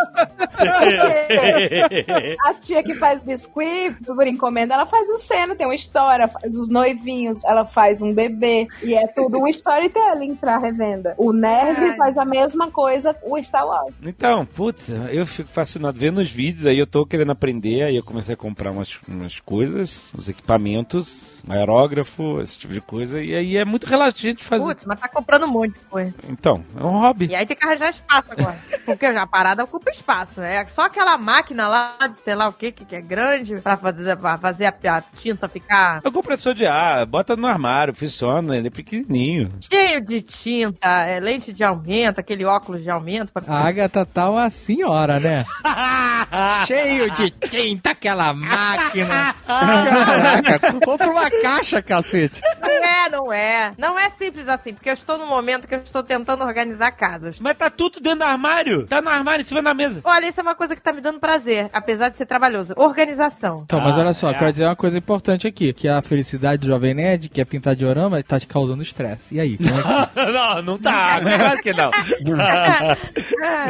[2.46, 6.54] As tia que faz biscuit por encomenda, ela faz um cena, tem uma história, faz
[6.56, 8.66] os noivinhos, ela faz um bebê.
[8.82, 11.14] E é tudo um storytelling pra revenda.
[11.18, 11.96] O nerd Ai.
[11.96, 13.94] faz a mesma coisa, o Star Wars.
[14.02, 18.02] Então, putz, eu fico fascinado vendo os vídeos, aí eu tô querendo aprender, aí eu
[18.02, 23.56] comecei a comprar umas, umas coisas, uns equipamentos, aerógrafo, esse tipo de coisa, e aí
[23.56, 24.64] é muito relaxante fazer.
[24.64, 26.14] putz, mas tá comprando um monte de coisa.
[26.28, 27.26] Então, é um hobby.
[27.26, 28.56] E aí tem que arranjar espaço agora.
[28.84, 30.56] Porque já a parada ocupa espaço, né?
[30.56, 34.16] É só aquela máquina lá de sei lá o que, que é grande pra fazer,
[34.16, 38.56] pra fazer a, a tinta ficar É o compressor de ar, bota no armário, funciona,
[38.56, 39.52] ele é pequenininho.
[39.60, 43.32] cheio de tinta, é, lente de aumento, aquele óculos de aumento.
[43.32, 43.42] Pra...
[43.46, 45.44] A Agatha tá uma senhora, né?
[46.66, 49.34] Cheio de tinta, aquela máquina.
[49.46, 52.40] Caraca, compra uma caixa, cacete.
[52.60, 53.72] Não é, não é.
[53.78, 57.38] Não é simples assim, porque eu estou num momento que eu estou tentando organizar casas.
[57.40, 60.00] Mas tá tudo dentro do armário, tá no armário em cima da mesa.
[60.04, 62.74] Olha, isso é uma coisa que tá me dando prazer, apesar de ser trabalhoso.
[62.76, 63.62] Organização.
[63.64, 64.34] Então, mas Ah, olha só, é.
[64.34, 67.74] quero dizer uma coisa importante aqui, que a felicidade do Jovem Nerd, que é pintar
[67.74, 69.34] diorama, tá te causando estresse.
[69.36, 69.86] E aí, como é que...
[70.32, 71.90] não, não tá, claro que não.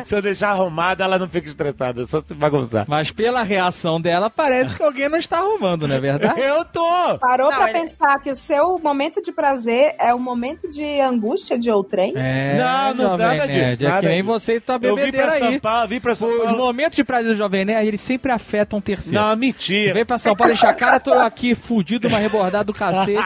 [0.05, 2.85] se eu deixar arrumada, ela não fica estressada, só se bagunçar.
[2.89, 6.41] Mas pela reação dela, parece que alguém não está arrumando, não é verdade?
[6.41, 7.19] Eu tô!
[7.21, 11.01] Parou Não, pra ele- pensar que o seu momento de prazer é o momento de
[11.01, 12.13] angústia de outrem?
[12.17, 14.27] É, Não, não, Jovem nada Nerd, disso, é que nem disso.
[14.33, 15.61] você e tua Eu vim bebedeira pra São aí.
[15.61, 16.59] Paulo, vim pra São Os Paulo.
[16.59, 19.23] momentos de prazer do Jovem Nerd, eles sempre afetam o terceiro.
[19.25, 19.95] Não, mentira.
[19.95, 23.19] Vem pra São Paulo encher a cara, tô aqui fudido, uma rebordada do cacete.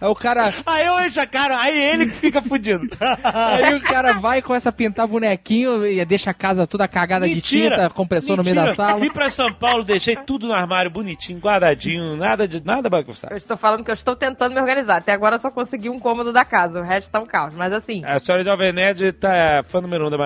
[0.00, 0.52] Aí o cara.
[0.66, 2.88] Aí eu encho a cara, aí ele que fica fudido.
[3.22, 7.40] Aí o cara vai com essa pintar bonequinho e deixa a casa toda cagada de
[7.40, 8.74] tinta, compressor no meio da Mentira.
[8.74, 9.00] sala.
[9.00, 13.34] Vim pra São Paulo, deixei tudo no armário, bonitinho, guardadinho, nada de nada bagunçado.
[13.34, 14.98] Eu estou falando que eu estou tentando me organizar.
[14.98, 17.54] Até agora eu só consegui um cômodo da casa, o resto tá um caos.
[17.54, 20.16] Mas assim, A senhora Jovem Nerd tá fã número um da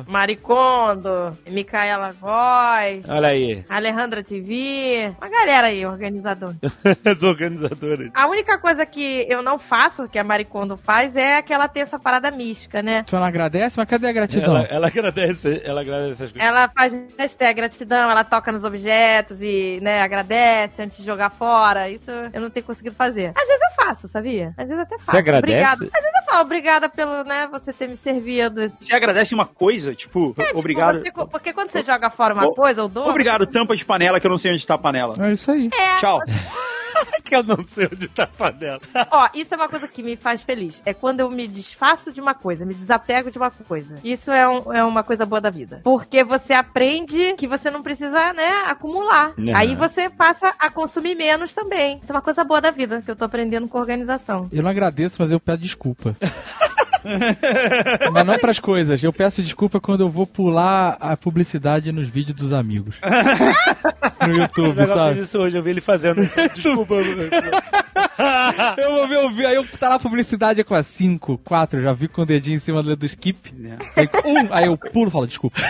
[0.00, 3.64] Pô, Maricondo, Micaela Voz, olha aí.
[3.68, 6.54] Alejandra TV, uma galera aí, organizador.
[7.04, 8.08] As organizadoras.
[8.14, 11.98] A única coisa que eu não faço, que a Maricondo faz, é aquela ter essa
[11.98, 13.02] parada mística, né?
[13.04, 13.78] Tu não agradece?
[13.78, 14.56] Mas cadê a gratidão?
[14.56, 16.48] Ela, ela agradece, ela agradece as coisas.
[16.48, 21.88] Ela faz hashtag gratidão, ela toca nos objetos e, né, agradece antes de jogar fora.
[21.90, 23.32] Isso eu não tenho conseguido fazer.
[23.36, 24.48] Às vezes eu faço, sabia?
[24.56, 25.10] Às vezes eu até faço.
[25.10, 25.52] Você agradece?
[25.52, 25.84] Obrigada.
[25.84, 28.68] Às vezes eu falo, obrigada pelo, né, você ter me servido.
[28.80, 31.00] Você agradece uma coisa, tipo, É, tipo, obrigado.
[31.00, 33.08] você- porque quando você joga fora uma O- coisa ou duas.
[33.08, 35.14] Obrigado, tampa de panela, que eu não sei onde tá a panela.
[35.20, 35.68] É isso aí.
[36.00, 36.18] Tchau.
[37.24, 38.80] que eu não sei onde tá a panela.
[39.10, 40.82] Ó, isso é uma coisa que me faz feliz.
[40.84, 43.98] É quando eu me desfaço de uma coisa, me desapego de uma coisa.
[44.04, 45.80] Isso é, um- é uma coisa boa da vida.
[45.84, 49.32] Porque você aprende que você não precisa, né, acumular.
[49.38, 49.54] Uhum.
[49.56, 51.98] Aí você passa a consumir menos também.
[52.02, 54.48] Isso é uma coisa boa da vida, que eu tô aprendendo com organização.
[54.52, 56.14] Eu não agradeço, mas eu peço desculpa.
[58.12, 59.02] mas não pras coisas.
[59.02, 62.96] Eu peço desculpa quando eu vou pular a publicidade nos vídeos dos amigos.
[64.26, 65.14] no YouTube, Eu sabe?
[65.14, 66.22] fiz isso hoje, eu vi ele fazendo.
[66.54, 66.94] Desculpa.
[68.76, 71.38] Eu vou ver o vídeo, aí eu tá lá a publicidade é com a 5,
[71.38, 73.38] 4, já vi com o dedinho em cima do skip.
[73.96, 75.60] Aí, um, aí eu pulo e falo, desculpa.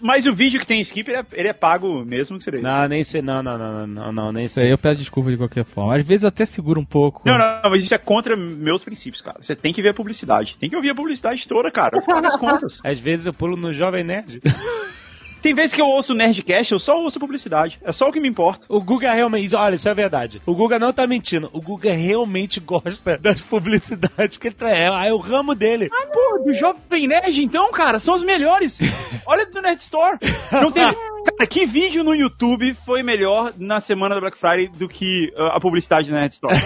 [0.00, 2.88] Mas o vídeo que tem skip, ele é, ele é pago mesmo que você não,
[2.88, 4.72] nem sei, não, não, não, não, não, nem sei.
[4.72, 5.96] eu peço desculpa de qualquer forma.
[5.96, 7.22] Às vezes eu até seguro um pouco.
[7.24, 9.38] Não, não, mas isso é contra meus princípios, cara.
[9.40, 10.56] Você tem que ver a publicidade.
[10.58, 12.00] Tem que ouvir a publicidade toda, cara.
[12.02, 12.78] Paga as contas.
[12.84, 14.40] Às vezes eu pulo no Jovem Nerd.
[15.42, 17.78] Tem vezes que eu ouço Nerdcast, eu só ouço publicidade.
[17.82, 18.66] É só o que me importa.
[18.68, 19.54] O Guga realmente.
[19.54, 20.42] Olha, isso é verdade.
[20.44, 21.48] O Guga não tá mentindo.
[21.52, 24.78] O Guga realmente gosta das publicidades que ele traz.
[24.78, 25.88] É, é o ramo dele.
[26.12, 28.78] Pô, do Jovem Nerd, então, cara, são os melhores.
[29.26, 30.18] Olha do Nerd Store.
[30.52, 30.84] Não tem...
[31.36, 35.56] Cara, que vídeo no YouTube foi melhor na semana da Black Friday do que uh,
[35.56, 36.54] a publicidade do Nerd Store?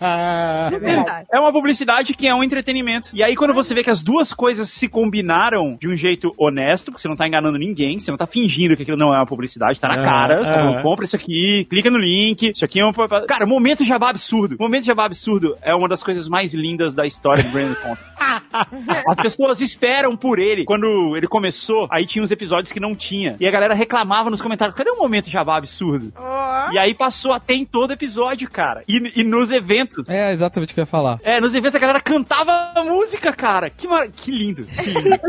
[0.00, 1.26] É verdade.
[1.32, 3.10] É uma publicidade que é um entretenimento.
[3.12, 6.86] E aí, quando você vê que as duas coisas se combinaram de um jeito honesto,
[6.86, 9.26] porque você não tá enganando ninguém, você não tá fingindo que aquilo não é uma
[9.26, 12.64] publicidade, tá na Ah, cara, você tá falando, compra isso aqui, clica no link, isso
[12.64, 12.92] aqui é um...
[13.26, 14.56] Cara, momento jabá absurdo.
[14.58, 18.09] Momento jabá absurdo é uma das coisas mais lindas da história do Brandon Conta.
[19.08, 20.64] As pessoas esperam por ele.
[20.64, 23.36] Quando ele começou, aí tinha uns episódios que não tinha.
[23.38, 26.12] E a galera reclamava nos comentários, cadê o momento jabá absurdo?
[26.16, 26.70] Ó.
[26.72, 28.82] E aí passou a ter em todo episódio, cara.
[28.88, 30.08] E, e nos eventos.
[30.08, 31.18] É exatamente o que eu ia falar.
[31.22, 33.70] É, nos eventos a galera cantava a música, cara.
[33.70, 34.08] Que, mar...
[34.08, 34.64] que lindo.
[34.64, 35.10] Que lindo.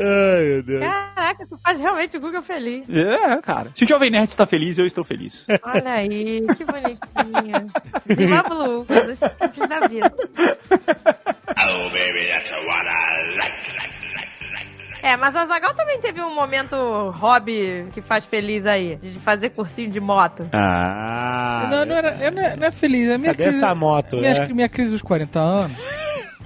[0.00, 0.80] Ai, meu Deus.
[0.80, 2.88] Caraca, tu faz realmente o Google feliz.
[2.88, 3.70] é, cara.
[3.74, 5.46] Se o Jovem Nerd está feliz, eu estou feliz.
[5.62, 7.66] Olha aí, que bonitinho.
[8.14, 9.20] Zima Blue, coisas
[9.68, 10.12] da vida.
[15.02, 16.74] É, mas o Azagal também teve um momento
[17.10, 20.48] hobby que faz feliz aí, de fazer cursinho de moto.
[20.52, 21.68] Ah.
[21.70, 23.58] não, não, era, eu não, é- não é feliz, é minha Cadê crise.
[23.58, 24.16] essa moto?
[24.16, 24.48] minha, né?
[24.52, 25.76] minha crise dos 40 anos.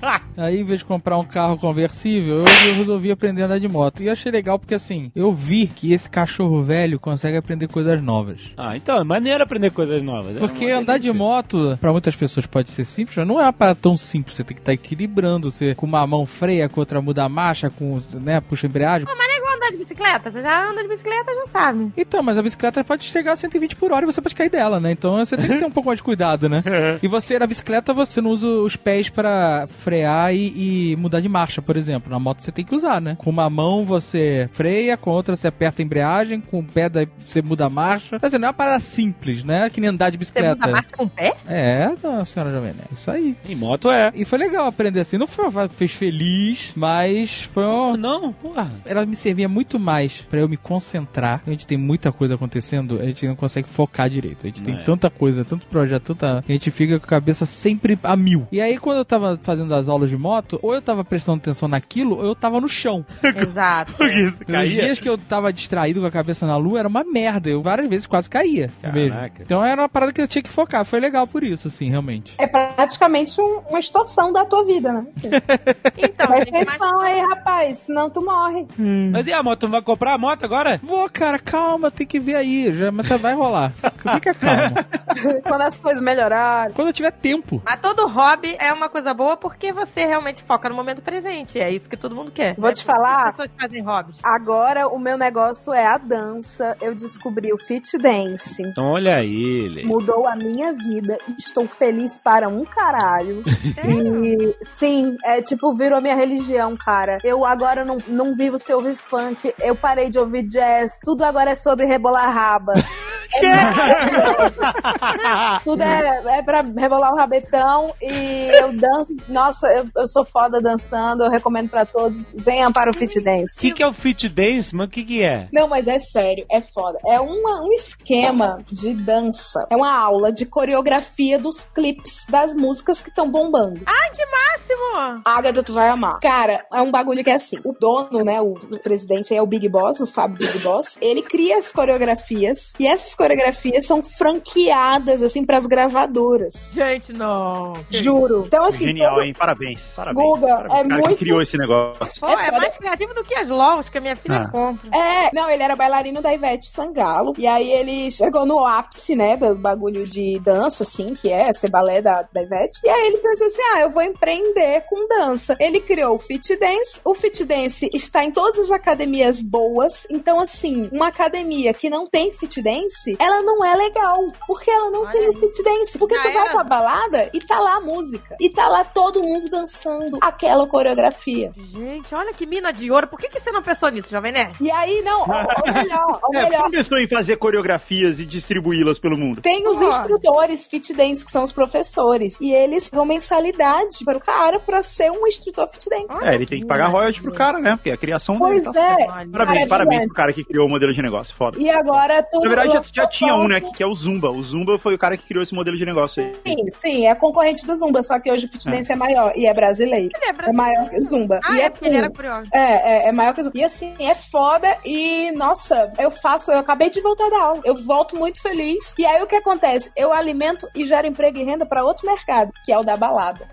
[0.36, 3.68] Aí, em vez de comprar um carro conversível, eu, eu resolvi aprender a andar de
[3.68, 4.02] moto.
[4.02, 8.02] E eu achei legal porque, assim, eu vi que esse cachorro velho consegue aprender coisas
[8.02, 8.40] novas.
[8.56, 10.36] Ah, então, é maneiro aprender coisas novas.
[10.36, 13.44] É Porque uma andar de moto, pra muitas pessoas pode ser simples, mas não é
[13.44, 14.36] uma parada tão simples.
[14.36, 15.50] Você tem que estar equilibrando.
[15.50, 19.06] Você com uma mão freia, com outra muda a marcha, com, né, puxa a embreagem.
[19.06, 19.29] Mas é igual
[19.70, 21.92] andar de bicicleta, você já anda de bicicleta, já sabe.
[21.96, 24.80] Então, mas a bicicleta pode chegar a 120 por hora e você pode cair dela,
[24.80, 24.90] né?
[24.92, 26.62] Então você tem que ter um pouco mais de cuidado, né?
[27.02, 31.28] E você, na bicicleta, você não usa os pés pra frear e, e mudar de
[31.28, 32.10] marcha, por exemplo.
[32.10, 33.16] Na moto você tem que usar, né?
[33.18, 36.88] Com uma mão você freia, com a outra você aperta a embreagem, com o pé
[36.88, 38.18] daí você muda a marcha.
[38.18, 39.70] Quer dizer, não é uma parada simples, né?
[39.70, 40.72] Que nem andar de Você muda a bicicleta.
[40.72, 41.34] marcha com o pé?
[41.46, 43.36] É, não, senhora Jovem Nerd, isso aí.
[43.48, 44.12] Em moto é.
[44.14, 45.16] E foi legal aprender assim.
[45.18, 48.70] Não foi, fez feliz, mas foi um, Não, porra.
[48.84, 51.42] ela me servia muito mais pra eu me concentrar.
[51.46, 54.44] A gente tem muita coisa acontecendo, a gente não consegue focar direito.
[54.44, 54.82] A gente tem É.
[54.82, 56.44] tanta coisa, tanto projeto, tanta.
[56.46, 58.46] A gente fica com a cabeça sempre a mil.
[58.50, 61.68] E aí, quando eu tava fazendo as aulas de moto, ou eu tava prestando atenção
[61.68, 63.04] naquilo, ou eu tava no chão.
[63.22, 63.92] Exato.
[64.02, 64.82] Nos Caía?
[64.84, 67.48] dias que eu tava distraído com a cabeça na lua, era uma merda.
[67.48, 68.70] Eu várias vezes quase caía.
[68.80, 68.98] Caraca.
[68.98, 69.18] Mesmo.
[69.40, 70.84] Então era uma parada que eu tinha que focar.
[70.84, 72.34] Foi legal por isso, assim, realmente.
[72.38, 75.06] É praticamente um- uma extorsão da tua vida, né?
[75.16, 75.28] Assim,
[75.96, 78.66] Então, Presta mas atenção aí, rapaz, senão tu morre.
[79.12, 79.60] Mas e a moto?
[79.60, 80.80] Tu vai comprar a moto agora?
[80.82, 82.72] Vou, cara, calma, tem que ver aí.
[82.72, 83.72] Já, mas tá- vai rolar.
[84.14, 84.76] Fica calmo.
[85.42, 86.74] Quando as coisas melhorarem.
[86.74, 87.60] Quando eu tiver tempo.
[87.64, 91.58] Mas todo hobby é uma coisa boa porque você realmente foca no momento presente.
[91.58, 92.54] É isso que todo mundo quer.
[92.56, 93.28] Vou É te falar.
[93.28, 94.18] As pessoas fazem hobbies.
[94.22, 96.76] Agora o meu negócio é a dança.
[96.80, 98.62] Eu descobri o fit dance.
[98.62, 99.84] Então olha ele.
[99.84, 101.18] Mudou a minha vida.
[101.38, 103.42] Estou feliz para um caralho.
[103.84, 107.18] e sim, é tipo, virou a minha religião, cara.
[107.24, 108.96] Eu agora não, não vivo sem ouvir
[109.34, 109.54] funk.
[109.60, 110.98] Eu parei de ouvir jazz.
[111.04, 112.72] Tudo agora é sobre rebolar raba.
[115.64, 119.14] Tudo é, é pra rebolar o rabetão e eu danço.
[119.28, 122.30] Nossa, eu, eu sou foda dançando, eu recomendo pra todos.
[122.34, 123.60] Venham para o Fit O Dance.
[123.60, 125.48] que, que é o fit dance, mas o que, que é?
[125.52, 126.98] Não, mas é sério, é foda.
[127.06, 129.66] É uma- um esquema de dança.
[129.70, 133.80] É uma aula de coreografia dos clipes das músicas que estão bombando.
[133.84, 135.20] Máximo!
[135.24, 136.18] Agatha, tu vai amar.
[136.20, 137.58] Cara, é um bagulho que é assim.
[137.64, 140.96] O dono, né, o presidente aí é o Big Boss, o Fábio Big Boss.
[141.00, 146.70] Ele cria as coreografias e essas coreografias são franqueadas, assim, pras gravadoras.
[146.74, 147.72] Gente, não.
[147.90, 148.44] Juro.
[148.46, 149.32] Então, assim, Genial, todo- hein?
[149.36, 149.92] Parabéns.
[149.94, 150.26] Parabéns.
[150.28, 150.64] Guga, Parabéns.
[150.80, 152.20] é O cara que muito- criou esse negócio.
[152.20, 154.50] Pô, É é, mais criativo do que as LOLs que a minha filha Ah.
[154.50, 154.90] compra.
[154.96, 157.32] É, não, ele era bailarino da Ivete Sangalo.
[157.38, 161.70] E aí ele chegou no ápice, né, do bagulho de dança, assim, que é ser
[161.70, 162.80] balé da, da Ivete.
[162.84, 165.56] E aí ele pensou assim: ah, eu vou empreender com dança.
[165.58, 167.00] Ele criou o Fit Dance.
[167.04, 169.09] O Fit Dance está em todas as academias
[169.42, 170.06] boas.
[170.10, 174.26] Então, assim, uma academia que não tem Fit Dance, ela não é legal.
[174.46, 175.36] Porque ela não Olha tem aí.
[175.36, 175.98] Fit Dance.
[175.98, 176.50] Porque Já tu vai era.
[176.52, 178.36] pra balada e tá lá a música.
[178.40, 181.48] E tá lá todo mundo dançando aquela coreografia.
[181.56, 183.06] Gente, olha que mina de ouro.
[183.06, 184.56] Por que, que você não pensou nisso, Jovem Nerd?
[184.60, 186.62] E aí, não, ó, ó, o melhor, É, você melhor.
[186.64, 189.40] não pensou em fazer coreografias e distribuí-las pelo mundo?
[189.40, 189.88] Tem os Pô.
[189.88, 192.38] instrutores fit dance, que são os professores.
[192.40, 196.06] E eles dão mensalidade para o cara pra ser um instrutor fit dance.
[196.24, 197.76] É, ele tem que pagar royalty pro cara, né?
[197.76, 198.99] Porque a criação Pois dele tá certo.
[199.02, 199.26] É.
[199.26, 201.34] Parabéns, parabéns pro cara que criou o modelo de negócio.
[201.34, 201.60] Foda.
[201.60, 202.42] E agora tudo.
[202.44, 203.60] Na verdade, já, já tinha um, né?
[203.60, 204.30] Que, que é o Zumba.
[204.30, 206.32] O Zumba foi o cara que criou esse modelo de negócio aí.
[206.46, 209.46] Sim, sim, é concorrente do Zumba, só que hoje o fit dance é maior e
[209.46, 210.10] é brasileiro.
[210.14, 210.56] Ele é É brasileiro.
[210.56, 211.40] maior que o Zumba.
[211.44, 212.50] Ah, e é porque ele era curioso.
[212.52, 212.58] É,
[213.06, 213.58] é, é maior que o Zumba.
[213.58, 217.60] E assim, é foda e, nossa, eu faço, eu acabei de voltar da aula.
[217.64, 218.94] Eu volto muito feliz.
[218.98, 219.90] E aí o que acontece?
[219.96, 223.46] Eu alimento e gero emprego e renda pra outro mercado, que é o da balada.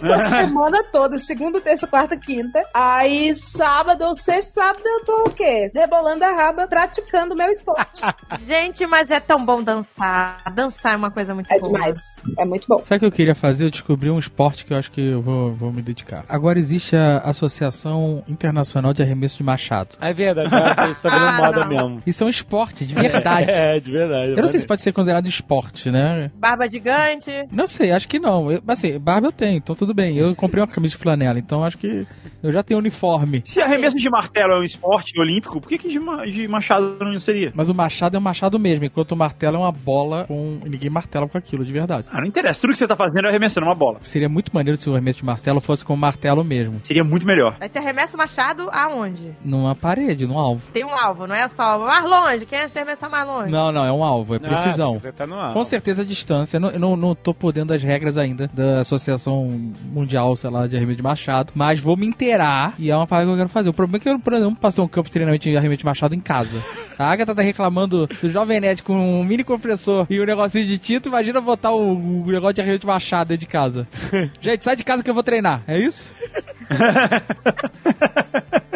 [0.00, 2.64] Dança a semana toda, segunda, terça, quarta, quinta.
[2.72, 5.70] Aí sábado ou sexta, sábado eu tô o quê?
[5.74, 8.02] Rebolando a raba, praticando meu esporte.
[8.46, 10.42] Gente, mas é tão bom dançar.
[10.54, 11.72] Dançar é uma coisa muito É boa.
[11.72, 11.98] demais.
[12.38, 12.78] É muito bom.
[12.84, 13.66] Sabe o que eu queria fazer?
[13.66, 16.24] Eu descobri um esporte que eu acho que eu vou, vou me dedicar.
[16.28, 19.96] Agora existe a Associação Internacional de Arremesso de Machado.
[20.00, 21.68] É verdade, cara, isso tá virando Ah, moda não.
[21.88, 22.02] mesmo.
[22.06, 23.50] Isso é um esporte, de verdade.
[23.52, 24.32] É, de verdade.
[24.32, 26.30] Eu não sei se pode ser considerado esporte, né?
[26.34, 27.30] Barba gigante.
[27.50, 28.50] Não sei, acho que não.
[28.50, 30.16] Eu, assim, barba eu tenho, então tudo bem.
[30.16, 32.06] Eu comprei uma camisa de flanela, então acho que
[32.42, 33.42] eu já tenho uniforme.
[33.44, 36.96] Se arremesso de martelo é um esporte olímpico, por que, que de, ma- de machado
[37.00, 37.52] não seria?
[37.54, 40.58] Mas o machado é um machado mesmo, enquanto o martelo é uma bola com.
[40.64, 42.06] e ninguém martela com aquilo, de verdade.
[42.12, 42.60] Ah, não interessa.
[42.60, 43.98] Tudo que você tá fazendo é arremessando uma bola.
[44.02, 46.80] Seria muito maneiro se o arremesso de martelo fosse com o martelo mesmo.
[46.84, 47.56] Seria muito melhor.
[47.60, 49.32] Aí você arremessa o machado aonde?
[49.44, 50.62] Numa parede, num alvo.
[50.72, 52.46] Tem um alvo, não é só mais longe.
[52.46, 53.50] Quem é que arremessa mais longe?
[53.50, 54.96] Não, não, é um alvo, é precisão.
[54.96, 55.52] Ah, você tá no ar.
[55.52, 56.56] Com certeza a distância.
[56.56, 59.44] Eu não, não, não tô por dentro das regras ainda da Associação
[59.92, 61.52] Mundial, sei lá, de arremesso de machado.
[61.54, 63.68] Mas vou me inteirar e é uma parada que eu quero fazer.
[63.68, 66.14] O problema é que eu, por exemplo, passei um campo de treinamento de arremesso machado
[66.14, 66.62] em casa.
[66.98, 70.78] A Agatha tá reclamando do Jovem Nerd com um mini compressor e um negocinho de
[70.78, 71.08] tinta.
[71.08, 73.88] Imagina botar o, o negócio de arremesso machado dentro de casa.
[74.40, 75.62] Gente, sai de casa que eu vou treinar.
[75.66, 76.14] É isso?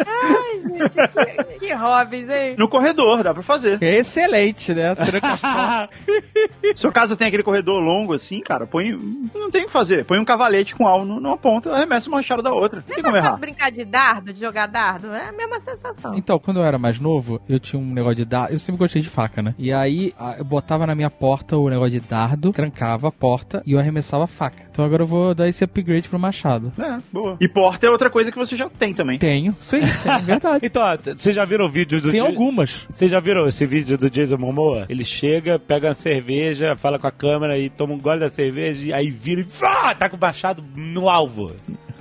[0.05, 2.55] Ai, gente, que, que hobbies, hein?
[2.57, 3.81] No corredor, dá pra fazer.
[3.81, 4.93] Excelente, né?
[4.95, 5.89] Tranca.
[6.77, 8.91] Sua casa tem aquele corredor longo assim, cara, põe.
[9.33, 10.05] Não tem o que fazer.
[10.05, 12.83] Põe um cavalete com alvo numa ponta, arremessa uma machado da outra.
[12.87, 13.31] Não tem como errar.
[13.31, 15.07] quando brincar de dardo, de jogar dardo?
[15.07, 16.13] É a mesma sensação.
[16.13, 18.53] Então, quando eu era mais novo, eu tinha um negócio de dardo.
[18.53, 19.55] Eu sempre gostei de faca, né?
[19.57, 23.71] E aí, eu botava na minha porta o negócio de dardo, trancava a porta e
[23.71, 24.66] eu arremessava a faca.
[24.77, 26.71] Então agora eu vou dar esse upgrade pro machado.
[26.77, 27.35] É, boa.
[27.41, 29.17] E porta é outra coisa que você já tem também.
[29.17, 30.63] Tenho, sim, é verdade.
[30.63, 30.83] Então,
[31.17, 32.11] vocês já viram o vídeo do...
[32.11, 32.85] Tem algumas.
[32.87, 34.85] Vocês já viram esse vídeo do Jason Momoa?
[34.87, 38.85] Ele chega, pega uma cerveja, fala com a câmera e toma um gole da cerveja
[38.85, 41.55] e aí vira e ah, tá com o machado no alvo.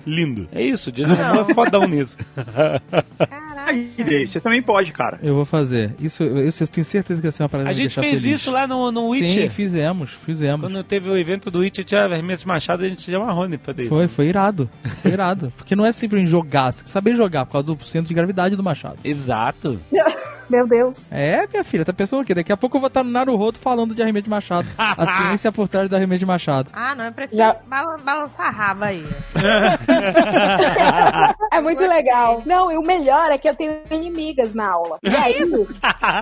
[0.07, 0.47] Lindo.
[0.53, 2.19] É isso, Jason Momoa é fodão nisso.
[3.73, 5.19] Dave, você também pode, cara.
[5.23, 5.95] Eu vou fazer.
[5.99, 8.41] Isso, isso eu tenho certeza que vai ser uma parada A gente fez feliz.
[8.41, 9.45] isso lá no, no Witcher.
[9.45, 10.61] Sim, fizemos, fizemos.
[10.61, 13.83] Quando teve o evento do Witcher, tinha arremesso machado, a gente se amarrou em fazer
[13.83, 13.91] isso.
[13.91, 14.69] Foi, foi irado.
[15.03, 15.53] Foi irado.
[15.57, 18.09] Porque não é sempre em jogar, você tem que saber jogar por causa do centro
[18.09, 18.99] de gravidade do machado.
[19.05, 19.81] Exato.
[20.49, 21.07] Meu Deus.
[21.11, 22.33] É, minha filha, tá pensando o quê?
[22.33, 24.69] Daqui a pouco eu vou estar no Naruhodo falando de arremesso de machado.
[24.79, 26.71] A ciência por trás do arremesso de machado.
[26.73, 29.05] Ah, não, eu prefiro Já- balan- balançar a raba aí.
[31.53, 32.43] É muito legal.
[32.47, 34.99] Não, e o melhor é que eu tenho inimigas na aula.
[35.07, 35.41] E aí,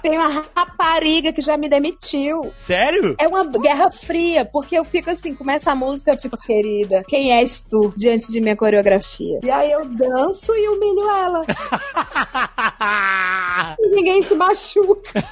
[0.02, 2.52] tem uma rapariga que já me demitiu.
[2.54, 3.16] Sério?
[3.18, 7.32] É uma guerra fria, porque eu fico assim, começa a música, eu fico, querida, quem
[7.32, 9.40] és tu diante de minha coreografia?
[9.42, 11.42] E aí eu danço e humilho ela.
[13.78, 15.12] E ninguém se machuca.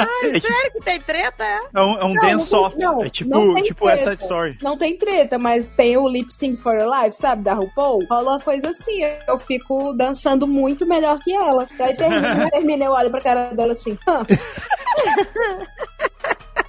[0.00, 1.60] É, tipo, Sério que tem treta, é?
[1.74, 2.76] é um, é um Não, dance off.
[2.78, 4.00] não, é tipo, tipo treta.
[4.00, 4.56] essa story.
[4.62, 7.42] Não tem treta, mas tem o Lip Sync for Your Life, sabe?
[7.42, 8.04] Da RuPaul.
[8.10, 11.66] Rola uma coisa assim, eu fico dançando muito melhor que ela.
[11.78, 14.24] Aí termina, termina eu olho pra cara dela assim, "Hã,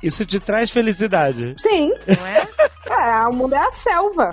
[0.02, 1.54] Isso te traz felicidade.
[1.58, 1.94] Sim.
[2.08, 2.48] Não é?
[2.90, 4.32] É, o mundo é a selva.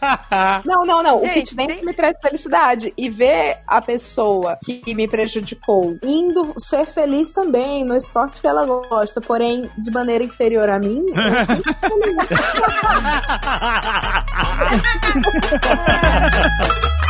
[0.64, 1.16] Não, não, não.
[1.16, 2.92] o Gente, que tem tem- me traz felicidade.
[2.96, 8.64] E ver a pessoa que me prejudicou indo ser feliz também no esporte que ela
[8.64, 11.04] gosta, porém de maneira inferior a mim.
[16.22, 17.01] eu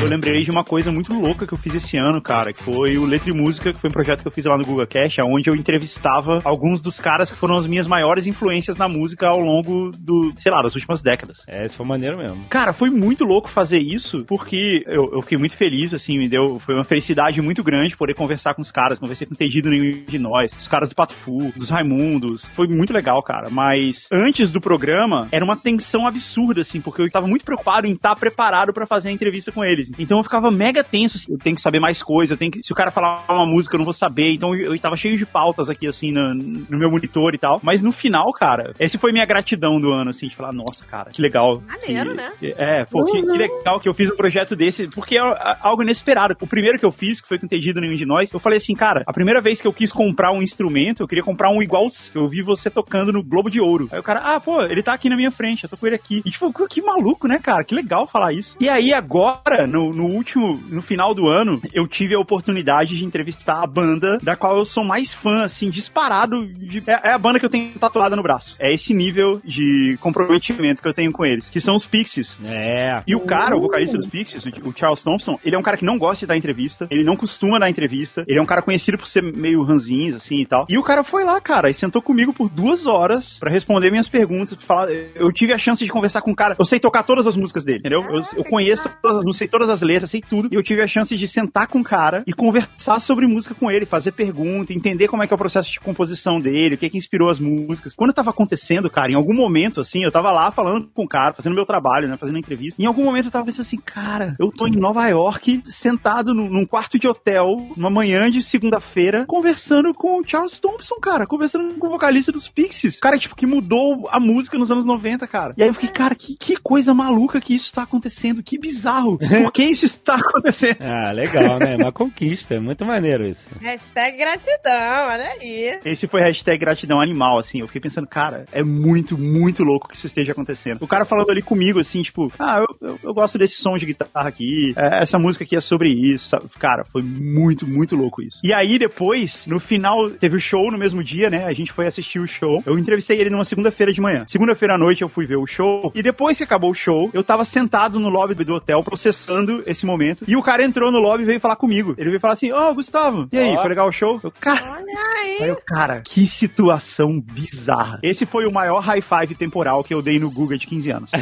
[0.00, 2.96] Eu lembrei de uma coisa muito louca que eu fiz esse ano, cara, que foi
[2.96, 5.16] o Letra e Música, que foi um projeto que eu fiz lá no Google Cash,
[5.22, 9.38] onde eu entrevistava alguns dos caras que foram as minhas maiores influências na música ao
[9.38, 11.44] longo do, sei lá, das últimas décadas.
[11.46, 12.46] É, isso foi maneiro mesmo.
[12.48, 16.58] Cara, foi muito louco fazer isso, porque eu, eu fiquei muito feliz, assim, me deu,
[16.58, 20.02] foi uma felicidade muito grande poder conversar com os caras, conversei com o Entendido Nenhum
[20.08, 24.50] de Nós, os caras do Pato Fu, dos Raimundos, foi muito legal, cara, mas antes
[24.50, 28.72] do programa, era uma tensão absurda, assim, porque eu tava muito preocupado em estar preparado
[28.72, 31.62] pra fazer a entrevista com eles, então eu ficava mega tenso, assim, eu tenho que
[31.62, 33.94] saber mais coisa, eu tenho que, se o cara falar uma música eu não vou
[33.94, 37.38] saber, então eu, eu tava cheio de pautas aqui, assim, no, no meu monitor e
[37.38, 40.84] tal, mas no final, cara, esse foi minha gratidão do ano, assim, de falar, nossa,
[40.84, 41.62] cara, que legal.
[41.66, 42.32] Maneiro, que- né?
[42.56, 45.82] é, pô, que, que legal que eu fiz um projeto desse, porque é a- algo
[45.82, 46.36] inesperado.
[46.40, 48.74] O primeiro que eu fiz, que foi com Entendido Nenhum de Nós, eu falei assim,
[48.74, 51.86] cara, a primeira vez que eu quis comprar um instrumento, eu queria comprar um igual,
[52.14, 53.88] eu vi você tocando no Globo de Ouro.
[53.92, 55.96] Aí o cara, ah, pô, ele tá aqui na minha frente, eu tô com ele
[55.96, 56.22] aqui.
[56.24, 57.64] E tipo, que maluco, né, cara?
[57.64, 58.56] Que legal falar isso.
[58.60, 63.04] E aí agora, no, no último, no final do ano, eu tive a oportunidade de
[63.04, 66.46] entrevistar a banda da qual eu sou mais fã, assim, disparado.
[66.46, 68.54] de- é, é a banda que eu tenho tatuada no braço.
[68.58, 72.38] É esse nível de comprometimento que eu tenho com eles, que são os Pixies.
[72.44, 73.02] É.
[73.06, 75.84] E o cara, o vocalista dos Pixies, o Charles Thompson, ele é um cara que
[75.84, 78.98] não gosta de dar entrevista, ele não costuma dar entrevista, ele é um cara conhecido
[78.98, 80.66] por ser meio ranzinhos, assim e tal.
[80.68, 84.08] E o cara foi lá, cara, e sentou comigo por duas horas pra responder minhas
[84.08, 84.88] perguntas, pra falar.
[85.14, 86.56] Eu tive a chance de conversar com o cara.
[86.58, 88.02] Eu sei tocar todas as músicas dele, entendeu?
[88.10, 90.48] Eu, eu conheço todas as músicas, sei todas as letras, sei tudo.
[90.50, 93.70] E eu tive a chance de sentar com o cara e conversar sobre música com
[93.70, 96.86] ele, fazer pergunta, entender como é que é o processo de composição dele, o que
[96.86, 97.94] é que inspirou as músicas.
[97.94, 101.32] Quando tava acontecendo, cara, em algum momento, assim, eu tava lá falando com o cara,
[101.32, 102.80] fazendo meu trabalho, né, fazendo entrevista.
[102.80, 106.66] Em algum momento eu tava pensando assim, cara, eu tô em Nova York, sentado num,
[106.66, 111.86] quarto de hotel, numa manhã de segunda-feira, conversando com o Charles Thompson, cara, conversando com
[111.86, 112.98] o vocalista dos Pixies.
[112.98, 115.54] Cara, tipo, que mudou a música nos anos 90, cara.
[115.56, 119.18] E aí eu fiquei, cara, que, que coisa maluca que isso tá acontecendo, que bizarro.
[119.18, 120.78] Por que isso está acontecendo?
[120.80, 121.76] Ah, legal, né?
[121.76, 122.54] Uma conquista.
[122.54, 123.48] É muito maneiro isso.
[123.60, 125.78] Hashtag gratidão, olha aí.
[125.84, 127.60] Esse foi hashtag gratidão animal, assim.
[127.60, 130.82] Eu fiquei pensando, cara, é muito, muito louco que isso esteja acontecendo.
[130.82, 133.84] O cara falando ali comigo, assim, tipo, ah, eu, eu, eu gosto desse som de
[133.86, 136.44] guitarra aqui, é, essa música aqui é sobre isso, sabe?
[136.58, 138.40] Cara, foi muito, muito louco isso.
[138.42, 141.44] E aí, depois, no final, teve o show no mesmo dia, né?
[141.44, 142.62] A gente foi assistir o show.
[142.64, 144.24] Eu entrevistei ele numa segunda-feira de manhã.
[144.26, 145.92] Segunda-feira à noite eu fui ver o show.
[145.94, 149.84] E depois que acabou o show, eu tava sentado no lobby do hotel, processando esse
[149.86, 150.24] momento.
[150.26, 151.94] E o cara entrou no lobby e veio falar comigo.
[151.98, 153.60] Ele veio falar assim: Ô, Gustavo, e aí, Ó.
[153.60, 154.20] foi legal o show?
[154.22, 154.60] Eu, cara.
[154.72, 155.38] Olha aí.
[155.40, 157.98] Aí eu, cara, que situação bizarra.
[158.02, 161.10] Esse foi o maior high five temporal que eu dei no Google de 15 anos.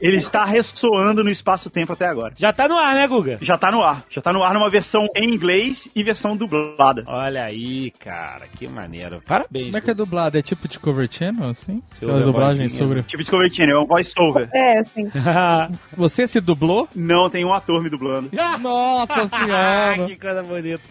[0.00, 2.34] Ele está ressoando no espaço-tempo até agora.
[2.36, 3.38] Já tá no ar, né, Guga?
[3.40, 4.04] Já tá no ar.
[4.08, 7.04] Já tá no ar numa versão em inglês e versão dublada.
[7.06, 9.22] Olha aí, cara, que maneiro.
[9.26, 9.66] Parabéns.
[9.66, 10.38] Como é que é dublado?
[10.38, 11.82] É tipo Discovery Channel, assim?
[11.86, 13.02] Se Aquela houver dublagem sobre...
[13.02, 14.48] Tipo Discovery Channel, é um voice-over.
[14.52, 15.10] É, assim.
[15.96, 16.88] Você se dublou?
[16.94, 18.30] Não, tem um ator me dublando.
[18.60, 20.04] Nossa senhora!
[20.06, 20.82] que coisa bonita.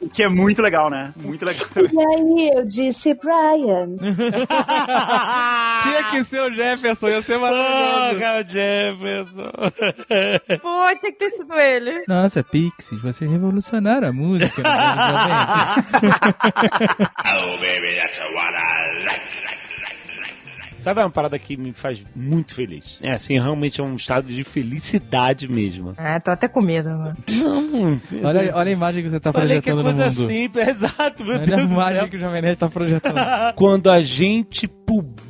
[0.00, 1.12] O que é muito legal, né?
[1.16, 1.90] Muito legal também.
[1.92, 3.96] E aí eu disse, Brian.
[5.82, 8.20] Tinha que ser o Jefferson, ia ser maravilhoso.
[8.20, 9.50] cara, Jefferson.
[10.60, 12.04] Pô, tinha que ter sido ele.
[12.06, 14.62] Nossa, Pixies, vocês revolucionaram a música.
[14.62, 15.26] nos anos
[19.44, 19.69] 90.
[20.80, 22.98] Sabe uma parada que me faz muito feliz?
[23.02, 25.94] É assim, realmente é um estado de felicidade mesmo.
[25.96, 27.16] É, tô até com medo, mano.
[27.30, 30.28] Não, olha, olha a imagem que você tá Falei que é projetando no coisa mundo.
[30.32, 31.72] simples, exato, meu Olha a Deus do céu.
[31.74, 33.16] imagem que o Jovem Nerd tá projetando.
[33.56, 34.66] Quando a gente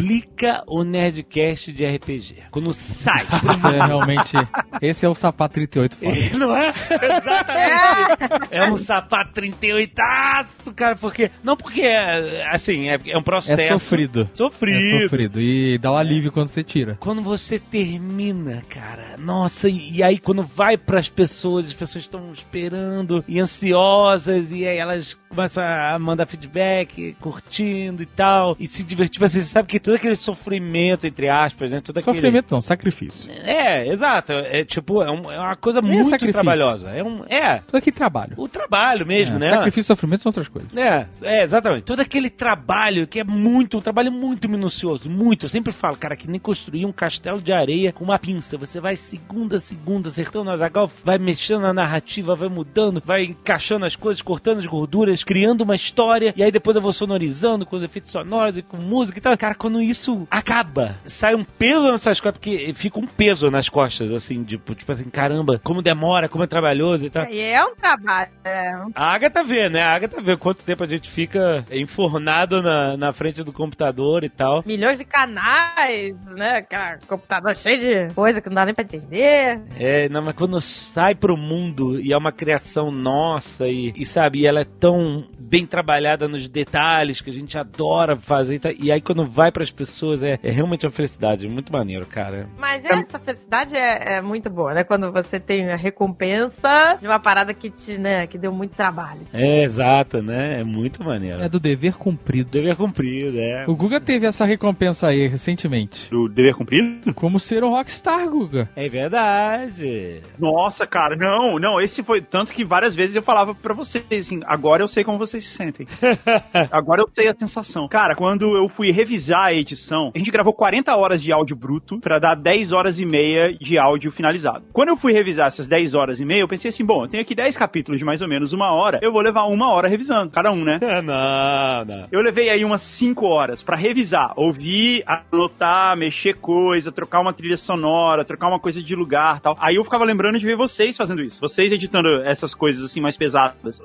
[0.00, 2.44] publica o Nerdcast de RPG.
[2.50, 3.26] Quando sai.
[3.54, 4.36] Isso é realmente...
[4.80, 6.14] Esse é o sapato 38 foda.
[6.38, 6.68] Não é?
[6.70, 8.50] Exatamente.
[8.50, 11.30] É um sapato 38aço, cara, porque.
[11.42, 13.60] Não porque, é, assim, é, é um processo.
[13.60, 14.30] É sofrido.
[14.32, 14.78] Sofrido.
[14.78, 15.40] É sofrido.
[15.40, 16.96] E dá um alívio quando você tira.
[16.98, 22.32] Quando você termina, cara, nossa, e, e aí quando vai pras pessoas, as pessoas estão
[22.32, 28.82] esperando e ansiosas, e aí elas começam a mandar feedback, curtindo e tal, e se
[28.82, 29.22] divertir.
[29.22, 31.80] Assim, você sabe que todo aquele sofrimento, entre aspas, né?
[31.80, 32.16] Todo aquele...
[32.16, 33.30] Sofrimento não, sacrifício.
[33.44, 34.32] É, exato.
[34.32, 36.32] É tipo, é, um- é uma coisa É muito sacrifício.
[36.32, 36.90] trabalhosa.
[36.90, 38.34] É, um, é, Todo aquele trabalho.
[38.36, 39.50] o trabalho mesmo, É, né?
[39.50, 40.68] Sacrifício e sofrimento são outras coisas.
[40.76, 41.84] É, é, exatamente.
[41.84, 45.44] Todo aquele trabalho que é muito, um trabalho muito minucioso, muito.
[45.46, 48.58] Eu sempre falo, cara, que nem construir um castelo de areia com uma pinça.
[48.58, 53.22] Você vai segunda a segunda, acertando o azagal, vai mexendo na narrativa, vai mudando, vai
[53.26, 57.66] encaixando as coisas, cortando as gorduras, criando uma história, e aí depois eu vou sonorizando
[57.66, 59.36] com os efeitos sonoros e com música e tal.
[59.36, 63.68] Cara, quando isso acaba, sai um peso nas suas costas, porque fica um peso nas
[63.68, 67.24] costas, assim, tipo, tipo assim, caramba, como demora, como é trabalhoso e tal.
[67.26, 68.30] E é um trabalho.
[68.44, 69.82] É A Agatha vê, né?
[69.82, 74.28] A Agatha vê quanto tempo a gente fica enfornado na, na frente do computador e
[74.28, 74.62] tal.
[74.66, 76.62] milhões de canais, né?
[76.62, 79.60] Cara, computador cheio de coisa que não dá nem pra entender.
[79.78, 84.40] É, não, mas quando sai pro mundo e é uma criação nossa e, e sabe,
[84.40, 88.72] e ela é tão bem trabalhada nos detalhes que a gente adora fazer e, tal,
[88.72, 92.48] e aí quando vai pras pessoas é, é realmente uma felicidade, muito maneiro, cara.
[92.58, 94.84] Mas essa felicidade é, é muito boa, né?
[94.84, 99.22] Quando você tem a recompensa de uma parada que te, né, que deu muito trabalho.
[99.32, 100.60] É, exato, né?
[100.60, 101.42] É muito maneiro.
[101.42, 102.50] É do dever cumprido.
[102.50, 103.64] Dever cumprido, é.
[103.66, 106.10] O Guga teve essa recompensa aí recentemente.
[106.10, 107.14] Do dever cumprido?
[107.14, 108.68] Como ser um rockstar, Guga.
[108.76, 110.20] É verdade.
[110.38, 114.40] Nossa, cara, não, não, esse foi tanto que várias vezes eu falava pra vocês, assim,
[114.44, 115.86] agora eu sei como vocês se sentem.
[116.70, 117.88] agora eu sei a sensação.
[117.88, 121.98] Cara, quando eu fui revisar a edição, a gente gravou 40 horas de áudio bruto
[122.00, 124.64] pra dar 10 horas e meia de áudio finalizado.
[124.72, 127.22] Quando eu fui revisar essas 10 horas e meia, eu pensei assim, bom, eu tenho
[127.22, 130.30] aqui 10 capítulos de mais ou menos uma hora, eu vou levar uma hora revisando,
[130.30, 130.78] cada um, né?
[131.02, 132.08] não, não.
[132.10, 137.56] Eu levei aí umas 5 horas pra revisar, ouvir, anotar, mexer coisa, trocar uma trilha
[137.56, 139.56] sonora, trocar uma coisa de lugar tal.
[139.60, 141.40] Aí eu ficava lembrando de ver vocês fazendo isso.
[141.40, 143.80] Vocês editando essas coisas assim mais pesadas.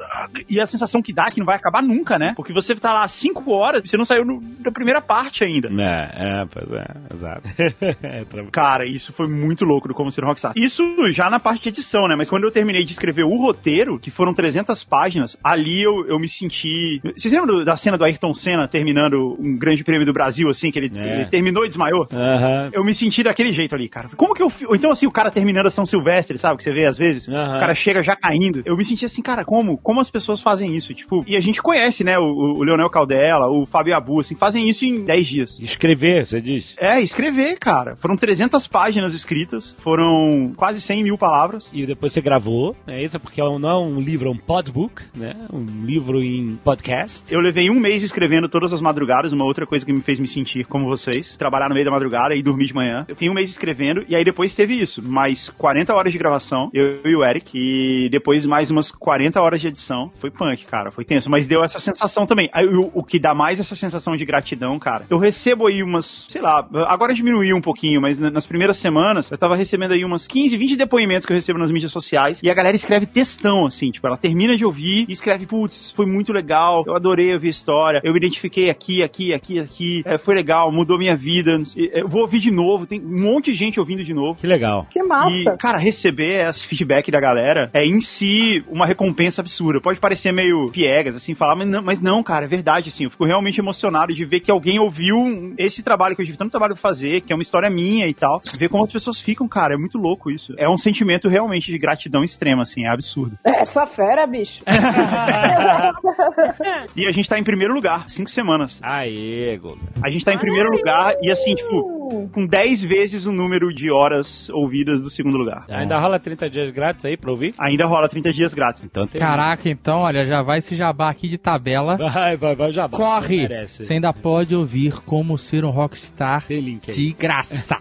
[0.49, 2.33] E a sensação que dá que não vai acabar nunca, né?
[2.35, 5.69] Porque você tá lá 5 horas e você não saiu no- da primeira parte ainda.
[5.69, 7.41] É, é, pois é, exato.
[8.03, 10.53] é, tra- Cara, isso foi muito louco do Como Ser um Rockstar.
[10.55, 12.15] Isso já na parte de edição, né?
[12.15, 16.19] Mas quando eu terminei de escrever o roteiro, que foram 300 páginas, ali eu, eu
[16.19, 16.99] me senti...
[17.15, 20.71] Vocês lembram do- da cena do Ayrton Senna terminando um grande prêmio do Brasil, assim,
[20.71, 21.15] que ele, É.
[21.21, 22.07] ele terminou e desmaiou?
[22.11, 22.69] Aham.
[22.73, 24.09] Eu me senti daquele jeito ali, cara.
[24.15, 24.51] Como que eu...
[24.67, 26.57] Ou então, assim, o cara terminando a São Silvestre, sabe?
[26.57, 27.27] Que você vê às vezes.
[27.29, 27.57] Aham.
[27.57, 28.61] O cara chega já caindo.
[28.65, 29.77] Eu me senti assim, cara, como?
[29.77, 30.93] Como as pessoas fazem isso?
[30.95, 32.17] Tipo, e a gente conhece, né?
[32.17, 35.59] O, o Leonel Caldela, o Fábio Abu, assim, fazem isso em 10 dias.
[35.59, 36.75] Escrever, você diz?
[36.77, 37.95] É, escrever, cara.
[37.95, 41.71] Foram 300 páginas escritas, foram quase 100 mil palavras.
[41.73, 43.19] E depois você gravou, é isso?
[43.19, 45.35] Porque não é um livro, é um podbook, né?
[45.51, 47.33] Um livro em podcast.
[47.33, 50.27] Eu levei um mês escrevendo todas as madrugadas, uma outra coisa que me fez me
[50.27, 51.35] sentir como vocês.
[51.35, 53.05] Trabalhar no meio da madrugada e dormir de manhã.
[53.07, 55.01] Eu fiquei um mês escrevendo e aí depois teve isso.
[55.01, 57.51] Mais 40 horas de gravação, eu e o Eric.
[57.53, 60.11] E depois mais umas 40 horas de edição.
[60.19, 60.84] Foi punk, cara.
[60.91, 61.29] Foi tenso.
[61.29, 62.49] Mas deu essa sensação também.
[62.53, 65.05] Aí, o, o que dá mais essa sensação de gratidão, cara.
[65.09, 69.29] Eu recebo aí umas, sei lá, agora diminuiu um pouquinho, mas na- nas primeiras semanas
[69.31, 72.41] eu tava recebendo aí umas 15, 20 depoimentos que eu recebo nas mídias sociais.
[72.43, 73.91] E a galera escreve textão, assim.
[73.91, 76.83] Tipo, ela termina de ouvir e escreve, putz, foi muito legal.
[76.85, 78.01] Eu adorei ouvir a história.
[78.03, 80.01] Eu me identifiquei aqui, aqui, aqui, aqui.
[80.05, 81.57] É, foi legal, mudou minha vida.
[81.75, 82.85] E, Eu vou ouvir de novo.
[82.85, 84.39] Tem um monte de gente ouvindo de novo.
[84.39, 84.87] Que legal.
[84.89, 85.31] Que massa.
[85.53, 89.79] E, cara, receber esse feedback da galera é em si uma recompensa absurda.
[89.81, 93.05] Pode parecer meio piegas, assim, falar, mas não, mas não, cara, é verdade, assim.
[93.05, 96.51] Eu fico realmente emocionado de ver que alguém ouviu esse trabalho que eu tive tanto
[96.51, 98.39] trabalho pra fazer, que é uma história minha e tal.
[98.57, 100.53] Ver como as pessoas ficam, cara, é muito louco isso.
[100.57, 103.37] É um sentimento realmente de gratidão extrema, assim, é absurdo.
[103.43, 104.63] Essa fera, bicho.
[106.95, 108.79] E a gente tá em primeiro lugar, cinco semanas.
[108.83, 109.59] Aê.
[110.01, 113.91] A gente tá em primeiro lugar e, assim, tipo, com 10 vezes o número de
[113.91, 115.65] horas ouvidas do segundo lugar.
[115.69, 117.53] Ainda rola 30 dias grátis aí pra ouvir?
[117.57, 118.83] Ainda rola 30 dias grátis.
[118.83, 119.19] Então tem.
[119.19, 121.97] Caraca, então, olha, já vai esse jabá aqui de tabela.
[121.97, 122.87] Vai, vai, vai, já.
[122.89, 123.47] Corre!
[123.67, 126.95] Você ainda pode ouvir como ser um rockstar Tem link aí.
[126.95, 127.77] de graça.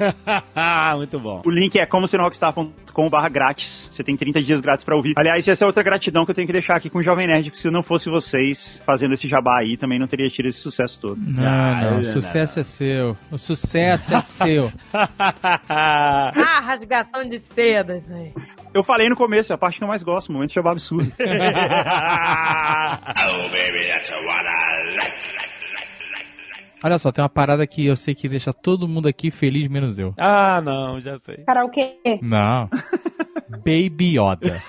[0.96, 1.42] Muito bom.
[1.44, 3.88] O link é como ser rockstar.com barra grátis.
[3.92, 5.14] Você tem 30 dias grátis pra ouvir.
[5.16, 7.50] Aliás, essa é outra gratidão que eu tenho que deixar aqui com o Jovem Nerd,
[7.50, 11.00] porque se não fosse vocês fazendo esse jabá aí, também não teria tido esse sucesso
[11.00, 11.16] todo.
[11.20, 13.16] Não, Ah, não, não, o sucesso é seu.
[13.30, 14.72] O sucesso é seu.
[15.68, 18.32] Ah, rasgação de seda, aí.
[18.74, 20.72] Eu falei no começo, é a parte que eu mais gosto, o momento de jabá
[20.74, 21.10] absurdo.
[26.82, 29.96] Olha só, tem uma parada que eu sei que deixa todo mundo aqui feliz, menos
[29.98, 30.12] eu.
[30.18, 31.36] ah, não, já sei.
[31.46, 31.94] Karaokê.
[32.20, 32.68] Não.
[33.64, 34.60] Baby Yoda.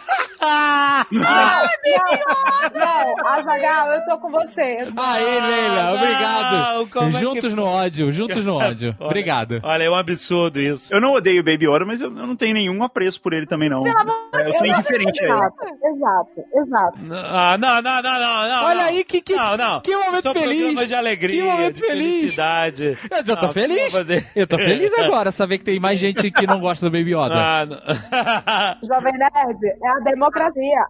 [2.73, 4.87] Não, Azagal, eu tô com você.
[4.97, 6.89] Aí, Leila, obrigado.
[6.89, 8.95] como é que- juntos no ódio, juntos no ódio.
[8.99, 9.59] Olha, Obrigado.
[9.63, 10.93] Olha, é um absurdo isso.
[10.93, 13.45] Eu não odeio o Baby Yoda, mas eu, eu não tenho nenhum apreço por ele
[13.45, 13.83] também, não.
[13.87, 15.33] É, eu sou indiferente a ele.
[15.33, 16.97] Exato, exato, exato.
[17.31, 18.65] Ah, não, não, não, não, não.
[18.65, 18.83] Olha não.
[18.89, 19.81] aí, que- que- não, não.
[19.81, 20.87] que momento Só feliz.
[20.87, 22.19] de alegria, Que momento de feliz.
[22.19, 22.97] felicidade.
[23.09, 23.93] Mas eu tô Não, feliz.
[24.35, 27.35] Eu tô feliz agora, saber que tem mais gente que não gosta do Baby Yoda.
[27.35, 27.77] Ah, não.
[28.87, 30.34] Jovem Nerd, é a democracia.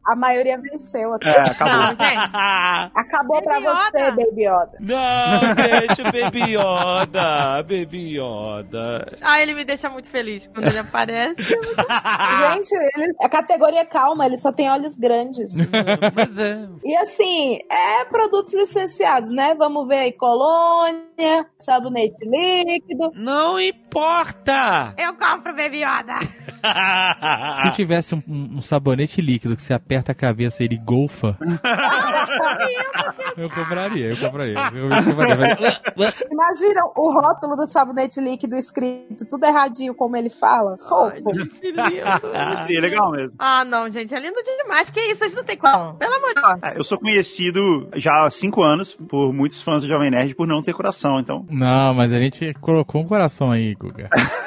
[0.06, 1.28] A maioria venceu aqui.
[1.28, 1.76] É, acabou.
[1.76, 2.36] Não, gente.
[2.96, 4.12] Acabou pra Baby você, Yoda.
[4.12, 4.78] Baby Yoda.
[4.80, 9.18] Não, gente, Baby Yoda, Baby Yoda.
[9.22, 11.36] Ah, ele me deixa muito feliz quando ele aparece.
[12.56, 15.56] Gente, eles, a categoria calma, ele só tem olhos grandes.
[16.16, 16.68] Mas é.
[16.84, 19.54] E assim, é produtos licenciados, né?
[19.56, 23.12] Vamos ver aí, colônia, sabonete líquido.
[23.16, 24.94] Não importa!
[24.98, 26.20] Eu compro Baby Yoda.
[27.62, 31.38] Se tivesse um, um sabonete líquido que você aperta a cabeça e ele golfa.
[33.38, 34.56] eu compraria, eu compraria.
[34.74, 35.58] Eu, compraria.
[36.32, 40.78] Imagina o rótulo do sabonete líquido escrito tudo erradinho como ele fala.
[40.78, 41.16] Fofo.
[41.54, 43.34] Seria legal mesmo.
[43.40, 44.90] Ah, não, gente, é lindo demais.
[44.90, 45.20] Que isso?
[45.20, 45.96] Vocês não tem como.
[45.96, 46.60] Pelo amor de Deus.
[46.64, 50.48] É, eu sou conhecido já há cinco anos por muitos fãs do Jovem Nerd por
[50.48, 51.46] não ter coração, então.
[51.50, 54.10] Não, mas a gente colocou um coração aí, Guga.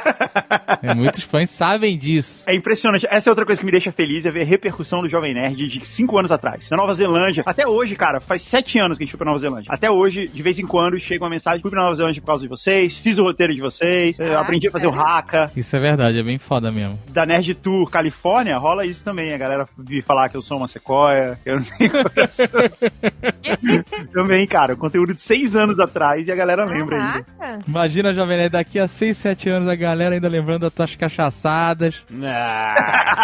[0.82, 2.44] É, muitos fãs sabem disso.
[2.46, 3.06] É impressionante.
[3.10, 5.66] Essa é outra coisa que me deixa feliz, é ver a repercussão do Jovem Nerd
[5.68, 6.68] de cinco anos atrás.
[6.70, 9.38] Na Nova Zelândia, até hoje, cara, faz sete anos que a gente foi pra Nova
[9.38, 9.70] Zelândia.
[9.72, 12.42] Até hoje, de vez em quando, chega uma mensagem, fui pra Nova Zelândia por causa
[12.42, 15.50] de vocês, fiz o roteiro de vocês, eu Ah, aprendi a fazer o haka.
[15.56, 16.98] Isso é verdade, é bem foda mesmo.
[17.10, 19.32] Da Nerd Tour Califórnia, rola isso também.
[19.32, 22.46] A galera vi falar que eu sou uma sequoia, que eu não tenho coração.
[24.12, 27.24] também, cara, conteúdo de seis anos atrás e a galera lembra ainda.
[27.38, 27.58] Caraca.
[27.66, 31.94] Imagina, Jovem Nerd, daqui a 6, 7 anos a galera ainda lembrando das tuas cachaçadas.
[32.24, 32.74] Ah.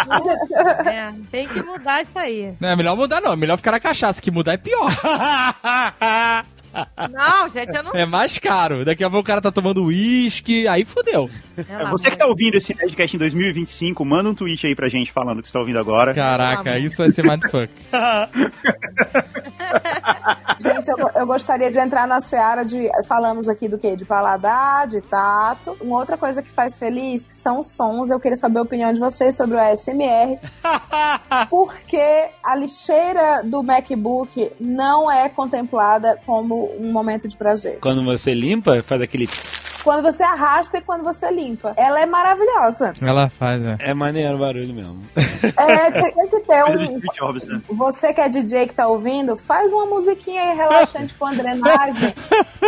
[0.85, 2.53] É, tem que mudar isso aí.
[2.59, 3.33] Não é melhor mudar, não.
[3.33, 4.89] É melhor ficar na cachaça, que mudar é pior.
[7.11, 7.91] Não, gente, eu não.
[7.93, 8.83] É mais caro.
[8.85, 11.29] Daqui a pouco o cara tá tomando uísque, aí fudeu.
[11.55, 15.11] Pelo Você que tá ouvindo esse Nerdcast em 2025, manda um tweet aí pra gente
[15.11, 16.13] falando que você tá ouvindo agora.
[16.13, 17.71] Caraca, isso vai ser mindfuck.
[20.59, 22.89] Gente, eu, eu gostaria de entrar na seara de.
[23.07, 23.95] Falamos aqui do quê?
[23.95, 25.75] De paladar, de tato.
[25.81, 28.09] Uma outra coisa que faz feliz, que são os sons.
[28.09, 30.39] Eu queria saber a opinião de vocês sobre o ASMR.
[31.49, 37.79] porque a lixeira do MacBook não é contemplada como um momento de prazer.
[37.79, 39.27] Quando você limpa, faz aquele.
[39.85, 41.75] Quando você arrasta e quando você limpa.
[41.77, 42.95] Ela é maravilhosa.
[42.99, 43.77] Ela faz, né?
[43.79, 44.99] É maneiro o barulho mesmo.
[45.55, 46.97] É, tem que ter um.
[46.97, 47.61] Né?
[47.69, 52.15] Você que é DJ que tá ouvindo, faz uma musiquinha aí relaxante com a drenagem,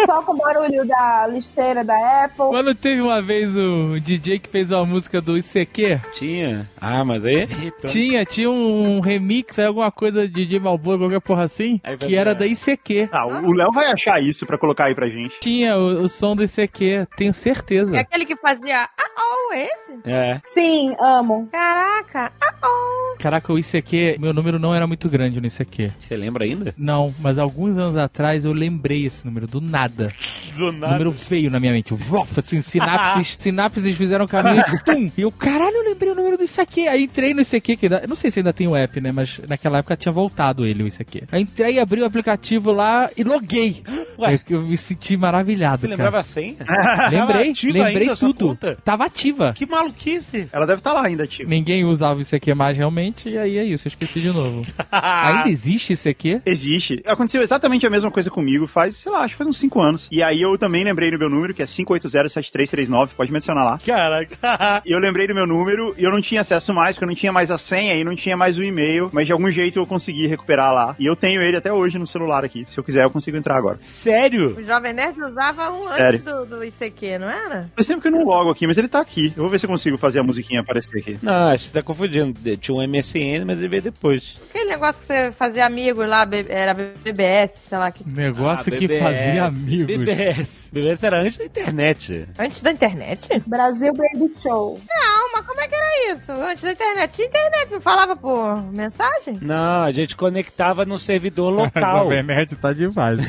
[0.06, 2.50] só com o barulho da lixeira da Apple.
[2.50, 6.70] Quando teve uma vez o DJ que fez uma música do ICQ, Tinha.
[6.80, 7.44] Ah, mas aí.
[7.44, 7.88] irritante.
[7.98, 12.36] tinha, tinha um remix, aí alguma coisa de DJ Malboro, qualquer porra assim, que era
[12.36, 13.10] da ICQ.
[13.12, 15.40] Ah, o o Léo vai achar isso pra colocar aí pra gente.
[15.40, 17.96] Tinha o, o som do ICQ, tenho certeza.
[17.96, 18.84] É aquele que fazia.
[18.84, 20.00] Ah, oh, esse?
[20.06, 20.40] É.
[20.44, 21.48] Sim, amo.
[21.52, 22.32] Caraca.
[22.42, 23.18] Ah, oh.
[23.18, 25.92] Caraca, o ICQ, meu número não era muito grande no ICQ.
[25.98, 26.74] Você lembra ainda?
[26.78, 30.12] Não, mas alguns anos atrás eu lembrei esse número, do nada.
[30.56, 31.94] Do O número veio na minha mente.
[31.94, 35.12] Vof, assim, sinapses, sinapses fizeram caminho e pum!
[35.18, 36.88] E eu, caralho, eu lembrei o número do ICQ.
[36.88, 39.12] Aí entrei no ICQ, que ainda, não sei se ainda tem o app, né?
[39.12, 41.24] Mas naquela época tinha voltado ele, o ICQ.
[41.32, 43.84] Aí entrei, abri o aplicativo lá e loguei.
[44.20, 44.40] Ué.
[44.50, 45.82] Eu, eu me senti maravilhado.
[45.82, 45.98] Você cara.
[45.98, 46.58] lembrava a senha?
[47.10, 48.58] Lembrei, Tava ativa lembrei tudo.
[48.84, 49.54] Tava ativa.
[49.54, 50.50] Que maluquice.
[50.52, 51.48] Ela deve estar lá ainda, tio.
[51.48, 54.66] Ninguém usava o ICQ mais realmente, e aí é isso, eu esqueci de novo.
[54.92, 56.42] Ainda existe ICQ?
[56.46, 57.02] Existe.
[57.06, 60.08] Aconteceu exatamente a mesma coisa comigo faz, sei lá, acho que faz uns 5 anos.
[60.12, 63.80] E aí eu também lembrei do meu número, que é 5807339, pode me adicionar lá.
[63.84, 64.38] Caraca.
[64.86, 67.16] E eu lembrei do meu número e eu não tinha acesso mais, porque eu não
[67.16, 69.86] tinha mais a senha e não tinha mais o e-mail, mas de algum jeito eu
[69.86, 70.96] consegui recuperar lá.
[71.00, 72.66] E eu tenho ele até hoje no celular aqui.
[72.70, 73.78] Se eu quiser, eu consigo entrar agora.
[73.80, 74.58] Sério?
[74.58, 76.06] O Jovem Nerd usava um Sério.
[76.08, 76.77] antes do, do ICQ,
[77.20, 77.70] não era?
[77.76, 79.34] Faz tempo que eu não logo aqui, mas ele tá aqui.
[79.36, 81.18] Eu vou ver se eu consigo fazer a musiquinha aparecer aqui.
[81.22, 82.58] Não, acho que você tá confundindo.
[82.58, 84.38] Tinha um MSN, mas ele veio depois.
[84.50, 87.92] Aquele negócio que você fazia amigos lá, era BBS, sei lá.
[87.92, 88.08] Que...
[88.08, 89.04] Negócio Ah, que BBS.
[89.04, 89.88] fazia amigos.
[89.98, 90.70] BBS.
[90.72, 92.28] BBS era antes da internet.
[92.40, 93.44] Antes da internet?
[93.46, 94.80] Brasil Baby Show.
[94.90, 96.32] Não, mas como é que era isso?
[96.32, 97.14] Antes da internet?
[97.16, 99.40] Tinha internet, não falava por mensagem?
[99.42, 102.04] Não, a gente conectava no servidor local.
[102.06, 103.20] Jovem Nerd tá demais.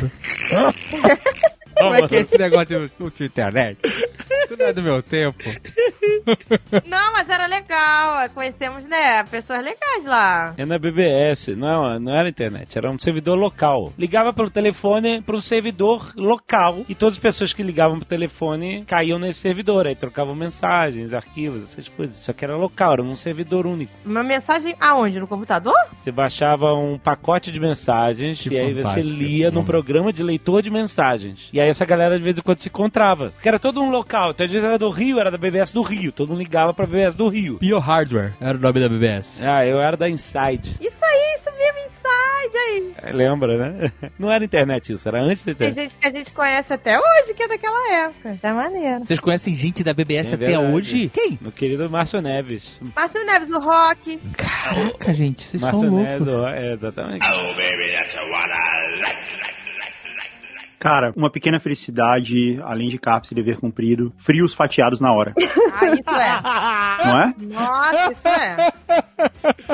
[1.78, 3.78] Como é que é esse negócio de, de internet?
[3.84, 5.38] Isso não é do meu tempo.
[6.86, 8.28] Não, mas era legal.
[8.30, 10.55] Conhecemos, né, pessoas legais lá.
[10.56, 13.92] É na BBS, não, não era internet, era um servidor local.
[13.98, 18.84] Ligava pelo telefone para um servidor local e todas as pessoas que ligavam pro telefone
[18.86, 22.16] caíam nesse servidor, aí trocavam mensagens, arquivos, essas coisas.
[22.16, 23.92] Só que era local, era um servidor único.
[24.05, 25.20] Uma mensagem aonde?
[25.20, 25.74] No computador?
[25.92, 30.62] Você baixava um pacote de mensagens Que e aí você lia num programa de leitor
[30.62, 31.48] de mensagens.
[31.52, 33.31] E aí essa galera de vez em quando se encontrava.
[33.31, 34.31] Porque era todo um local.
[34.31, 36.12] Então às vezes era do Rio, era da BBS do Rio.
[36.12, 37.59] Todo mundo ligava pra BBS do Rio.
[37.59, 39.43] Bio Hardware era o nome da BBS.
[39.43, 40.77] Ah, eu era da Inside.
[40.81, 42.93] Isso aí, isso mesmo, inside aí.
[43.03, 43.93] É, Lembra, né?
[44.19, 45.93] Não era internet isso, era antes da Tem internet.
[45.93, 48.39] gente que a gente conhece até hoje, que é daquela época.
[48.40, 49.05] Tá maneiro.
[49.05, 50.73] Vocês conhecem gente da BBS É até verdade.
[50.74, 51.09] hoje?
[51.12, 51.39] Quem?
[51.40, 52.81] Meu querido Márcio Neves.
[52.95, 54.19] Márcio Neves no rock.
[54.36, 56.09] Caraca, gente, vocês são Márcio loucos.
[56.27, 57.24] Neves, é, exatamente.
[60.78, 65.86] Cara, uma pequena felicidade, além de CAPS e dever cumprido, frios fatiados na hora, Ah,
[65.86, 66.40] isso é.
[67.06, 67.34] não é?
[67.55, 68.72] Nossa, isso é.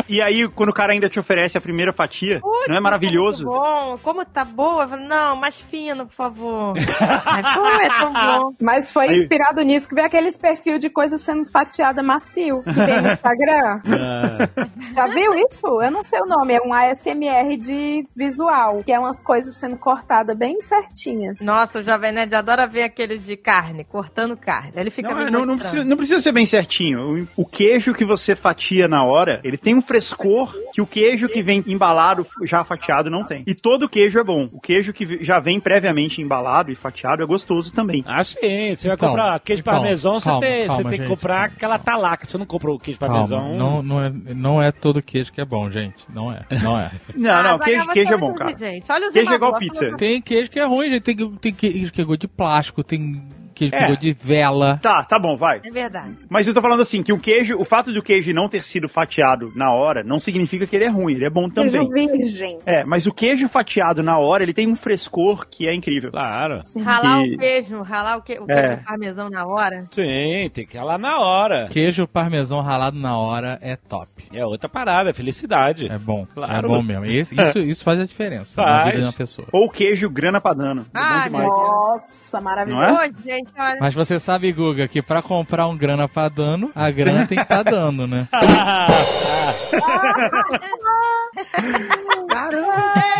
[0.08, 3.42] E aí, quando o cara ainda te oferece a primeira fatia, Putz, não é maravilhoso?
[3.42, 3.98] é muito bom.
[4.02, 4.86] Como tá boa?
[4.96, 6.74] Não, mais fino, por favor.
[7.26, 8.54] Mas, pô, é tão bom.
[8.60, 12.72] Mas foi Aí- inspirado nisso que veio aqueles perfil de coisa sendo fatiada macio que
[12.74, 13.80] tem no Instagram.
[13.86, 14.48] Ah,
[14.94, 15.60] Já viu isso?
[15.82, 19.76] Eu não sei o nome, é um ASMR de visual, que é umas coisas sendo
[19.76, 20.60] cortadas bem
[20.94, 21.34] certinha.
[21.40, 24.72] Nossa, o Jovem Nerd adora ver aquele de carne, cortando carne.
[24.76, 27.28] Ele fica Não, é, não, não precisa, não precisa ser bem certinho.
[27.36, 31.42] O, queijo que você fatia na hora, ele tem um frescor que o queijo que
[31.42, 33.42] vem embalado, já fatiado, não tem.
[33.46, 34.48] E todo queijo é bom.
[34.52, 38.02] O queijo que já vem previamente embalado e fatiado é gostoso também.
[38.06, 38.74] ah, sim.
[38.74, 41.34] Você vai Então, comprar queijo então, parmesão, você, tem, calma, você tem que gente, comprar
[41.34, 41.54] calma.
[41.56, 42.26] aquela talaca.
[42.26, 43.56] Você não comprou o queijo Calma, parmesão.
[43.56, 46.04] não, não, é, não é todo queijo que é bom, gente.
[46.12, 46.90] Não é, não é.
[47.16, 48.50] Não, Ah, não, Zagal, queijo, você queijo é bom, cara.
[48.50, 48.86] inteligente.
[48.90, 49.96] Olha os Queijo é igual pizza.
[49.96, 51.02] Tem queijo que é ruim, gente.
[51.02, 53.22] Tem, tem queijo que é de plástico, tem
[53.54, 53.92] queijo que É.
[53.92, 54.78] é de vela.
[54.82, 55.60] Tá, tá bom, vai.
[55.64, 56.14] É verdade.
[56.28, 58.88] Mas eu tô falando assim, que o queijo, o fato do queijo não ter sido
[58.88, 62.06] fatiado na hora, não significa que ele é ruim, ele é bom Queijo também.
[62.08, 62.58] virgem.
[62.66, 66.10] É, mas o queijo fatiado na hora, ele tem um frescor que é incrível.
[66.10, 66.60] Claro.
[66.82, 68.68] Ralar E- o queijo, ralar o, que, o É.
[68.68, 69.80] queijo parmesão na hora.
[69.92, 71.68] Sim, tem que lá na hora.
[71.70, 74.08] Queijo parmesão ralado na hora é top.
[74.32, 75.86] É outra parada, é felicidade.
[75.90, 76.26] É bom.
[76.34, 76.66] Claro.
[76.66, 77.04] É bom mesmo.
[77.06, 78.84] Esse- isso, isso faz a diferença na Faz.
[78.86, 79.46] vida de uma pessoa.
[79.52, 80.82] Ou queijo grana padano.
[80.94, 81.44] É Ah, bom demais.
[81.46, 82.82] Nossa, Não maravilhoso.
[83.28, 83.40] é?
[83.44, 83.78] Gente, olha.
[83.80, 87.42] Mas você sabe, Guga, que pra comprar um grana pra dano, a grana tem que
[87.44, 88.26] estar dando, né?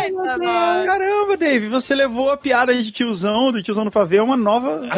[0.05, 0.85] Eita, nós.
[0.85, 4.81] Caramba, Dave, você levou a piada de tiozão, do tiozão no pavê, a uma nova.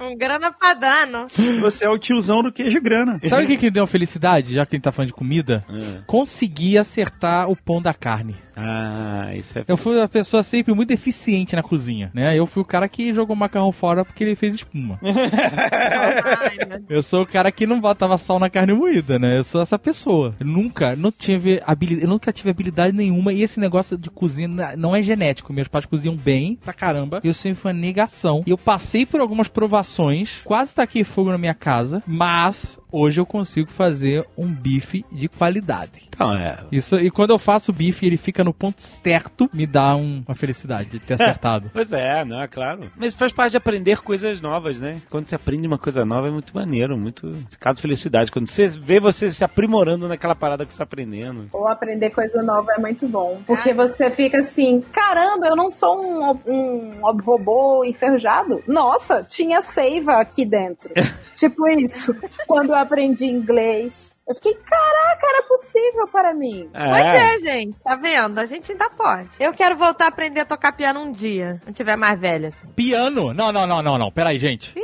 [0.00, 1.26] Um grana padano.
[1.60, 3.18] Você é o tiozão do queijo grana.
[3.24, 5.64] Sabe o que, que deu felicidade, já que a gente tá falando de comida?
[6.06, 8.36] Conseguir acertar o pão da carne.
[8.58, 9.64] Ah, isso é.
[9.68, 12.36] Eu fui uma pessoa sempre muito eficiente na cozinha, né?
[12.36, 14.98] Eu fui o cara que jogou o macarrão fora porque ele fez espuma.
[16.88, 19.38] Eu sou o cara que não botava sal na carne moída, né?
[19.38, 20.34] Eu sou essa pessoa.
[20.40, 24.48] Eu nunca, não tive habilidade, eu nunca tive habilidade nenhuma e esse negócio de cozinha
[24.76, 25.52] não é genético.
[25.52, 27.20] Meus pais cozinham bem pra caramba.
[27.22, 28.42] Eu sempre fui uma negação.
[28.46, 33.26] E eu passei por algumas provações, quase taquei fogo na minha casa, mas hoje eu
[33.26, 36.08] consigo fazer um bife de qualidade.
[36.08, 36.58] Então, é.
[36.72, 40.22] Isso, e quando eu faço o bife ele fica no ponto certo, me dá um-
[40.26, 41.70] uma felicidade de ter acertado.
[41.72, 42.90] Pois é, não, é claro.
[42.96, 45.00] Mas faz parte de aprender coisas novas, né?
[45.10, 47.36] Quando você aprende uma coisa nova é muito maneiro, muito.
[47.60, 48.30] Caso felicidade.
[48.30, 51.48] Quando você vê você se aprimorando naquela parada que você tá aprendendo.
[51.52, 53.40] Ou aprender coisa nova é muito bom.
[53.46, 58.62] Porque você fica assim, caramba, eu não sou um, um robô enferrujado.
[58.66, 60.90] Nossa, tinha seiva aqui dentro.
[61.36, 62.14] tipo isso.
[62.46, 66.68] Quando eu aprendi inglês, eu fiquei, caraca, era possível para mim.
[66.72, 67.78] Pois é, gente.
[67.78, 68.38] Tá vendo?
[68.38, 69.28] A gente ainda pode.
[69.38, 71.60] Eu quero voltar a aprender a tocar piano um dia.
[71.62, 72.66] Quando tiver mais velha, assim.
[72.74, 73.32] Piano?
[73.32, 74.10] Não, não, não, não, não.
[74.10, 74.74] Peraí, gente.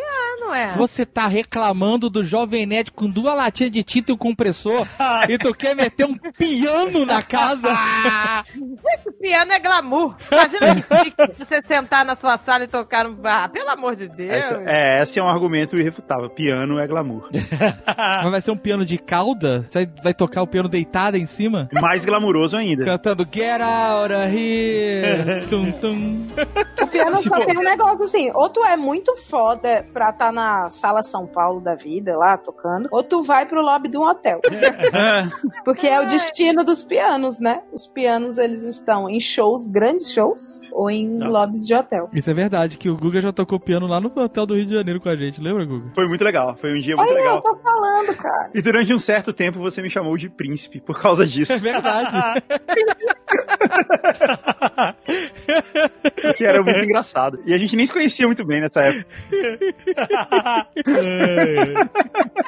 [0.43, 0.73] Não é?
[0.73, 4.87] Você tá reclamando do Jovem Nerd com duas latinhas de tinta e um compressor
[5.29, 7.69] e tu quer meter um piano na casa?
[9.07, 10.17] O piano é glamour.
[10.31, 13.51] Imagina que chique você sentar na sua sala e tocar no bar.
[13.51, 14.33] Pelo amor de Deus.
[14.33, 16.29] Essa, é, esse é um argumento irrefutável.
[16.29, 17.29] Piano é glamour.
[17.97, 18.99] Mas vai ser um piano de
[19.33, 19.65] cauda?
[19.69, 21.69] Você vai tocar o piano deitada em cima?
[21.73, 22.85] Mais glamuroso ainda.
[22.85, 25.47] Cantando Get Out of Here!
[25.51, 26.27] tum, tum.
[26.83, 30.33] O piano Se só tem um negócio assim, ou tu é muito foda pra estar
[30.33, 34.03] na sala São Paulo da vida, lá, tocando, ou tu vai pro lobby de um
[34.09, 34.41] hotel.
[35.65, 37.63] Porque é o destino dos pianos, né?
[37.73, 41.29] Os pianos, eles estão em shows, grandes shows, ou em Tá.
[41.29, 42.09] lobbies de hotel.
[42.13, 44.75] Isso é verdade, que o Guga já tocou piano lá no hotel do Rio de
[44.75, 45.91] Janeiro com a gente, lembra, Guga?
[45.95, 46.57] Foi muito legal.
[46.57, 47.43] Foi um dia muito Olha, eu legal.
[47.43, 48.51] tô falando, cara.
[48.55, 51.53] E durante um certo tempo você me chamou de príncipe por causa disso.
[51.53, 52.43] É verdade.
[56.15, 57.39] Porque que era muito engraçado.
[57.45, 59.07] E a gente nem se conhecia muito bem nessa época.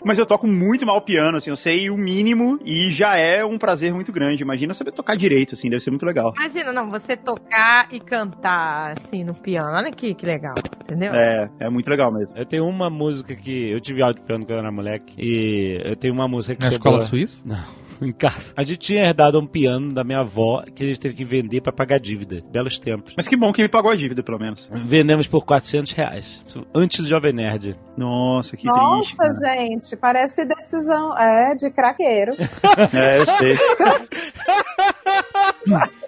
[0.05, 3.59] Mas eu toco muito mal piano, assim, eu sei o mínimo e já é um
[3.59, 4.43] prazer muito grande.
[4.43, 6.33] Imagina saber tocar direito, assim, deve ser muito legal.
[6.37, 9.77] Imagina, não, você tocar e cantar assim no piano.
[9.77, 11.13] Olha que, que legal, entendeu?
[11.15, 12.37] É, é muito legal mesmo.
[12.37, 13.71] Eu tenho uma música que.
[13.71, 15.15] Eu tive de piano quando eu era moleque.
[15.19, 17.43] E eu tenho uma música que Na escola suíça?
[17.45, 17.85] Não.
[18.03, 18.53] Em casa.
[18.57, 21.61] A gente tinha herdado um piano da minha avó que a gente teve que vender
[21.61, 22.43] pra pagar dívida.
[22.51, 23.15] Belos tempos.
[23.16, 24.69] Mas que bom que ele pagou a dívida, pelo menos.
[24.70, 26.41] Vendemos por 400 reais.
[26.45, 27.77] Isso Antes do Jovem Nerd.
[27.97, 29.16] Nossa, que Nossa, triste.
[29.16, 29.57] cara.
[29.57, 32.32] gente, parece decisão é, de craqueiro.
[32.93, 33.55] É, eu sei.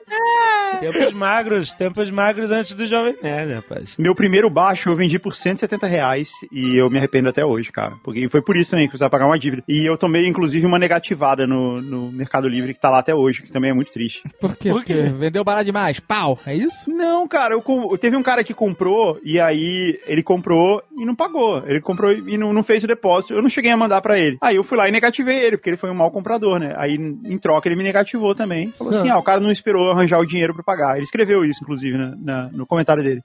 [0.81, 3.97] Tempos magros, tempos magros antes do Jovem Nerd, rapaz.
[3.99, 7.95] Meu primeiro baixo eu vendi por 170 reais e eu me arrependo até hoje, cara.
[8.05, 9.63] Porque foi por isso também que eu precisava pagar uma dívida.
[9.67, 13.43] E eu tomei, inclusive, uma negativada no, no Mercado Livre que tá lá até hoje,
[13.43, 14.23] que também é muito triste.
[14.41, 14.71] Por quê?
[14.71, 14.95] Por quê?
[14.95, 15.99] Porque vendeu barato demais.
[15.99, 16.91] Pau, é isso?
[16.91, 21.15] Não, cara, eu, com- teve um cara que comprou e aí ele comprou e não
[21.15, 21.63] pagou.
[21.67, 23.33] Ele comprou e não, não fez o depósito.
[23.35, 24.37] Eu não cheguei a mandar pra ele.
[24.43, 26.75] Aí eu fui lá e negativei ele, porque ele foi um mau comprador, né?
[26.77, 28.73] Aí em troca ele me negativou também.
[28.77, 30.95] Falou assim: ah, o cara não esperou arranjar o dinheiro pra pagar.
[30.97, 33.21] Ele escreveu isso, inclusive, na- na- no comentário dele.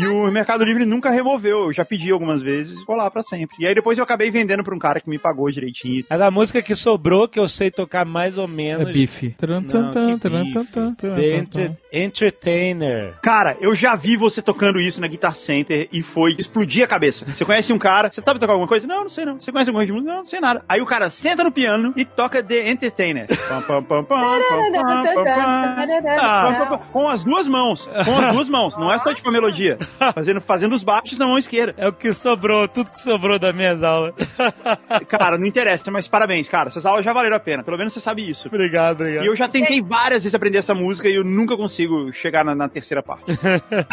[0.00, 1.64] e o Mercado Livre nunca removeu.
[1.66, 3.56] Eu já pedi algumas vezes e ficou lá pra sempre.
[3.60, 6.04] E aí depois eu acabei vendendo pra um cara que me pagou direitinho.
[6.08, 8.92] Mas a música que sobrou, que eu sei tocar mais ou É menos.
[8.92, 9.34] bife.
[9.46, 10.66] Não, tran, bife.
[11.50, 11.76] The.
[11.92, 13.14] Entertainer.
[13.22, 17.24] Cara, eu já vi você tocando isso na Guitar Center e foi explodir a cabeça.
[17.26, 18.86] Você conhece um cara, você sabe tocar alguma coisa?
[18.86, 19.40] Não, não sei não.
[19.40, 20.10] Você conhece alguma coisa de música?
[20.12, 20.64] Não, não sei nada.
[20.68, 23.26] Aí o cara senta no piano e toca The Entertainer.
[23.48, 25.24] Pam, pam, pam, pam, pam, pam, pam, pam.
[25.24, 26.78] Pam, pam.
[26.92, 27.88] com as duas mãos.
[28.04, 28.76] Com as duas mãos.
[28.76, 29.78] Não é só tipo a melodia.
[30.14, 31.74] Fazendo, fazendo os baixos na mão esquerda.
[31.76, 34.14] É o que sobrou, tudo que sobrou das minhas aulas.
[35.08, 36.68] Cara, não interessa, mas parabéns, cara.
[36.68, 37.62] Essas aulas já valeram a pena.
[37.62, 38.48] Pelo menos você sabe isso.
[38.48, 39.24] obrigado, obrigado.
[39.24, 42.54] E eu já tentei várias vezes aprender essa música e eu nunca consigo chegar na,
[42.54, 43.24] na terceira parte.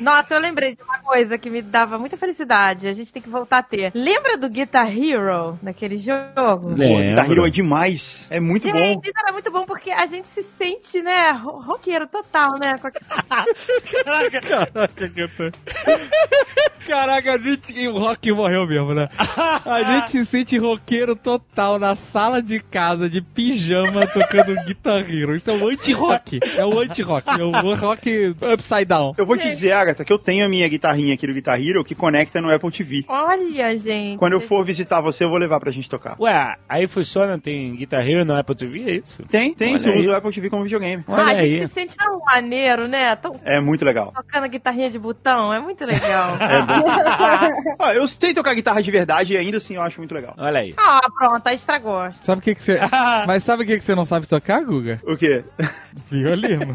[0.00, 2.86] Nossa, eu lembrei de uma coisa que me dava muita felicidade.
[2.88, 3.92] A gente tem que voltar a ter.
[3.94, 6.70] Lembra do Guitar Hero, naquele jogo?
[6.74, 7.04] Lembro.
[7.08, 8.26] Guitar Hero é demais.
[8.30, 8.78] É muito bom.
[8.78, 12.76] Gente, era muito bom porque a gente se sente, né, ro- roqueiro total, né?
[12.78, 13.44] Com a-
[13.90, 15.50] Caraca, que eu tô...
[16.86, 17.88] Caraca, a gente...
[17.88, 19.08] o Rock morreu mesmo, né?
[19.64, 25.36] A gente se sente roqueiro total na sala de casa, de pijama, tocando Guitar Hero.
[25.36, 26.40] Isso é o anti-rock.
[26.56, 27.28] É o anti-rock.
[27.40, 29.14] É o rock upside down.
[29.16, 31.84] Eu vou te dizer, Agatha, que eu tenho a minha guitarrinha aqui do Guitar Hero
[31.84, 33.04] que conecta no Apple TV.
[33.08, 34.18] Olha, gente.
[34.18, 36.16] Quando eu for visitar você, eu vou levar pra gente tocar.
[36.20, 39.22] Ué, aí funciona, tem Guitar Hero no Apple TV, é isso?
[39.24, 39.98] Tem, tem, Olha você aí.
[40.00, 41.04] usa o Apple TV como videogame.
[41.08, 41.58] Ah, Olha a aí.
[41.58, 43.14] gente se sente tão maneiro, né?
[43.16, 44.12] Tão É muito legal.
[44.14, 45.52] tocando guitarrinha de botão.
[45.52, 46.36] É muito legal.
[47.78, 50.34] Ó, eu sei tocar guitarra de verdade e ainda assim eu acho muito legal.
[50.38, 50.74] Olha aí.
[50.76, 52.10] Ah, pronto, aí estragou.
[52.22, 52.78] Sabe o que, que você.
[53.26, 55.00] Mas sabe o que, que você não sabe tocar, Guga?
[55.04, 55.44] O quê?
[56.10, 56.74] Violino.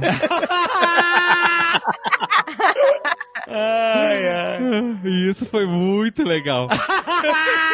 [3.56, 4.60] Ai, ai.
[5.06, 6.68] E isso foi muito legal.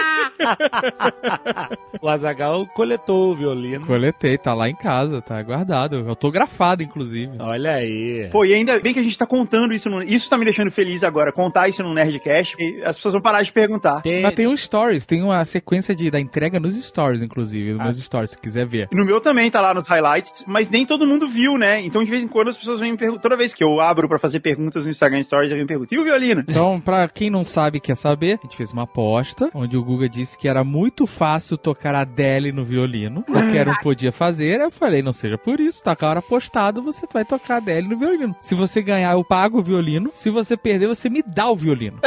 [2.02, 3.86] O Azagal coletou o violino.
[3.86, 6.04] Coletei, tá lá em casa, tá guardado.
[6.08, 7.34] Autografado, inclusive.
[7.40, 8.28] Olha aí.
[8.32, 9.90] Pô, e ainda bem que a gente tá contando isso.
[9.90, 10.02] No...
[10.02, 12.56] Isso tá me deixando feliz agora, contar isso no Nerdcast.
[12.60, 14.02] E as pessoas vão parar de perguntar.
[14.02, 17.84] Tem, Mas tem um stories, tem uma sequência de, da entrega nos stories, inclusive, nos
[17.84, 18.88] meus stories, se quiser ver.
[18.92, 21.82] No meu também tá lá nos highlights, mas nem todo mundo viu, né?
[21.82, 23.22] Então de vez em quando as pessoas vêm me perguntar.
[23.22, 26.00] Toda vez que eu abro pra fazer perguntas no Instagram Stories, alguém me pergunta: e
[26.00, 26.44] o violino?
[26.48, 29.84] Então, pra quem não sabe e quer saber, a gente fez uma aposta, onde o
[29.84, 33.24] Guga disse que era muito fácil tocar Adele no violino.
[33.24, 34.60] Qualquer um podia fazer.
[34.62, 37.88] Eu falei, não seja por isso, tá com a hora apostado, você vai tocar Adele
[37.88, 38.36] no violino.
[38.42, 40.12] Se você ganhar, eu pago o violino.
[40.14, 42.00] Se você perder, você me dá o violino.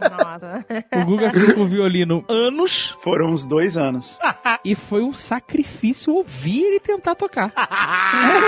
[0.00, 0.64] Nossa.
[0.94, 4.18] O Guga ficou com o violino anos Foram uns dois anos.
[4.64, 7.50] e foi um sacrifício ouvir ele tentar tocar.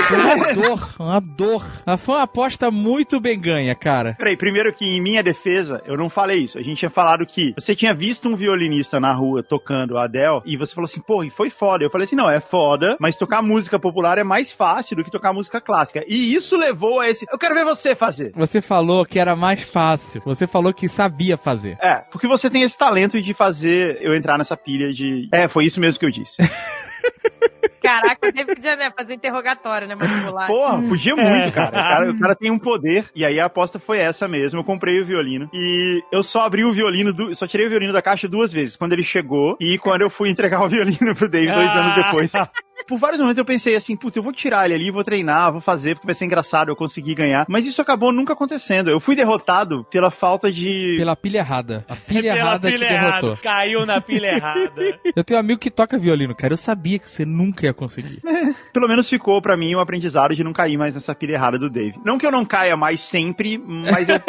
[0.09, 1.67] Foi uma dor, uma dor.
[1.99, 4.15] Foi uma aposta muito bem ganha, cara.
[4.19, 6.59] Peraí, primeiro que em minha defesa, eu não falei isso.
[6.59, 10.41] A gente tinha falado que você tinha visto um violinista na rua tocando a Adele
[10.45, 11.85] e você falou assim, pô, e foi foda.
[11.85, 15.11] Eu falei assim, não, é foda, mas tocar música popular é mais fácil do que
[15.11, 16.03] tocar música clássica.
[16.09, 17.27] E isso levou a esse.
[17.31, 18.33] Eu quero ver você fazer.
[18.35, 20.23] Você falou que era mais fácil.
[20.25, 21.77] Você falou que sabia fazer.
[21.81, 25.29] É, porque você tem esse talento de fazer eu entrar nessa pilha de.
[25.33, 26.37] É, foi isso mesmo que eu disse.
[27.83, 29.95] Caraca, devo podia né, fazer interrogatório, né?
[29.95, 30.47] Manipular.
[30.47, 31.69] Porra, podia muito, cara.
[31.69, 32.11] O, cara.
[32.13, 33.07] o cara tem um poder.
[33.15, 34.61] E aí a aposta foi essa mesmo.
[34.61, 35.49] Eu comprei o violino.
[35.53, 38.77] E eu só abri o violino, du- só tirei o violino da caixa duas vezes.
[38.77, 42.33] Quando ele chegou e quando eu fui entregar o violino pro Dave dois anos depois.
[42.91, 45.61] por vários momentos eu pensei assim, putz, eu vou tirar ele ali, vou treinar, vou
[45.61, 47.47] fazer, porque vai ser engraçado eu conseguir ganhar.
[47.49, 48.91] Mas isso acabou nunca acontecendo.
[48.91, 50.97] Eu fui derrotado pela falta de.
[50.99, 51.85] Pela pilha errada.
[51.89, 53.11] A pilha Pela errada pilha te errada.
[53.21, 53.37] derrotou.
[53.45, 54.73] Caiu na pilha errada.
[55.15, 56.53] Eu tenho um amigo que toca violino, cara.
[56.53, 58.21] Eu sabia que você nunca ia conseguir.
[58.73, 61.71] Pelo menos ficou pra mim um aprendizado de não cair mais nessa pilha errada do
[61.71, 61.95] Dave.
[62.05, 64.17] Não que eu não caia mais sempre, mas eu.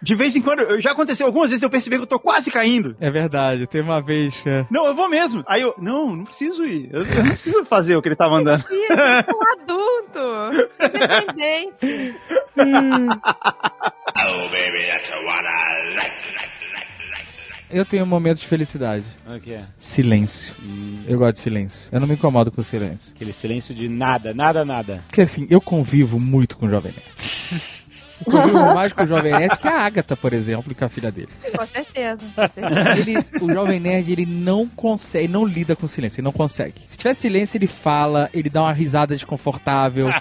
[0.00, 2.96] De vez em quando, já aconteceu algumas vezes eu percebi que eu tô quase caindo.
[3.00, 4.42] É verdade, tem uma vez.
[4.46, 4.64] é.
[4.70, 5.42] Não, eu vou mesmo.
[5.46, 6.90] Aí eu, não, não preciso ir.
[6.92, 8.62] Eu, eu não preciso fazer o que ele tava andando.
[8.70, 10.20] Ih, eu sou um adulto,
[10.84, 12.14] independente.
[17.70, 19.04] Eu tenho um momento de felicidade.
[19.26, 19.64] o que é?
[19.76, 20.54] Silêncio.
[21.06, 21.88] Eu gosto de silêncio.
[21.92, 23.12] Eu não me incomodo com silêncio.
[23.14, 25.02] Aquele silêncio de nada, nada, nada.
[25.06, 27.78] Porque assim, eu convivo muito com o Jovem Nerd.
[28.26, 30.88] Eu convivo mais com o Jovem Nerd que a Agatha, por exemplo, e com a
[30.88, 31.28] filha dele.
[31.56, 32.18] Com certeza.
[32.34, 32.90] Com certeza.
[32.98, 36.82] Ele, o Jovem Nerd, ele não consegue, não lida com silêncio, ele não consegue.
[36.86, 40.08] Se tiver silêncio, ele fala, ele dá uma risada desconfortável.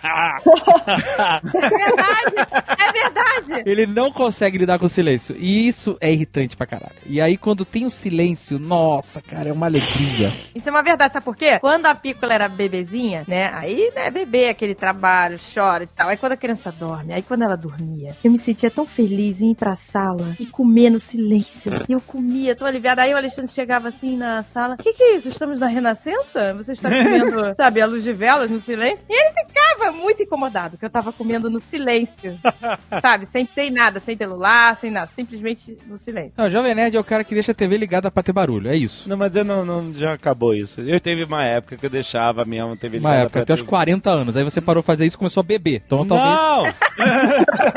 [0.87, 2.35] É verdade,
[2.79, 3.69] é verdade.
[3.69, 5.35] Ele não consegue lidar com silêncio.
[5.37, 6.95] E isso é irritante pra caralho.
[7.05, 10.31] E aí, quando tem o silêncio, nossa, cara, é uma alegria.
[10.55, 11.59] Isso é uma verdade, sabe por quê?
[11.59, 13.51] Quando a Pícola era bebezinha, né?
[13.53, 16.09] Aí, né, bebê, aquele trabalho, chora e tal.
[16.09, 17.55] Aí quando a criança dorme, aí quando ela
[17.87, 21.71] dormia, eu me sentia tão feliz em ir pra sala e comer no silêncio.
[21.87, 23.01] E eu comia, tão aliviada.
[23.01, 25.29] Aí o Alexandre chegava assim na sala: O que, que é isso?
[25.29, 26.53] Estamos na Renascença?
[26.55, 29.05] Você está comendo, sabe, a luz de velas no silêncio?
[29.09, 32.37] E ele ficava muito incomodado, que eu tava comendo no silêncio.
[33.01, 33.25] sabe?
[33.25, 35.09] Sem, sem nada, sem celular, sem nada.
[35.13, 36.33] Simplesmente no silêncio.
[36.37, 38.69] Não, o Jovem Nerd é o cara que deixa a TV ligada pra ter barulho,
[38.69, 39.07] é isso.
[39.09, 40.81] Não, mas eu não, não- já acabou isso.
[40.81, 43.59] Eu teve uma época que eu deixava mesmo TV Uma ligada época, pra até os
[43.61, 43.69] TV.
[43.69, 44.37] 40 anos.
[44.37, 45.81] Aí você parou de fazer isso e começou a beber.
[45.85, 46.35] Então talvez.
[46.37, 46.63] Não!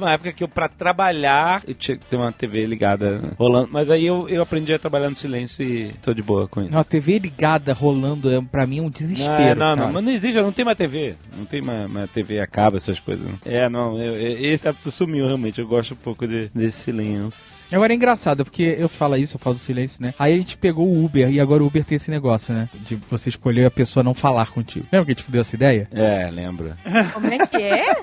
[0.00, 3.68] uma época que eu, pra trabalhar, eu tinha que ter uma TV ligada rolando.
[3.72, 6.72] Mas aí eu, eu aprendi a trabalhar no silêncio e tô de boa com isso.
[6.72, 9.58] Não, a TV ligada rolando, é, pra mim, é um Não, desespero.
[9.60, 9.92] não, não, cara.
[9.92, 11.14] mas não existe, não tem mais TV.
[11.36, 13.24] Não tem mais, mais TV a cabo, essas coisas.
[13.24, 13.38] não.
[13.44, 15.60] É, não, eu- esse hábito sumiu realmente.
[15.60, 17.64] Eu gosto um pouco de, desse silêncio.
[17.72, 20.12] Agora é engraçado, porque eu falo isso, eu falo do silêncio, né?
[20.18, 22.68] Aí a gente pegou o Uber e agora o Uber tem esse negócio, né?
[22.86, 24.86] De você escolher a pessoa não falar contigo.
[24.92, 25.88] Lembra que a gente deu essa ideia?
[25.92, 26.72] É, lembro.
[27.14, 27.94] Como é que é?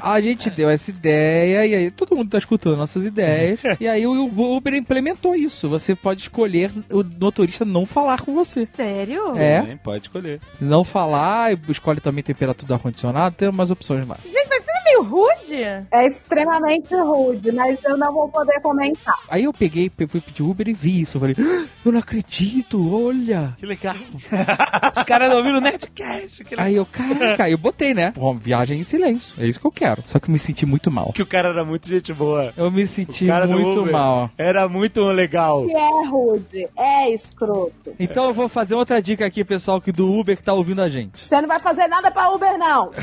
[0.00, 1.21] A gente deu essa ideia
[1.68, 3.58] e aí todo mundo tá escutando nossas ideias.
[3.80, 5.68] e aí o Uber implementou isso.
[5.68, 8.66] Você pode escolher o motorista não falar com você.
[8.66, 9.36] Sério?
[9.36, 9.60] É.
[9.60, 10.40] Também Pode escolher.
[10.60, 14.22] Não falar, escolhe também temperatura do ar-condicionado, tem umas opções mais.
[14.24, 15.62] Gente, mas é meio rude.
[15.90, 19.14] É extremamente rude, mas eu não vou poder comentar.
[19.28, 21.16] Aí eu peguei, pe- fui pedir Uber e vi isso.
[21.16, 23.54] Eu falei, "Ah, eu não acredito, olha.
[23.58, 23.94] Que legal.
[24.96, 26.44] Os caras não ouviram o Nerdcast.
[26.44, 26.66] Que legal.
[26.66, 28.12] Aí eu, caraca, eu botei, né?
[28.12, 29.34] Pô, viagem em silêncio.
[29.42, 30.02] É isso que eu quero.
[30.06, 31.12] Só que eu me senti muito mal.
[31.12, 32.52] Que o cara era muito gente boa.
[32.56, 34.30] Eu me O senti muito Uber mal.
[34.36, 35.64] Era muito legal.
[35.66, 37.92] Que é rude, é escroto.
[37.98, 40.88] Então eu vou fazer outra dica aqui, pessoal, que do Uber que tá ouvindo a
[40.88, 41.24] gente.
[41.24, 42.90] Você não vai fazer nada pra Uber, não.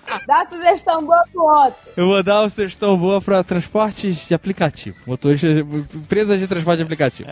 [0.27, 1.79] Dá sugestão boa pro outro.
[1.95, 4.97] Eu vou dar uma sugestão boa pra transportes de aplicativo.
[5.05, 7.29] Motorista, empresas de transporte de aplicativo.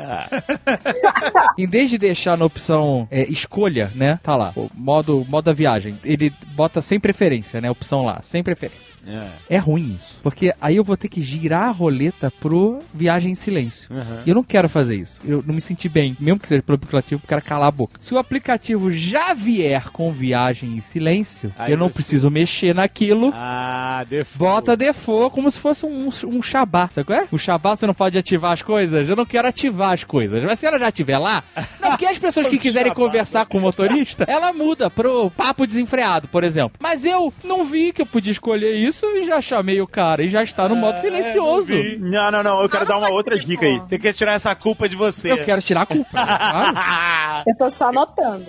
[1.57, 4.19] em vez de deixar na opção é, escolha, né?
[4.23, 5.99] Tá lá, o modo, modo da viagem.
[6.03, 7.69] Ele bota sem preferência, né?
[7.69, 8.95] Opção lá, sem preferência.
[9.06, 9.56] É.
[9.56, 10.19] É ruim isso.
[10.22, 13.89] Porque aí eu vou ter que girar a roleta pro viagem em silêncio.
[13.93, 14.23] Uhum.
[14.26, 15.22] E eu não quero fazer isso.
[15.26, 16.15] Eu não me senti bem.
[16.19, 17.99] Mesmo que seja pelo aplicativo, eu quero calar a boca.
[17.99, 23.32] Se o aplicativo já vier com viagem em silêncio, Aí eu não preciso mexer naquilo.
[23.36, 24.38] Ah, default.
[24.40, 27.28] Bota default como se fosse um, um Shabá, sabe qual é?
[27.32, 29.08] O Shabá você não pode ativar as coisas?
[29.08, 30.44] Eu não quero ativar as coisas.
[30.44, 31.44] Mas se ela já estiver lá,
[31.82, 36.28] não, porque as pessoas que quiserem conversar com o motorista, ela muda pro papo desenfreado,
[36.28, 36.78] por exemplo.
[36.82, 40.30] Mas eu não vi que eu podia escolher isso e já chamei o cara e
[40.30, 41.74] já está no modo silencioso.
[41.74, 41.98] não vi.
[41.98, 42.62] Não, não, não.
[42.62, 43.80] Eu quero Não, dar uma outra dica aí.
[43.80, 45.32] Você quer tirar essa culpa de você.
[45.32, 46.38] Eu quero tirar a culpa, né?
[46.38, 47.44] claro.
[47.50, 48.48] Eu tô só anotando.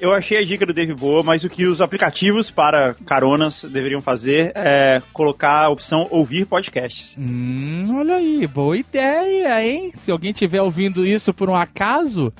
[0.00, 4.00] Eu achei a dica do Dave boa, mas o que os aplicativos para caronas deveriam
[4.00, 7.14] fazer é colocar a opção ouvir podcasts.
[7.18, 9.92] Hum, olha aí, boa ideia, hein?
[9.94, 12.32] Se alguém estiver ouvindo isso por um acaso,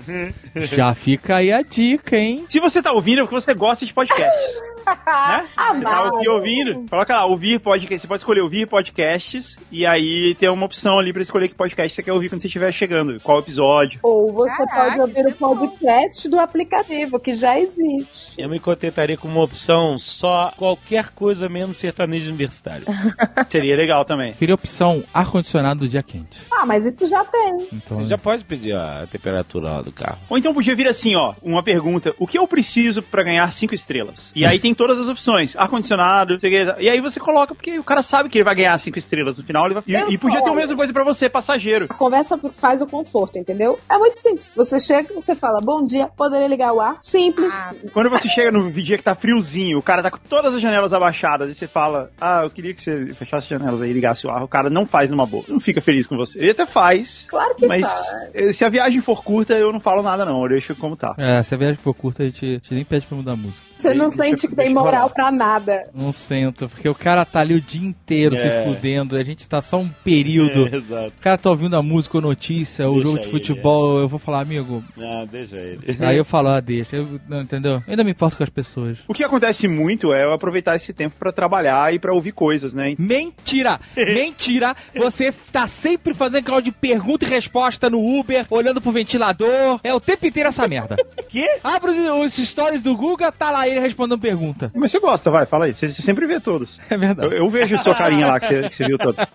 [0.54, 2.44] já fica aí a dica, hein?
[2.48, 4.62] Se você tá ouvindo, é porque você gosta de podcasts.
[5.06, 5.46] né?
[5.74, 8.00] Você tá aqui ouvindo, coloca lá, ouvir podcast.
[8.02, 11.94] Você pode escolher ouvir podcasts e aí tem uma opção ali pra escolher que podcast
[11.94, 13.20] você quer ouvir quando você estiver chegando.
[13.20, 14.00] Qual episódio.
[14.02, 15.56] Ou você Caraca, pode ouvir o é bom.
[15.56, 18.40] podcast do aplicativo, que já existe.
[18.40, 22.86] Eu me contentaria com uma opção só qualquer coisa menos sertanejo universitário.
[23.48, 24.34] Seria legal também.
[24.34, 26.38] Queria opção ar-condicionado do dia quente.
[26.50, 27.68] Ah, mas isso já tem.
[27.72, 30.18] Então, Você já pode pedir a temperatura lá do carro.
[30.28, 33.74] Ou então podia vir assim, ó, uma pergunta: o que eu preciso pra ganhar cinco
[33.74, 34.32] estrelas?
[34.34, 35.56] E aí tem todas as opções.
[35.56, 36.36] Ar-condicionado.
[36.78, 39.44] E aí você coloca, porque o cara sabe que ele vai ganhar cinco estrelas no
[39.44, 39.64] final.
[39.66, 39.82] Ele vai...
[39.86, 41.86] Eu E, e podia ter a mesma coisa pra você, passageiro.
[41.88, 43.78] A conversa faz o conforto, entendeu?
[43.88, 44.54] É muito simples.
[44.54, 46.98] Você chega, você fala, bom dia, poderia ligar o ar?
[47.00, 47.52] Simples.
[47.92, 50.92] Quando você chega no dia que tá friozinho, o cara tá com todas as janelas
[50.92, 54.26] abaixadas e você fala, ah, eu queria que você fechasse as janelas aí e ligasse
[54.26, 54.42] o ar.
[54.42, 55.44] O cara não faz numa boa.
[55.48, 56.38] Não fica feliz com você.
[56.38, 57.26] Ele até faz.
[57.28, 58.30] Claro que Mas faz.
[58.34, 60.42] eh, se a viagem for curta, eu não falo nada não.
[60.42, 61.14] Eu deixo como tá.
[61.18, 63.36] É, se a viagem for curta, a gente, a gente nem pede pra mudar a
[63.36, 63.64] música.
[63.78, 65.88] Você não sente que tem moral pra nada.
[65.94, 68.38] Não sento, porque o cara tá ali o dia inteiro É.
[68.62, 70.66] se fudendo, a gente tá só um período.
[70.74, 71.12] Exato.
[71.18, 74.08] O cara tá ouvindo a música ou notícia, o Deixa jogo de ele, futebol, eu
[74.08, 74.82] vou falar, amigo.
[74.96, 75.96] Não, deixa ele.
[76.00, 76.96] Aí eu falo, ah, deixa.
[76.96, 77.72] Eu, não, entendeu?
[77.74, 78.98] Eu ainda me importo com as pessoas.
[79.06, 82.72] O que acontece muito é eu aproveitar esse tempo pra trabalhar e pra ouvir coisas,
[82.74, 82.94] né?
[82.98, 83.78] Mentira!
[83.96, 84.74] Mentira!
[84.94, 89.80] Você tá sempre fazendo aquela de pergunta e resposta no Uber, olhando pro ventilador.
[89.84, 90.96] É o tempo inteiro essa merda.
[91.28, 91.58] Quê?
[91.62, 91.96] Abre os,
[92.36, 94.70] os stories do Guga, tá lá ele respondendo pergunta.
[94.74, 95.74] Mas você gosta, vai, fala aí.
[95.76, 96.78] Você, você sempre vê todos.
[96.90, 97.34] É Eu, verdade.
[97.36, 99.16] eu vejo a sua carinha lá que você, que você viu todo.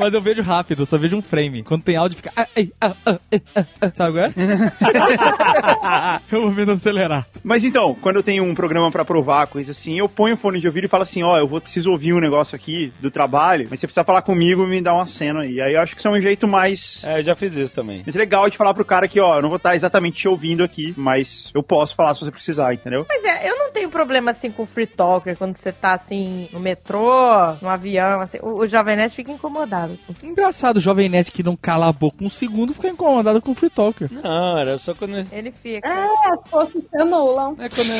[0.00, 1.62] Mas eu vejo rápido, eu só vejo um frame.
[1.62, 2.32] Quando tem áudio, fica.
[2.34, 3.18] ah, ah, ah, ah,
[3.54, 3.92] ah, ah.
[3.94, 4.32] Sabe qual é?
[6.32, 7.26] eu vou vendo acelerar.
[7.44, 10.58] Mas então, quando eu tenho um programa pra provar, coisa assim, eu ponho o fone
[10.58, 13.66] de ouvido e falo assim, ó, eu vou preciso ouvir um negócio aqui do trabalho,
[13.68, 15.60] mas você precisa falar comigo e me dar uma cena aí.
[15.60, 17.04] Aí eu acho que isso é um jeito mais...
[17.04, 18.02] É, eu já fiz isso também.
[18.02, 20.64] mais legal de falar pro cara que, ó, eu não vou estar exatamente te ouvindo
[20.64, 23.04] aqui, mas eu posso falar se você precisar, entendeu?
[23.04, 26.58] Pois é, eu não tenho problema assim com free talker quando você tá assim no
[26.58, 28.38] metrô, no avião, assim.
[28.40, 29.89] O, o Jovem Nerd fica incomodado.
[30.22, 33.54] Engraçado, o Jovem Nerd que não cala a boca um segundo fica incomodado com o
[33.54, 34.10] Free Talker.
[34.12, 35.26] Não, era só quando.
[35.32, 35.88] Ele fica.
[35.88, 37.56] É, as forças se anulam.
[37.58, 37.90] É quando.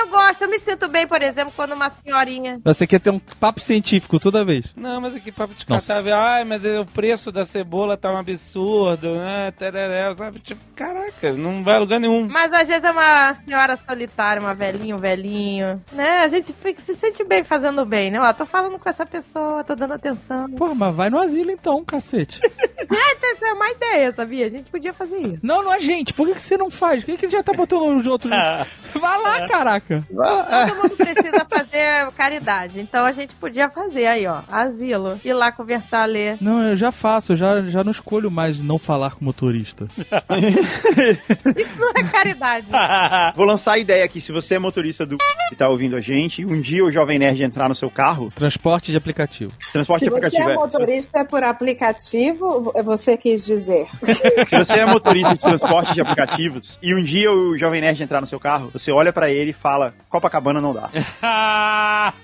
[0.00, 2.60] Eu gosto, eu me sinto bem, por exemplo, quando uma senhorinha.
[2.64, 4.66] Você quer ter um papo científico toda vez.
[4.76, 9.16] Não, mas aqui papo de catar, ai, mas o preço da cebola tá um absurdo,
[9.16, 9.50] né?
[9.52, 10.40] Tereré, sabe?
[10.40, 12.26] Tipo, caraca, não vai a lugar nenhum.
[12.28, 15.82] Mas às vezes é uma senhora solitária, uma velhinha, um velhinho.
[15.92, 16.20] Né?
[16.20, 18.20] A gente fica, se sente bem fazendo bem, né?
[18.20, 20.50] Ó, tô falando com essa pessoa, tô dando atenção.
[20.52, 22.40] Porra, mas vai no asilo então, cacete.
[22.92, 24.46] É, essa é uma ideia, sabia?
[24.46, 25.38] A gente podia fazer isso.
[25.42, 26.12] não, não é gente.
[26.12, 27.02] Por que, que você não faz?
[27.02, 28.30] Por que, que ele já tá botando os outros.
[29.00, 29.81] Vai lá, caraca.
[29.88, 32.80] Todo mundo precisa fazer caridade.
[32.80, 34.42] Então a gente podia fazer aí, ó.
[34.50, 35.20] Asilo.
[35.24, 36.36] Ir lá conversar, ler.
[36.40, 39.86] Não, eu já faço, eu já, já não escolho mais não falar com motorista.
[41.56, 42.66] Isso não é caridade.
[43.36, 45.16] Vou lançar a ideia aqui, se você é motorista do
[45.50, 48.90] e tá ouvindo a gente, um dia o Jovem Nerd entrar no seu carro, Transporte
[48.90, 49.52] de aplicativo.
[49.72, 50.56] transporte Se você aplicativo, é é.
[50.56, 53.86] motorista por aplicativo, você quis dizer.
[54.48, 58.20] Se você é motorista de transporte de aplicativos e um dia o Jovem Nerd entrar
[58.20, 59.71] no seu carro, você olha pra ele e fala,
[60.08, 60.88] Copacabana não dá.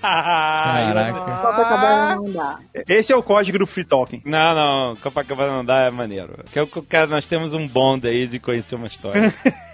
[0.01, 1.19] Caraca.
[1.19, 2.59] Copacabana não dá.
[2.87, 4.21] Esse é o código do Free Talking.
[4.25, 6.43] Não, não, Copacabana não dá, é maneiro.
[6.51, 9.33] Que é cara, nós temos um bonde aí de conhecer uma história.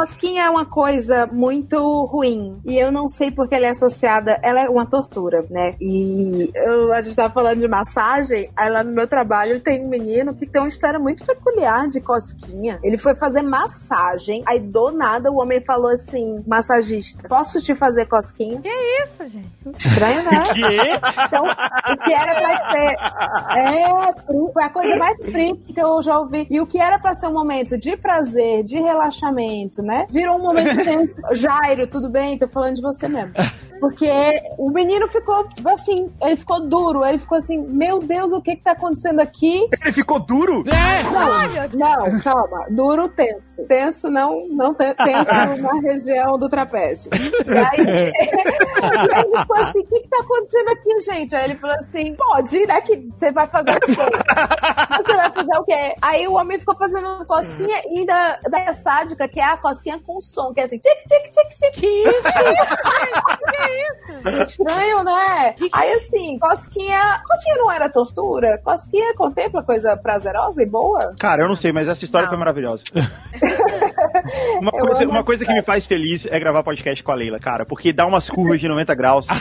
[0.00, 2.60] Fosquinha é uma coisa muito ruim.
[2.64, 4.38] E eu não sei porque ela é associada.
[4.42, 5.72] Ela é uma tortura, né?
[5.80, 8.50] E eu- a gente tava falando de massagem.
[8.56, 12.00] Aí lá no meu trabalho tem um menino que tem uma história muito peculiar de
[12.00, 12.78] cosquinha.
[12.82, 14.42] Ele foi fazer massagem.
[14.46, 18.60] Aí do nada o homem falou assim: massagista, posso te fazer cosquinha?
[19.02, 19.48] Isso, gente.
[19.78, 20.42] Estranho, né?
[20.52, 21.22] que?
[21.26, 22.96] Então, o que era pra ser.
[23.58, 26.46] É, foi a coisa mais fria que eu já ouvi.
[26.50, 30.06] E o que era pra ser um momento de prazer, de relaxamento, né?
[30.10, 31.14] Virou um momento tenso.
[31.32, 32.36] Jairo, tudo bem?
[32.38, 33.32] Tô falando de você mesmo.
[33.78, 34.08] Porque
[34.56, 38.62] o menino ficou assim, ele ficou duro, ele ficou assim, meu Deus, o que que
[38.62, 39.68] tá acontecendo aqui?
[39.82, 40.64] Ele ficou duro?
[41.74, 43.62] Não, não, calma, duro tenso.
[43.68, 45.30] Tenso não, não te- tenso
[45.60, 47.10] na região do trapézio.
[47.14, 48.12] E aí, e
[49.14, 51.36] aí ele ficou assim, o que que tá acontecendo aqui, gente?
[51.36, 53.92] Aí ele falou assim, pode, né, que você vai fazer o quê?
[53.92, 55.94] Você vai fazer o quê?
[56.00, 60.20] Aí o homem ficou fazendo cosquinha e da, da sádica, que é a cosquinha com
[60.20, 61.72] som, que é assim, tic, tic, tic, tic.
[61.72, 62.32] Que isso?
[63.50, 64.62] que isso?
[64.62, 65.54] Estranho, né?
[65.72, 68.58] Aí assim, cosquinha, cosquinha não era tortura?
[68.64, 71.14] Cosquinha contempla coisa prazerosa e boa?
[71.18, 72.30] Cara, eu não sei, mas essa história Não.
[72.30, 72.82] foi maravilhosa.
[74.60, 77.64] uma, coisa, uma coisa que me faz feliz é gravar podcast com a Leila, cara,
[77.64, 79.26] porque dá umas curvas de 90 graus.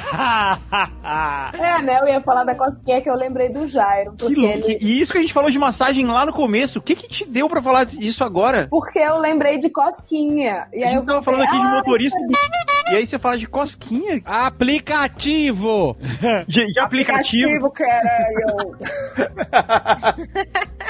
[1.53, 1.99] É, né?
[2.01, 4.11] Eu ia falar da cosquinha que eu lembrei do Jairo.
[4.13, 4.69] Que Porque, louco.
[4.69, 7.07] ele, E isso que a gente falou de massagem lá no começo, o que que
[7.07, 8.67] te deu pra falar isso agora?
[8.69, 10.67] porque eu lembrei de cosquinha.
[10.73, 12.31] E A aí eu gente tava falei, falando aqui de "Ah, motorista do...
[12.91, 15.97] E aí você fala de cosquinha, Aplicativo!
[16.47, 17.67] de, de aplicativo.
[17.67, 18.77] aplicativo, caralho.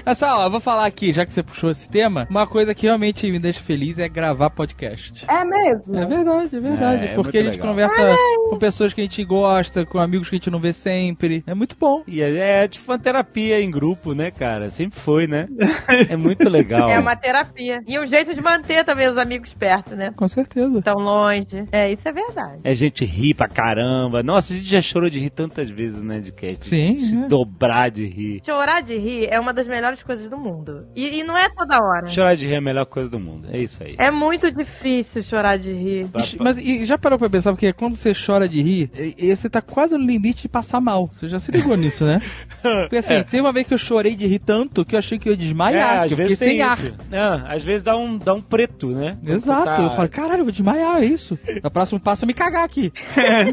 [0.05, 2.75] Mas só, ó, eu vou falar aqui, já que você puxou esse tema, uma coisa
[2.75, 5.25] que realmente me deixa feliz é gravar podcast.
[5.27, 5.95] É mesmo?
[5.97, 7.07] É verdade, é verdade.
[7.07, 7.67] É, é porque a gente legal.
[7.69, 8.15] conversa
[8.49, 11.43] com pessoas que a gente gosta, com amigos que a gente não vê sempre.
[11.47, 12.03] É muito bom.
[12.07, 14.69] E é, é tipo uma terapia em grupo, né, cara?
[14.69, 15.47] Sempre foi, né?
[16.09, 16.89] É muito legal.
[16.89, 17.81] É uma terapia.
[17.87, 20.11] E um jeito de manter também os amigos perto, né?
[20.15, 20.81] Com certeza.
[20.81, 21.63] Tão longe.
[21.71, 22.59] É, isso é verdade.
[22.63, 24.21] É gente rir pra caramba.
[24.21, 26.67] Nossa, a gente já chorou de rir tantas vezes, né, de cast.
[26.67, 27.27] Sim, Se é.
[27.27, 28.41] dobrar de rir.
[28.45, 30.87] Chorar de rir é uma das melhores coisas do mundo.
[30.95, 32.07] E, e não é toda hora.
[32.07, 33.47] Chorar de rir é a melhor coisa do mundo.
[33.51, 33.95] É isso aí.
[33.97, 36.07] É muito difícil chorar de rir.
[36.15, 39.35] Ixi, Mas e já parou pra pensar, porque quando você chora de rir, e- e
[39.35, 41.07] você tá quase no limite de passar mal.
[41.07, 42.21] Você já se ligou nisso, né?
[42.61, 45.29] Porque assim, teve uma vez que eu chorei de rir tanto que eu achei que
[45.29, 46.77] eu ia desmaiar, É, às que eu fiquei vezes tem sem ar.
[47.11, 49.15] É, às vezes dá um, dá um preto, né?
[49.23, 49.63] Quando Exato.
[49.65, 51.37] tá- Eu falo, caralho, eu vou desmaiar, é isso.
[51.63, 52.91] No próximo passo é me cagar aqui.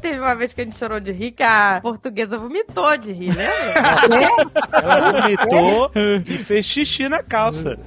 [0.00, 3.28] Teve uma vez que a gente chorou de rir que a portuguesa vomitou de rir,
[3.36, 4.40] lembra?
[4.72, 5.79] Ela vomitou
[6.26, 7.78] e fez xixi na calça.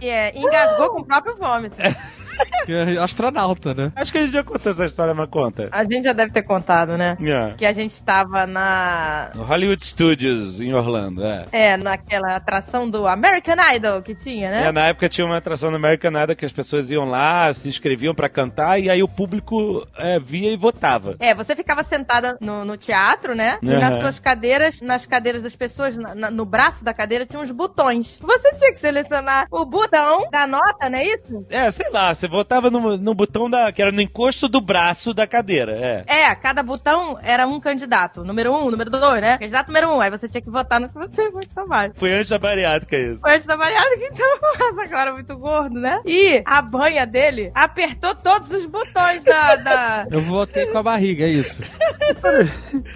[0.00, 1.76] e é, engasgou com o próprio vômito.
[2.68, 3.92] É astronauta, né?
[3.96, 5.68] Acho que a gente já contou essa história, mas conta.
[5.72, 7.16] A gente já deve ter contado, né?
[7.20, 7.54] É.
[7.54, 9.30] Que a gente estava na.
[9.34, 11.46] No Hollywood Studios, em Orlando, é.
[11.52, 14.66] É, naquela atração do American Idol que tinha, né?
[14.68, 17.68] É, na época tinha uma atração no American Idol que as pessoas iam lá, se
[17.68, 21.16] inscreviam pra cantar e aí o público é, via e votava.
[21.18, 23.58] É, você ficava sentada no, no teatro, né?
[23.62, 23.80] E Aham.
[23.80, 27.50] nas suas cadeiras, nas cadeiras das pessoas, na- na- no braço da cadeira, tinha uns
[27.50, 28.18] botões.
[28.20, 31.44] Você tinha que selecionar o botão da nota, não é isso?
[31.50, 33.70] É, sei lá, você votava no, no botão da.
[33.70, 36.04] que era no encosto do braço da cadeira, é.
[36.06, 38.24] É, cada botão era um candidato.
[38.24, 39.38] Número um, número dois, né?
[39.38, 40.00] Candidato número um.
[40.00, 41.92] Aí você tinha que votar no que você gostou mais.
[41.94, 43.20] Foi antes da bariátrica isso.
[43.20, 46.00] Foi antes da bariátrica, então, essa cara é muito gordo, né?
[46.06, 49.56] E a banha dele apertou todos os botões da...
[49.56, 50.06] da...
[50.10, 51.62] Eu votei com a barriga, é isso.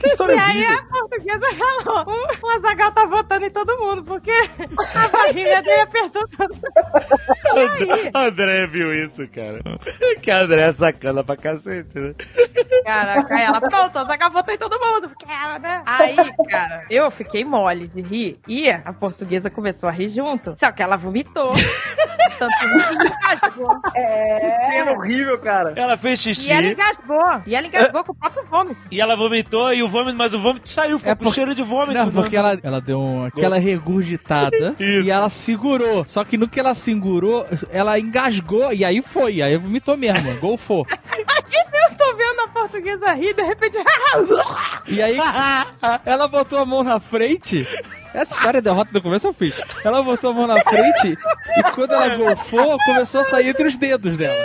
[0.00, 4.02] Que história E aí a portuguesa falou, o, o Azaghal tá votando em todo mundo,
[4.02, 4.32] porque
[4.94, 6.60] a barriga dele apertou todos.
[7.54, 9.60] E aí, André viu isso, cara.
[10.22, 12.12] Que a André é sacana pra cacete, né?
[12.84, 15.82] Caraca, ela, pronto, a Zaghal votou em todo mundo, porque ela, né?
[15.86, 16.16] Aí,
[16.48, 20.82] cara, eu fiquei mole de rir, e a portuguesa começou a rir junto, só que
[20.82, 21.50] ela vomitou.
[22.38, 23.80] Tanto que engasgou.
[24.70, 25.72] Cena horrível, cara.
[25.76, 27.42] Ela fez xixi E ela engasgou.
[27.46, 28.80] E ela engasgou com o próprio vômito.
[28.90, 31.54] e ela vomitou e o vômito, mas o vômito saiu, ficou É com por- cheiro
[31.54, 31.94] de vômito.
[31.94, 32.12] Não, né?
[32.14, 35.06] porque ela, ela deu um- aquela regurgitada Isso.
[35.06, 36.04] e ela segurou.
[36.08, 39.42] Só que no que ela segurou, ela engasgou e aí foi.
[39.42, 40.86] Aí vomitou mesmo, golfou.
[40.90, 43.76] Eu tô vendo a portuguesa rir, de repente.
[44.88, 45.18] E aí
[46.04, 47.66] ela botou a mão na frente.
[48.14, 49.52] Essa história é derrota do começo ao fim.
[49.84, 51.18] Ela botou a mão na frente
[51.56, 54.36] e quando ela golfou, começou a sair entre os dedos dela.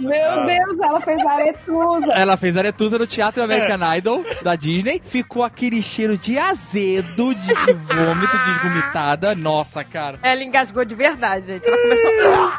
[0.00, 2.12] Meu Deus, ela fez aretusa.
[2.12, 5.00] Ela fez aretusa no Teatro American Idol da Disney.
[5.04, 9.34] Ficou aquele cheiro de azedo, de vômito, de esgomitada.
[9.34, 10.18] Nossa, cara.
[10.22, 11.66] Ela engasgou de verdade, gente.
[11.66, 12.52] Ela começou.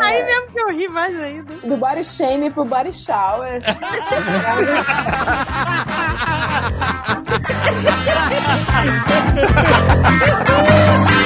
[0.00, 1.52] Aí mesmo que eu ri mais ainda.
[1.64, 3.60] Do body shame pro body shower.